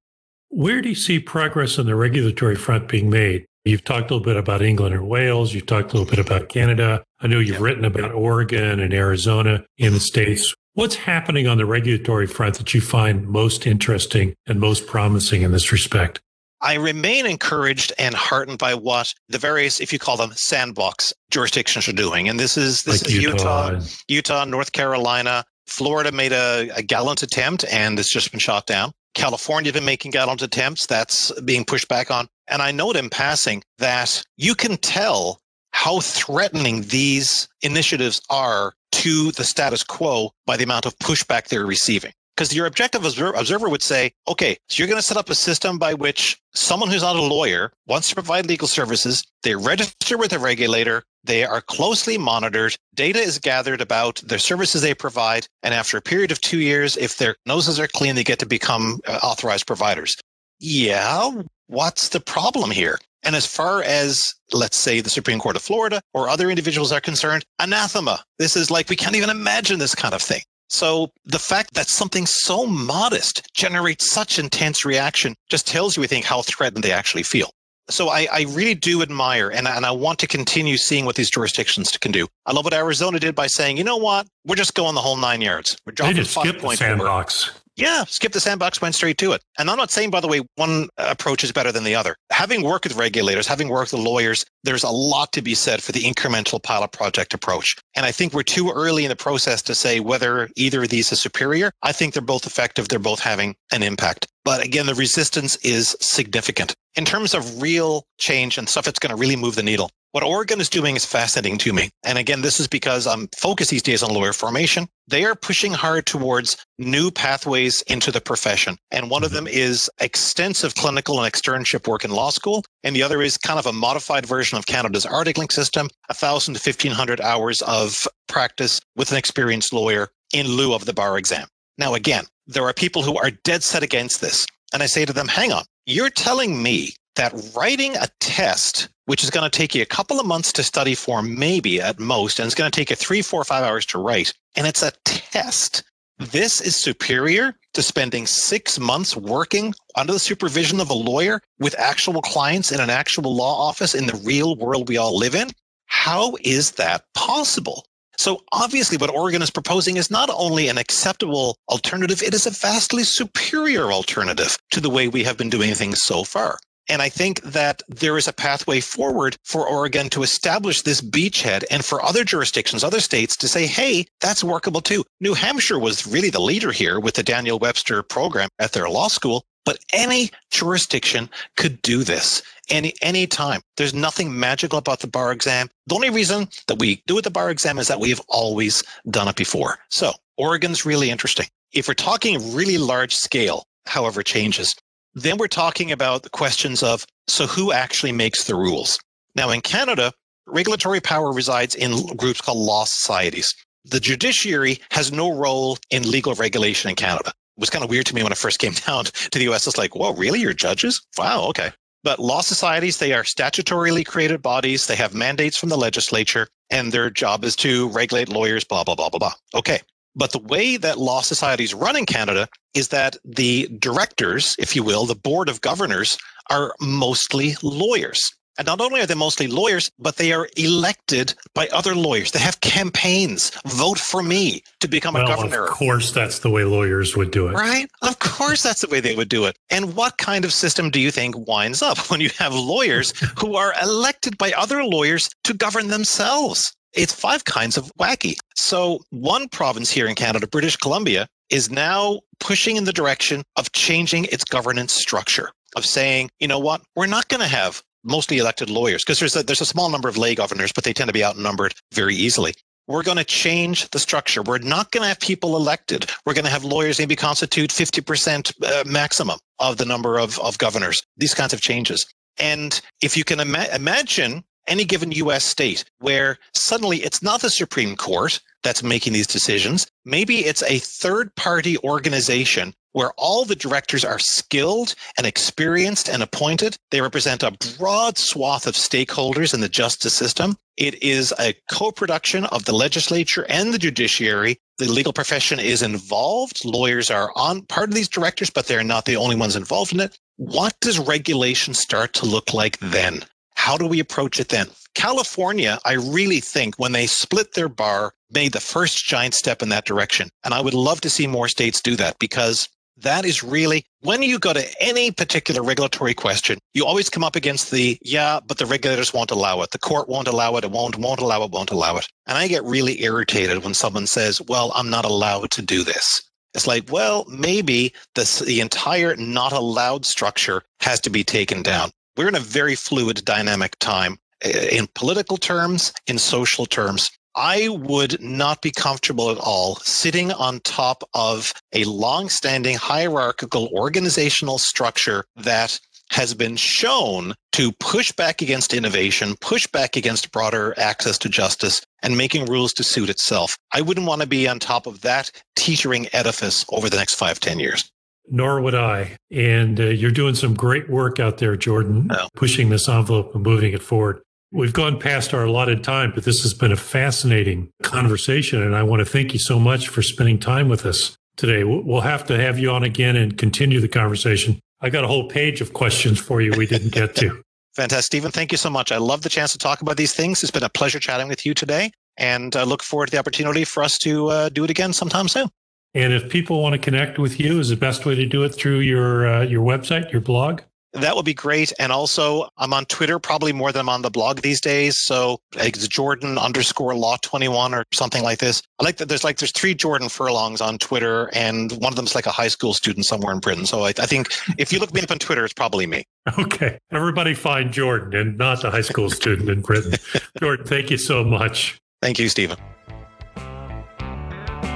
Where 0.51 0.81
do 0.81 0.91
you 0.91 0.95
see 0.95 1.19
progress 1.19 1.79
on 1.81 1.87
the 1.87 1.97
regulatory 1.97 2.55
front 2.55 2.89
being 2.89 3.11
made? 3.11 3.47
You've 3.65 3.83
talked 3.83 4.11
a 4.11 4.15
little 4.15 4.21
bit 4.21 4.37
about 4.37 4.63
England 4.63 4.95
and 4.95 5.09
Wales. 5.09 5.55
You've 5.55 5.67
talked 5.67 5.93
a 5.93 5.97
little 5.97 6.09
bit 6.09 6.19
about 6.19 6.51
Canada. 6.51 7.03
I 7.25 7.27
know 7.27 7.39
you've 7.39 7.63
written 7.63 7.87
about 7.87 8.13
Oregon 8.13 8.81
and 8.81 8.93
Arizona 8.93 9.65
in 9.79 9.95
the 9.95 10.01
States. 10.01 10.55
What's 10.75 10.95
happening 10.95 11.49
on 11.49 11.57
the 11.57 11.65
regulatory 11.65 12.27
front 12.27 12.59
that 12.59 12.75
you 12.75 12.83
find 12.83 13.27
most 13.27 13.67
interesting 13.67 14.35
and 14.47 14.61
most 14.61 14.87
promising 14.87 15.41
in 15.41 15.51
this 15.51 15.73
respect? 15.73 16.21
I 16.61 16.75
remain 16.75 17.25
encouraged 17.25 17.95
and 17.99 18.15
heartened 18.15 18.59
by 18.59 18.75
what 18.75 19.15
the 19.31 19.39
various, 19.39 19.81
if 19.81 19.91
you 19.91 19.99
call 19.99 20.19
them 20.19 20.33
sandbox 20.35 21.15
jurisdictions 21.31 21.89
are 21.89 21.95
doing. 21.95 22.29
And 22.29 22.39
this 22.39 22.59
is 22.59 22.83
this 22.83 23.03
like 23.03 23.11
is 23.11 23.23
Utah, 23.23 23.71
Utah, 23.71 23.87
Utah, 24.09 24.45
North 24.45 24.73
Carolina. 24.73 25.45
Florida 25.67 26.13
made 26.13 26.33
a, 26.33 26.69
a 26.77 26.83
gallant 26.83 27.23
attempt 27.23 27.65
and 27.73 27.99
it's 27.99 28.13
just 28.13 28.31
been 28.33 28.41
shot 28.41 28.67
down. 28.67 28.93
California 29.15 29.71
has 29.73 29.81
been 29.81 29.87
making 29.87 30.11
gallant 30.11 30.43
attempts. 30.43 30.87
That's 30.87 31.33
being 31.41 31.65
pushed 31.65 31.89
back 31.89 32.11
on. 32.11 32.29
And 32.49 32.61
I 32.61 32.71
note 32.71 32.97
in 32.97 33.09
passing 33.09 33.63
that 33.79 34.23
you 34.37 34.55
can 34.55 34.77
tell 34.77 35.41
how 35.75 35.99
threatening 35.99 36.83
these 36.83 37.49
initiatives 37.63 38.23
are 38.31 38.73
to 38.93 39.33
the 39.33 39.43
status 39.43 39.83
quo 39.83 40.31
by 40.47 40.57
the 40.57 40.63
amount 40.63 40.87
of 40.87 40.97
pushback 41.01 41.49
they're 41.49 41.67
receiving. 41.67 42.13
Because 42.37 42.55
your 42.55 42.67
objective 42.67 43.05
observer 43.05 43.69
would 43.69 43.83
say, 43.83 44.13
okay, 44.29 44.57
so 44.69 44.79
you're 44.79 44.89
going 44.89 44.99
to 44.99 45.07
set 45.07 45.17
up 45.17 45.31
a 45.31 45.35
system 45.35 45.77
by 45.79 45.93
which 45.93 46.41
someone 46.55 46.91
who's 46.91 47.03
not 47.03 47.17
a 47.17 47.23
lawyer 47.23 47.73
wants 47.87 48.09
to 48.09 48.15
provide 48.15 48.47
legal 48.47 48.69
services. 48.69 49.25
They 49.43 49.57
register 49.57 50.17
with 50.17 50.33
a 50.33 50.39
regulator. 50.39 51.03
They 51.25 51.45
are 51.45 51.61
closely 51.61 52.19
monitored. 52.19 52.77
Data 52.95 53.19
is 53.19 53.39
gathered 53.41 53.81
about 53.81 54.23
the 54.25 54.39
services 54.39 54.81
they 54.81 54.95
provide. 54.95 55.49
And 55.65 55.75
after 55.75 55.97
a 55.97 56.03
period 56.03 56.31
of 56.31 56.41
two 56.41 56.61
years, 56.61 56.97
if 56.97 57.19
their 57.19 57.35
noses 57.47 57.81
are 57.81 57.89
clean, 57.89 58.15
they 58.15 58.25
get 58.25 58.39
to 58.39 58.47
become 58.47 59.01
uh, 59.09 59.19
authorized 59.25 59.67
providers. 59.67 60.17
Yeah, 60.61 61.43
what's 61.67 62.11
the 62.11 62.21
problem 62.21 62.71
here? 62.71 62.99
And 63.25 63.35
as 63.35 63.47
far 63.47 63.83
as, 63.83 64.35
let's 64.53 64.77
say, 64.77 65.01
the 65.01 65.11
Supreme 65.11 65.39
Court 65.39 65.57
of 65.57 65.63
Florida 65.63 66.01
or 66.13 66.29
other 66.29 66.51
individuals 66.51 66.93
are 66.93 67.01
concerned, 67.01 67.45
anathema. 67.59 68.23
This 68.39 68.57
is 68.57 68.71
like, 68.71 68.89
we 68.89 68.97
can't 68.97 69.17
even 69.17 69.31
imagine 69.31 69.79
this 69.79 69.95
kind 69.95 70.15
of 70.15 70.23
thing. 70.23 70.43
So 70.69 71.11
the 71.25 71.39
fact 71.39 71.75
that 71.75 71.89
something 71.89 72.27
so 72.27 72.67
modest 72.67 73.49
generates 73.55 74.11
such 74.11 74.39
intense 74.39 74.85
reaction 74.85 75.35
just 75.49 75.67
tells 75.67 75.97
you, 75.97 76.03
I 76.03 76.07
think, 76.07 76.25
how 76.25 76.43
threatened 76.43 76.83
they 76.83 76.93
actually 76.93 77.23
feel. 77.23 77.51
So 77.91 78.09
I, 78.09 78.27
I 78.33 78.47
really 78.49 78.75
do 78.75 79.03
admire 79.03 79.51
and, 79.51 79.69
and 79.69 79.85
I 79.85 79.91
want 79.91 80.19
to 80.21 80.27
continue 80.27 80.79
seeing 80.79 81.05
what 81.05 81.17
these 81.17 81.31
jurisdictions 81.31 81.95
can 81.99 82.13
do. 82.13 82.27
I 82.47 82.53
love 82.53 82.65
what 82.65 82.73
Arizona 82.73 83.21
did 83.21 83.35
by 83.35 83.47
saying, 83.47 83.77
you 83.77 83.85
know 83.85 83.99
what, 83.99 84.27
we're 84.47 84.57
just 84.57 84.75
going 84.75 84.95
the 84.95 85.03
whole 85.03 85.19
nine 85.19 85.43
yards. 85.43 85.77
We're 85.85 85.93
dropping 85.93 86.17
they 86.17 86.23
just 86.23 86.35
skip 86.35 86.61
the 86.61 86.77
sandbox. 86.77 87.51
Yeah, 87.77 88.05
skip 88.05 88.33
the 88.33 88.41
sandbox, 88.41 88.81
went 88.81 88.95
straight 88.95 89.19
to 89.19 89.33
it. 89.33 89.43
And 89.59 89.69
I'm 89.69 89.77
not 89.77 89.91
saying, 89.91 90.11
by 90.11 90.21
the 90.21 90.29
way, 90.29 90.43
one 90.55 90.89
approach 90.97 91.43
is 91.43 91.51
better 91.51 91.73
than 91.73 91.83
the 91.83 91.97
other. 91.97 92.17
Having 92.31 92.63
worked 92.63 92.85
with 92.85 92.97
regulators, 92.97 93.49
having 93.49 93.69
worked 93.69 93.93
with 93.93 94.01
lawyers, 94.01 94.45
there's 94.63 94.85
a 94.85 94.91
lot 94.91 95.33
to 95.33 95.43
be 95.43 95.55
said 95.55 95.83
for 95.83 95.91
the 95.91 96.03
incremental 96.03 96.63
pilot 96.63 96.93
project 96.93 97.35
approach. 97.35 97.75
And 97.97 98.07
I 98.07 98.13
think 98.13 98.33
we're 98.33 98.45
too 98.45 98.71
early 98.71 99.05
in 99.05 99.09
the 99.09 99.17
process 99.17 99.61
to 99.63 99.75
say 99.75 99.99
whether 99.99 100.49
either 100.55 100.85
of 100.85 100.91
these 100.91 101.11
is 101.11 101.21
superior. 101.21 101.73
I 101.83 101.91
think 101.91 102.15
they're 102.15 102.23
both 102.23 102.47
effective. 102.47 102.89
They're 102.89 103.01
both 103.01 103.21
having 103.21 103.57
an 103.73 103.83
impact. 103.83 104.29
But 104.45 104.65
again, 104.65 104.87
the 104.87 104.95
resistance 104.95 105.57
is 105.57 105.97
significant. 106.01 106.75
In 106.95 107.05
terms 107.05 107.35
of 107.35 107.61
real 107.61 108.05
change 108.19 108.57
and 108.57 108.69
stuff 108.69 108.85
that's 108.85 109.01
going 109.01 109.11
to 109.11 109.17
really 109.17 109.37
move 109.37 109.57
the 109.57 109.65
needle, 109.65 109.91
what 110.15 110.23
Oregon 110.23 110.61
is 110.61 110.69
doing 110.69 110.95
is 110.95 111.05
fascinating 111.05 111.59
to 111.59 111.73
me. 111.73 111.91
And 112.05 112.19
again, 112.19 112.43
this 112.43 112.61
is 112.61 112.69
because 112.69 113.05
I'm 113.05 113.29
focused 113.37 113.71
these 113.71 113.83
days 113.83 114.01
on 114.01 114.15
lawyer 114.15 114.33
formation. 114.33 114.87
They 115.09 115.25
are 115.25 115.35
pushing 115.35 115.73
hard 115.73 116.07
towards 116.07 116.57
new 116.79 117.11
pathways 117.11 117.83
into 117.89 118.13
the 118.13 118.21
profession. 118.21 118.77
And 118.93 119.11
one 119.11 119.25
of 119.25 119.33
mm-hmm. 119.33 119.47
them 119.47 119.49
is 119.49 119.91
extensive 120.01 120.77
clinical 120.77 121.21
and 121.21 121.33
externship 121.33 121.89
work 121.89 122.05
in 122.05 122.13
law 122.13 122.31
school. 122.31 122.63
And 122.85 122.95
the 122.95 123.03
other 123.03 123.23
is 123.23 123.37
kind 123.37 123.59
of 123.59 123.67
a 123.67 123.73
modified 123.73 124.25
version 124.25 124.57
of 124.57 124.67
Canada's 124.67 125.05
Link 125.05 125.51
system, 125.51 125.91
1,000 126.07 126.55
to 126.55 126.61
1,500 126.61 127.21
hours 127.21 127.61
of 127.63 128.07
practice 128.29 128.81
with 128.95 129.11
an 129.11 129.19
experienced 129.19 129.73
lawyer 129.73 130.11
in 130.33 130.47
lieu 130.47 130.75
of 130.75 130.85
the 130.85 130.95
bar 130.95 131.19
exam. 131.19 131.49
Now, 131.77 131.95
again, 131.95 132.27
there 132.47 132.65
are 132.69 132.73
people 132.73 133.03
who 133.03 133.19
are 133.19 133.33
dead 133.43 133.65
set 133.65 133.83
against 133.83 134.21
this. 134.21 134.47
And 134.73 134.81
I 134.81 134.87
say 134.87 135.05
to 135.07 135.13
them, 135.13 135.27
hang 135.27 135.51
on, 135.51 135.65
you're 135.87 136.09
telling 136.09 136.63
me 136.63 136.95
that 137.17 137.53
writing 137.55 137.97
a 137.97 138.09
test, 138.21 138.89
which 139.07 139.23
is 139.23 139.31
going 139.31 139.49
to 139.49 139.57
take 139.57 139.75
you 139.75 139.83
a 139.83 139.87
couple 139.87 140.21
of 140.21 140.27
months 140.27 140.53
to 140.53 140.63
study 140.63 140.95
for, 140.95 141.23
maybe 141.23 141.81
at 141.81 141.99
most, 141.99 142.39
and 142.39 142.47
it's 142.47 142.55
going 142.55 142.71
to 142.71 142.77
take 142.77 142.91
you 142.91 142.97
three, 142.97 143.23
four, 143.23 143.45
five 143.45 143.65
hours 143.65 143.87
to 143.87 143.99
write, 143.99 144.33
and 144.57 144.67
it's 144.67 144.83
a 144.83 144.93
test. 145.05 145.83
This 146.19 146.61
is 146.61 146.77
superior 146.77 147.55
to 147.73 147.83
spending 147.83 148.27
six 148.27 148.79
months 148.79 149.17
working 149.17 149.75
under 149.97 150.13
the 150.13 150.19
supervision 150.19 150.81
of 150.81 150.89
a 150.89 150.95
lawyer 150.95 151.41
with 151.59 151.79
actual 151.79 152.23
clients 152.23 152.71
in 152.71 152.81
an 152.81 152.91
actual 152.91 153.35
law 153.35 153.69
office 153.69 153.95
in 153.95 154.07
the 154.07 154.21
real 154.25 154.57
world 154.57 154.89
we 154.89 154.97
all 154.97 155.19
live 155.19 155.35
in. 155.35 155.51
How 155.87 156.37
is 156.43 156.73
that 156.73 157.05
possible? 157.15 157.85
So 158.17 158.43
obviously 158.53 158.97
what 158.97 159.11
Oregon 159.11 159.43
is 159.43 159.51
proposing 159.51 159.97
is 159.97 160.11
not 160.11 160.31
only 160.33 160.69
an 160.69 160.79
acceptable 160.79 161.57
alternative, 161.69 162.23
it 162.23 162.33
is 162.33 162.47
a 162.47 162.51
vastly 162.51 163.03
superior 163.03 163.93
alternative 163.93 164.57
to 164.71 164.81
the 164.81 164.91
way 164.91 165.09
we 165.09 165.25
have 165.25 165.37
been 165.37 165.51
doing 165.51 165.75
things 165.75 166.05
so 166.05 166.23
far. 166.23 166.59
And 166.89 167.01
I 167.01 167.09
think 167.09 167.41
that 167.43 167.83
there 167.89 168.19
is 168.19 168.29
a 168.29 168.33
pathway 168.33 168.81
forward 168.81 169.37
for 169.43 169.67
Oregon 169.67 170.11
to 170.11 170.23
establish 170.23 170.83
this 170.83 171.01
beachhead 171.01 171.65
and 171.71 171.85
for 171.85 172.03
other 172.03 172.25
jurisdictions, 172.25 172.85
other 172.85 173.01
states 173.01 173.37
to 173.39 173.49
say, 173.49 173.67
hey, 173.67 174.07
that's 174.21 174.45
workable 174.45 174.81
too. 174.81 175.05
New 175.21 175.35
Hampshire 175.35 175.79
was 175.79 176.07
really 176.07 176.31
the 176.31 176.41
leader 176.41 176.73
here 176.73 177.01
with 177.01 177.15
the 177.15 177.23
Daniel 177.23 177.59
Webster 177.59 178.03
program 178.03 178.49
at 178.59 178.73
their 178.73 178.89
law 178.89 179.09
school. 179.09 179.45
But 179.65 179.79
any 179.95 180.31
jurisdiction 180.51 181.31
could 181.57 181.81
do 181.81 182.05
this 182.05 182.43
any 182.71 182.95
any 183.03 183.27
time. 183.27 183.61
There's 183.77 183.95
nothing 183.95 184.39
magical 184.39 184.79
about 184.79 185.01
the 185.01 185.07
bar 185.07 185.33
exam. 185.33 185.69
The 185.87 185.95
only 185.95 186.11
reason 186.11 186.49
that 186.69 186.79
we 186.79 187.03
do 187.07 187.19
it 187.19 187.23
the 187.23 187.31
bar 187.31 187.51
exam 187.51 187.79
is 187.79 187.89
that 187.89 188.01
we've 188.01 188.21
always 188.29 188.83
done 189.11 189.29
it 189.29 189.37
before. 189.37 189.79
So 189.91 190.13
Oregon's 190.37 190.85
really 190.85 191.11
interesting. 191.11 191.47
If 191.73 191.89
we're 191.89 191.95
talking 191.95 192.55
really 192.55 192.79
large 192.79 193.15
scale, 193.15 193.65
however, 193.87 194.23
changes, 194.23 194.75
then 195.15 195.39
we're 195.39 195.49
talking 195.49 195.93
about 195.93 196.23
the 196.23 196.31
questions 196.31 196.83
of 196.83 197.07
so 197.27 197.47
who 197.47 197.73
actually 197.73 198.13
makes 198.13 198.45
the 198.45 198.55
rules? 198.55 198.99
Now, 199.35 199.51
in 199.51 199.61
Canada, 199.61 200.13
regulatory 200.47 201.01
power 201.01 201.33
resides 201.33 201.75
in 201.75 202.07
groups 202.17 202.41
called 202.41 202.59
law 202.59 202.85
societies. 202.85 203.55
The 203.85 204.01
judiciary 204.01 204.81
has 204.91 205.13
no 205.13 205.33
role 205.33 205.79
in 205.91 206.11
legal 206.11 206.35
regulation 206.35 206.91
in 206.91 206.97
Canada. 206.97 207.29
It 207.29 207.61
was 207.61 207.71
kind 207.71 207.85
of 207.85 207.91
weird 207.91 208.07
to 208.07 208.15
me 208.15 208.23
when 208.23 208.33
I 208.33 208.37
first 208.37 208.59
came 208.59 208.73
down 208.87 209.05
to 209.05 209.39
the 209.39 209.53
US. 209.53 209.67
It's 209.67 209.79
like, 209.79 209.95
whoa, 209.95 210.13
really? 210.15 210.41
You're 210.41 210.53
judges? 210.53 211.01
Wow, 211.19 211.45
okay. 211.49 211.71
But 212.03 212.19
law 212.19 212.43
societies, 212.43 212.99
they 212.99 213.15
are 213.15 213.23
statutorily 213.23 214.05
created 214.05 214.43
bodies. 214.43 214.87
They 214.87 214.97
have 214.97 215.15
mandates 215.15 215.57
from 215.57 215.71
the 215.71 215.79
legislature, 215.79 216.49
and 216.69 216.93
their 216.93 217.09
job 217.09 217.45
is 217.45 217.57
to 217.57 217.89
regulate 217.89 218.29
lawyers, 218.29 218.63
blah, 218.63 218.85
blah, 218.85 218.95
blah, 218.95 219.09
blah, 219.09 219.19
blah. 219.19 219.33
Okay. 219.55 219.81
But 220.17 220.33
the 220.33 220.39
way 220.39 220.77
that 220.77 220.99
law 220.99 221.21
societies 221.21 221.75
run 221.75 221.97
in 221.97 222.07
Canada 222.07 222.49
is 222.75 222.89
that 222.89 223.17
the 223.25 223.69
directors, 223.79 224.57
if 224.59 224.77
you 224.77 224.83
will, 224.83 225.07
the 225.07 225.15
board 225.15 225.49
of 225.49 225.61
governors, 225.61 226.17
are 226.51 226.75
mostly 226.81 227.57
lawyers. 227.63 228.21
And 228.57 228.67
not 228.67 228.81
only 228.81 229.01
are 229.01 229.07
they 229.07 229.15
mostly 229.15 229.49
lawyers, 229.49 229.91
but 229.99 230.17
they 230.17 230.33
are 230.33 230.49
elected 230.57 231.35
by 231.55 231.67
other 231.69 231.95
lawyers. 231.95 232.31
They 232.31 232.39
have 232.39 232.61
campaigns. 232.61 233.51
Vote 233.67 233.99
for 233.99 234.23
me 234.23 234.63
to 234.79 234.87
become 234.87 235.15
well, 235.15 235.25
a 235.25 235.29
governor. 235.29 235.65
Of 235.65 235.71
course, 235.71 236.13
that's 236.13 236.39
the 236.39 236.51
way 236.51 236.63
lawyers 236.63 237.17
would 237.17 237.33
do 237.33 237.49
it. 237.49 237.55
Right? 237.55 237.91
Of 238.03 238.21
course, 238.21 238.63
that's 238.63 238.81
the 238.81 238.89
way 238.89 239.01
they 239.01 239.17
would 239.17 239.29
do 239.29 239.47
it. 239.47 239.59
And 239.71 239.97
what 239.97 240.19
kind 240.19 240.45
of 240.45 240.53
system 240.53 240.91
do 240.91 241.01
you 241.01 241.11
think 241.11 241.49
winds 241.49 241.83
up 241.83 241.99
when 242.11 242.21
you 242.21 242.31
have 242.39 242.55
lawyers 242.55 243.13
who 243.39 243.57
are 243.57 243.75
elected 243.83 244.39
by 244.39 244.53
other 244.53 244.85
lawyers 244.85 245.29
to 245.45 245.55
govern 245.55 245.89
themselves? 245.89 246.73
It's 246.95 247.13
five 247.13 247.45
kinds 247.45 247.77
of 247.77 247.93
wacky. 247.99 248.37
So, 248.55 249.01
one 249.11 249.49
province 249.49 249.91
here 249.91 250.07
in 250.07 250.15
Canada, 250.15 250.47
British 250.47 250.77
Columbia, 250.77 251.27
is 251.51 251.71
now 251.71 252.21
pushing 252.41 252.77
in 252.77 252.85
the 252.85 252.93
direction 252.93 253.43
of 253.57 253.73
changing 253.73 254.25
its 254.27 254.45
governance 254.45 254.93
structure 254.93 255.51
of 255.77 255.85
saying, 255.85 256.31
you 256.39 256.49
know 256.49 256.59
what, 256.59 256.83
we're 256.97 257.07
not 257.07 257.29
going 257.29 257.41
to 257.41 257.49
have 257.49 257.83
mostly 258.05 258.39
elected 258.39 258.71
lawyers 258.71 259.03
because 259.03 259.19
there's 259.19 259.35
a, 259.35 259.43
there's 259.43 259.61
a 259.61 259.67
small 259.67 259.91
number 259.91 260.09
of 260.09 260.17
lay 260.17 260.35
governors, 260.35 260.73
but 260.73 260.85
they 260.85 260.93
tend 260.93 261.09
to 261.09 261.13
be 261.13 261.25
outnumbered 261.25 261.75
very 261.93 262.15
easily. 262.15 262.55
We're 262.87 263.03
going 263.03 263.19
to 263.19 263.25
change 263.25 263.89
the 263.91 263.99
structure. 263.99 264.43
We're 264.43 264.59
not 264.59 264.91
going 264.91 265.03
to 265.03 265.09
have 265.09 265.21
people 265.21 265.57
elected. 265.57 266.11
We're 266.27 266.35
going 266.35 266.45
to 266.45 266.51
have 266.51 266.65
lawyers 266.65 266.99
maybe 266.99 267.17
constitute 267.17 267.71
50% 267.71 268.53
uh, 268.63 268.85
maximum 268.87 269.39
of 269.59 269.79
the 269.79 269.87
number 269.87 270.19
of, 270.19 270.39
of 270.41 270.59
governors, 270.59 271.01
these 271.17 271.35
kinds 271.35 271.55
of 271.55 271.63
changes. 271.63 272.07
And 272.39 272.79
if 273.01 273.17
you 273.17 273.25
can 273.25 273.41
ima- 273.41 273.69
imagine 273.75 274.45
any 274.67 274.85
given 274.85 275.13
US 275.13 275.45
state 275.45 275.85
where 275.99 276.39
suddenly 276.53 276.99
it's 276.99 277.23
not 277.23 277.41
the 277.41 277.51
Supreme 277.51 277.97
Court 277.97 278.41
that's 278.63 278.83
making 278.83 279.13
these 279.13 279.27
decisions, 279.27 279.87
maybe 280.05 280.47
it's 280.47 280.63
a 280.63 280.79
third 280.79 281.35
party 281.37 281.79
organization 281.79 282.75
where 282.95 283.13
all 283.17 283.45
the 283.45 283.57
directors 283.57 284.05
are 284.05 284.19
skilled 284.19 284.95
and 285.19 285.27
experienced 285.27 286.09
and 286.09 286.23
appointed. 286.23 286.79
They 286.91 287.01
represent 287.01 287.43
a 287.43 287.57
broad 287.77 288.17
swath 288.17 288.67
of 288.67 288.75
stakeholders 288.75 289.53
in 289.53 289.61
the 289.61 289.69
justice 289.69 290.15
system. 290.15 290.57
It 290.77 291.03
is 291.03 291.35
a 291.39 291.55
co 291.71 291.91
production 291.91 292.45
of 292.47 292.65
the 292.65 292.73
legislature 292.73 293.45
and 293.49 293.75
the 293.75 293.79
judiciary. 293.79 294.59
The 294.79 294.91
legal 294.91 295.13
profession 295.13 295.59
is 295.59 295.83
involved. 295.83 296.65
Lawyers 296.65 297.11
are 297.11 297.33
on 297.37 297.63
part 297.63 297.89
of 297.89 297.95
these 297.95 298.09
directors, 298.09 298.51
but 298.51 298.67
they're 298.67 298.83
not 298.83 299.05
the 299.05 299.17
only 299.17 299.37
ones 299.37 299.57
involved 299.57 299.93
in 299.93 300.01
it. 300.01 300.19
What 300.37 300.75
does 300.81 300.99
regulation 300.99 301.75
start 301.75 302.13
to 302.15 302.27
look 302.27 302.55
like 302.55 302.79
then? 302.79 303.25
How 303.65 303.79
do 303.79 303.87
we 303.87 303.99
approach 303.99 304.39
it 304.39 304.51
then? 304.51 304.67
California, 304.95 305.79
I 305.87 305.95
really 305.95 306.41
think 306.41 306.79
when 306.79 306.93
they 306.93 307.07
split 307.07 307.55
their 307.55 307.71
bar, 307.71 308.13
made 308.31 308.53
the 308.53 308.61
first 308.61 309.07
giant 309.07 309.33
step 309.33 309.63
in 309.63 309.71
that 309.71 309.87
direction. 309.87 310.29
And 310.45 310.53
I 310.53 310.61
would 310.61 310.75
love 310.75 311.01
to 311.01 311.09
see 311.09 311.27
more 311.27 311.49
states 311.49 311.81
do 311.81 311.97
that 311.97 312.19
because 312.19 312.69
that 312.99 313.25
is 313.25 313.43
really 313.43 313.87
when 314.01 314.23
you 314.23 314.39
go 314.39 314.53
to 314.53 314.69
any 314.83 315.11
particular 315.13 315.63
regulatory 315.63 316.13
question, 316.13 316.59
you 316.75 316.85
always 316.85 317.09
come 317.09 317.25
up 317.25 317.37
against 317.37 317.71
the 317.71 317.97
yeah, 318.03 318.39
but 318.47 318.59
the 318.59 318.67
regulators 318.67 319.15
won't 319.15 319.31
allow 319.31 319.63
it. 319.63 319.71
The 319.71 319.79
court 319.79 320.11
won't 320.11 320.29
allow 320.29 320.57
it. 320.57 320.65
It 320.65 320.71
won't, 320.71 320.99
won't 320.99 321.21
allow 321.21 321.43
it, 321.43 321.51
won't 321.51 321.71
allow 321.71 321.97
it. 321.97 322.07
And 322.27 322.37
I 322.37 322.49
get 322.49 322.65
really 322.65 323.03
irritated 323.03 323.65
when 323.65 323.73
someone 323.73 324.07
says, 324.07 324.43
well, 324.43 324.73
I'm 324.75 324.91
not 324.91 325.07
allowed 325.07 325.51
to 325.53 325.63
do 325.63 325.83
this. 325.83 326.21
It's 326.53 326.67
like, 326.67 326.93
well, 326.93 327.25
maybe 327.31 327.95
this, 328.15 328.41
the 328.41 328.61
entire 328.61 329.17
not 329.17 329.55
allowed 329.55 330.05
structure 330.05 330.65
has 330.81 331.01
to 331.01 331.09
be 331.09 331.25
taken 331.25 331.63
down. 331.63 331.93
We're 332.17 332.29
in 332.29 332.35
a 332.35 332.41
very 332.41 332.75
fluid, 332.75 333.25
dynamic 333.25 333.79
time 333.79 334.19
eh, 334.43 334.69
in 334.71 334.89
political 334.95 335.37
terms, 335.37 335.93
in 336.07 336.19
social 336.19 336.67
terms. 336.67 337.11
I 337.37 337.69
would 337.69 338.23
not 338.23 338.63
be 338.63 338.71
comfortable 338.71 339.31
at 339.31 339.39
all 339.39 339.77
sitting 339.77 340.31
on 340.33 340.61
top 340.61 341.03
of 341.15 341.53
a 341.73 341.85
long-standing 341.85 342.77
hierarchical 342.77 343.69
organizational 343.73 344.59
structure 344.59 345.25
that 345.35 345.81
has 346.11 346.33
been 346.33 346.55
shown 346.55 347.35
to 347.53 347.73
push 347.81 348.13
back 348.13 348.41
against 348.41 348.73
innovation, 348.73 349.35
push 349.41 349.67
back 349.67 349.97
against 349.97 350.31
broader 350.31 350.75
access 350.79 351.19
to 351.19 351.29
justice, 351.29 351.83
and 352.03 352.17
making 352.17 352.47
rules 352.47 352.73
to 352.75 352.85
suit 352.85 353.11
itself. 353.11 353.57
I 353.73 353.81
wouldn't 353.81 354.07
want 354.07 354.21
to 354.21 354.29
be 354.29 354.47
on 354.47 354.61
top 354.61 354.87
of 354.87 355.01
that 355.01 355.33
teetering 355.57 356.07
edifice 356.13 356.65
over 356.69 356.89
the 356.89 356.97
next 356.97 357.15
five, 357.15 357.41
ten 357.41 357.59
years. 357.59 357.91
Nor 358.29 358.61
would 358.61 358.75
I. 358.75 359.17
And 359.31 359.79
uh, 359.79 359.85
you're 359.85 360.11
doing 360.11 360.35
some 360.35 360.55
great 360.55 360.89
work 360.89 361.21
out 361.21 361.39
there, 361.39 361.57
Jordan, 361.57 362.09
oh. 362.11 362.29
pushing 362.35 362.71
this 362.71 362.89
envelope 362.89 363.35
and 363.35 363.45
moving 363.45 363.73
it 363.73 363.83
forward. 363.83 364.23
We've 364.51 364.73
gone 364.73 365.01
past 365.01 365.35
our 365.35 365.45
allotted 365.45 365.83
time, 365.83 366.13
but 366.15 366.25
this 366.25 366.43
has 366.43 366.55
been 366.55 366.73
a 366.73 366.77
fascinating 366.77 367.71
conversation. 367.83 368.63
And 368.63 368.77
I 368.77 368.85
want 368.85 369.01
to 369.01 369.05
thank 369.05 369.33
you 369.33 369.41
so 369.41 369.59
much 369.59 369.89
for 369.89 370.01
spending 370.01 370.39
time 370.39 370.69
with 370.69 370.87
us 370.87 371.17
today. 371.37 371.65
We'll 371.65 372.03
have 372.03 372.25
to 372.27 372.41
have 372.41 372.59
you 372.59 372.71
on 372.71 372.85
again 372.85 373.17
and 373.17 373.37
continue 373.37 373.81
the 373.81 373.89
conversation. 373.89 374.61
I 374.81 374.91
got 374.91 375.03
a 375.03 375.09
whole 375.09 375.29
page 375.29 375.61
of 375.61 375.73
questions 375.73 376.21
for 376.21 376.41
you 376.41 376.53
we 376.57 376.67
didn't 376.67 376.93
get 376.93 377.17
to. 377.17 377.43
Fantastic. 377.75 378.05
Stephen, 378.05 378.31
thank 378.31 378.53
you 378.53 378.59
so 378.59 378.71
much. 378.71 378.93
I 378.93 378.99
love 378.99 379.23
the 379.23 379.29
chance 379.29 379.51
to 379.53 379.59
talk 379.59 379.81
about 379.81 379.97
these 379.97 380.15
things. 380.15 380.43
It's 380.43 380.53
been 380.53 380.63
a 380.63 380.69
pleasure 380.69 381.01
chatting 381.01 381.27
with 381.27 381.45
you 381.45 381.55
today. 381.55 381.91
And 382.17 382.55
I 382.55 382.63
look 382.63 382.83
forward 382.83 383.07
to 383.07 383.11
the 383.11 383.19
opportunity 383.19 383.65
for 383.65 383.83
us 383.83 383.99
to 383.99 384.29
uh, 384.29 384.49
do 384.49 384.63
it 384.63 384.71
again 384.71 384.93
sometime 384.93 385.27
soon. 385.27 385.49
And 385.95 386.13
if 386.13 386.29
people 386.29 386.61
want 386.61 386.73
to 386.73 386.79
connect 386.79 387.19
with 387.19 387.39
you, 387.39 387.61
is 387.61 387.69
the 387.69 387.77
best 387.77 388.05
way 388.05 388.15
to 388.17 388.27
do 388.27 388.43
it 388.43 388.51
through 388.51 388.81
your 388.81 389.29
uh, 389.29 389.43
your 389.43 389.65
website, 389.65 390.11
your 390.11 390.21
blog? 390.21 390.63
That 390.95 391.17
would 391.17 391.25
be 391.25 391.35
great. 391.35 391.73
And 391.81 391.91
also, 391.91 392.49
I'm 392.57 392.73
on 392.73 392.85
Twitter 392.85 393.19
probably 393.19 393.53
more 393.53 393.73
than 393.73 393.81
I'm 393.81 393.89
on 393.89 394.03
the 394.03 394.11
blog 394.11 394.43
these 394.43 394.61
days. 394.61 394.97
So 394.97 395.41
it's 395.55 395.89
Jordan 395.89 396.39
underscore 396.39 396.95
law 396.95 397.17
21 397.21 397.75
or 397.75 397.85
something 397.93 398.23
like 398.23 398.39
this. 398.39 398.63
I 398.79 398.85
like 398.85 398.99
that 398.99 399.09
there's 399.09 399.25
like, 399.25 399.39
there's 399.39 399.51
three 399.51 399.75
Jordan 399.75 400.09
Furlongs 400.09 400.61
on 400.61 400.79
Twitter, 400.79 401.31
and 401.33 401.73
one 401.73 401.93
of 401.93 401.97
them's 401.97 402.15
like 402.15 402.27
a 402.27 402.31
high 402.31 402.49
school 402.49 402.75
student 402.75 403.07
somewhere 403.07 403.33
in 403.33 403.41
Britain. 403.41 403.67
So 403.67 403.83
I, 403.83 403.89
I 403.89 404.07
think 404.07 404.29
if 404.57 404.73
you 404.73 404.79
look 404.79 404.95
me 404.95 405.01
up 405.01 405.11
on 405.11 405.19
Twitter, 405.19 405.45
it's 405.45 405.55
probably 405.55 405.87
me. 405.87 406.05
Okay. 406.39 406.79
Everybody 406.91 407.35
find 407.35 407.71
Jordan 407.71 408.19
and 408.19 408.39
not 408.39 408.63
the 408.63 408.71
high 408.71 408.81
school 408.81 409.11
student 409.11 409.51
in 409.51 409.61
Britain. 409.61 409.95
Jordan, 410.41 410.65
thank 410.65 410.91
you 410.91 410.97
so 410.97 411.23
much. 411.23 411.79
Thank 412.01 412.19
you, 412.19 412.31
Stephen. 412.31 412.57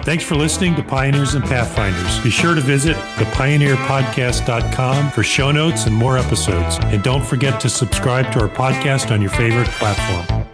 Thanks 0.09 0.25
for 0.25 0.37
listening 0.37 0.75
to 0.77 0.83
Pioneers 0.83 1.35
and 1.35 1.45
Pathfinders. 1.45 2.19
Be 2.25 2.31
sure 2.31 2.55
to 2.55 2.63
visit 2.63 2.97
thepioneerpodcast.com 3.17 5.11
for 5.11 5.23
show 5.23 5.53
notes 5.53 5.85
and 5.85 5.95
more 5.95 6.17
episodes. 6.17 6.79
And 6.85 7.03
don't 7.05 7.23
forget 7.23 7.61
to 7.61 7.69
subscribe 7.69 8.33
to 8.33 8.41
our 8.41 8.49
podcast 8.49 9.11
on 9.11 9.21
your 9.21 9.29
favorite 9.33 9.69
platform. 9.69 10.48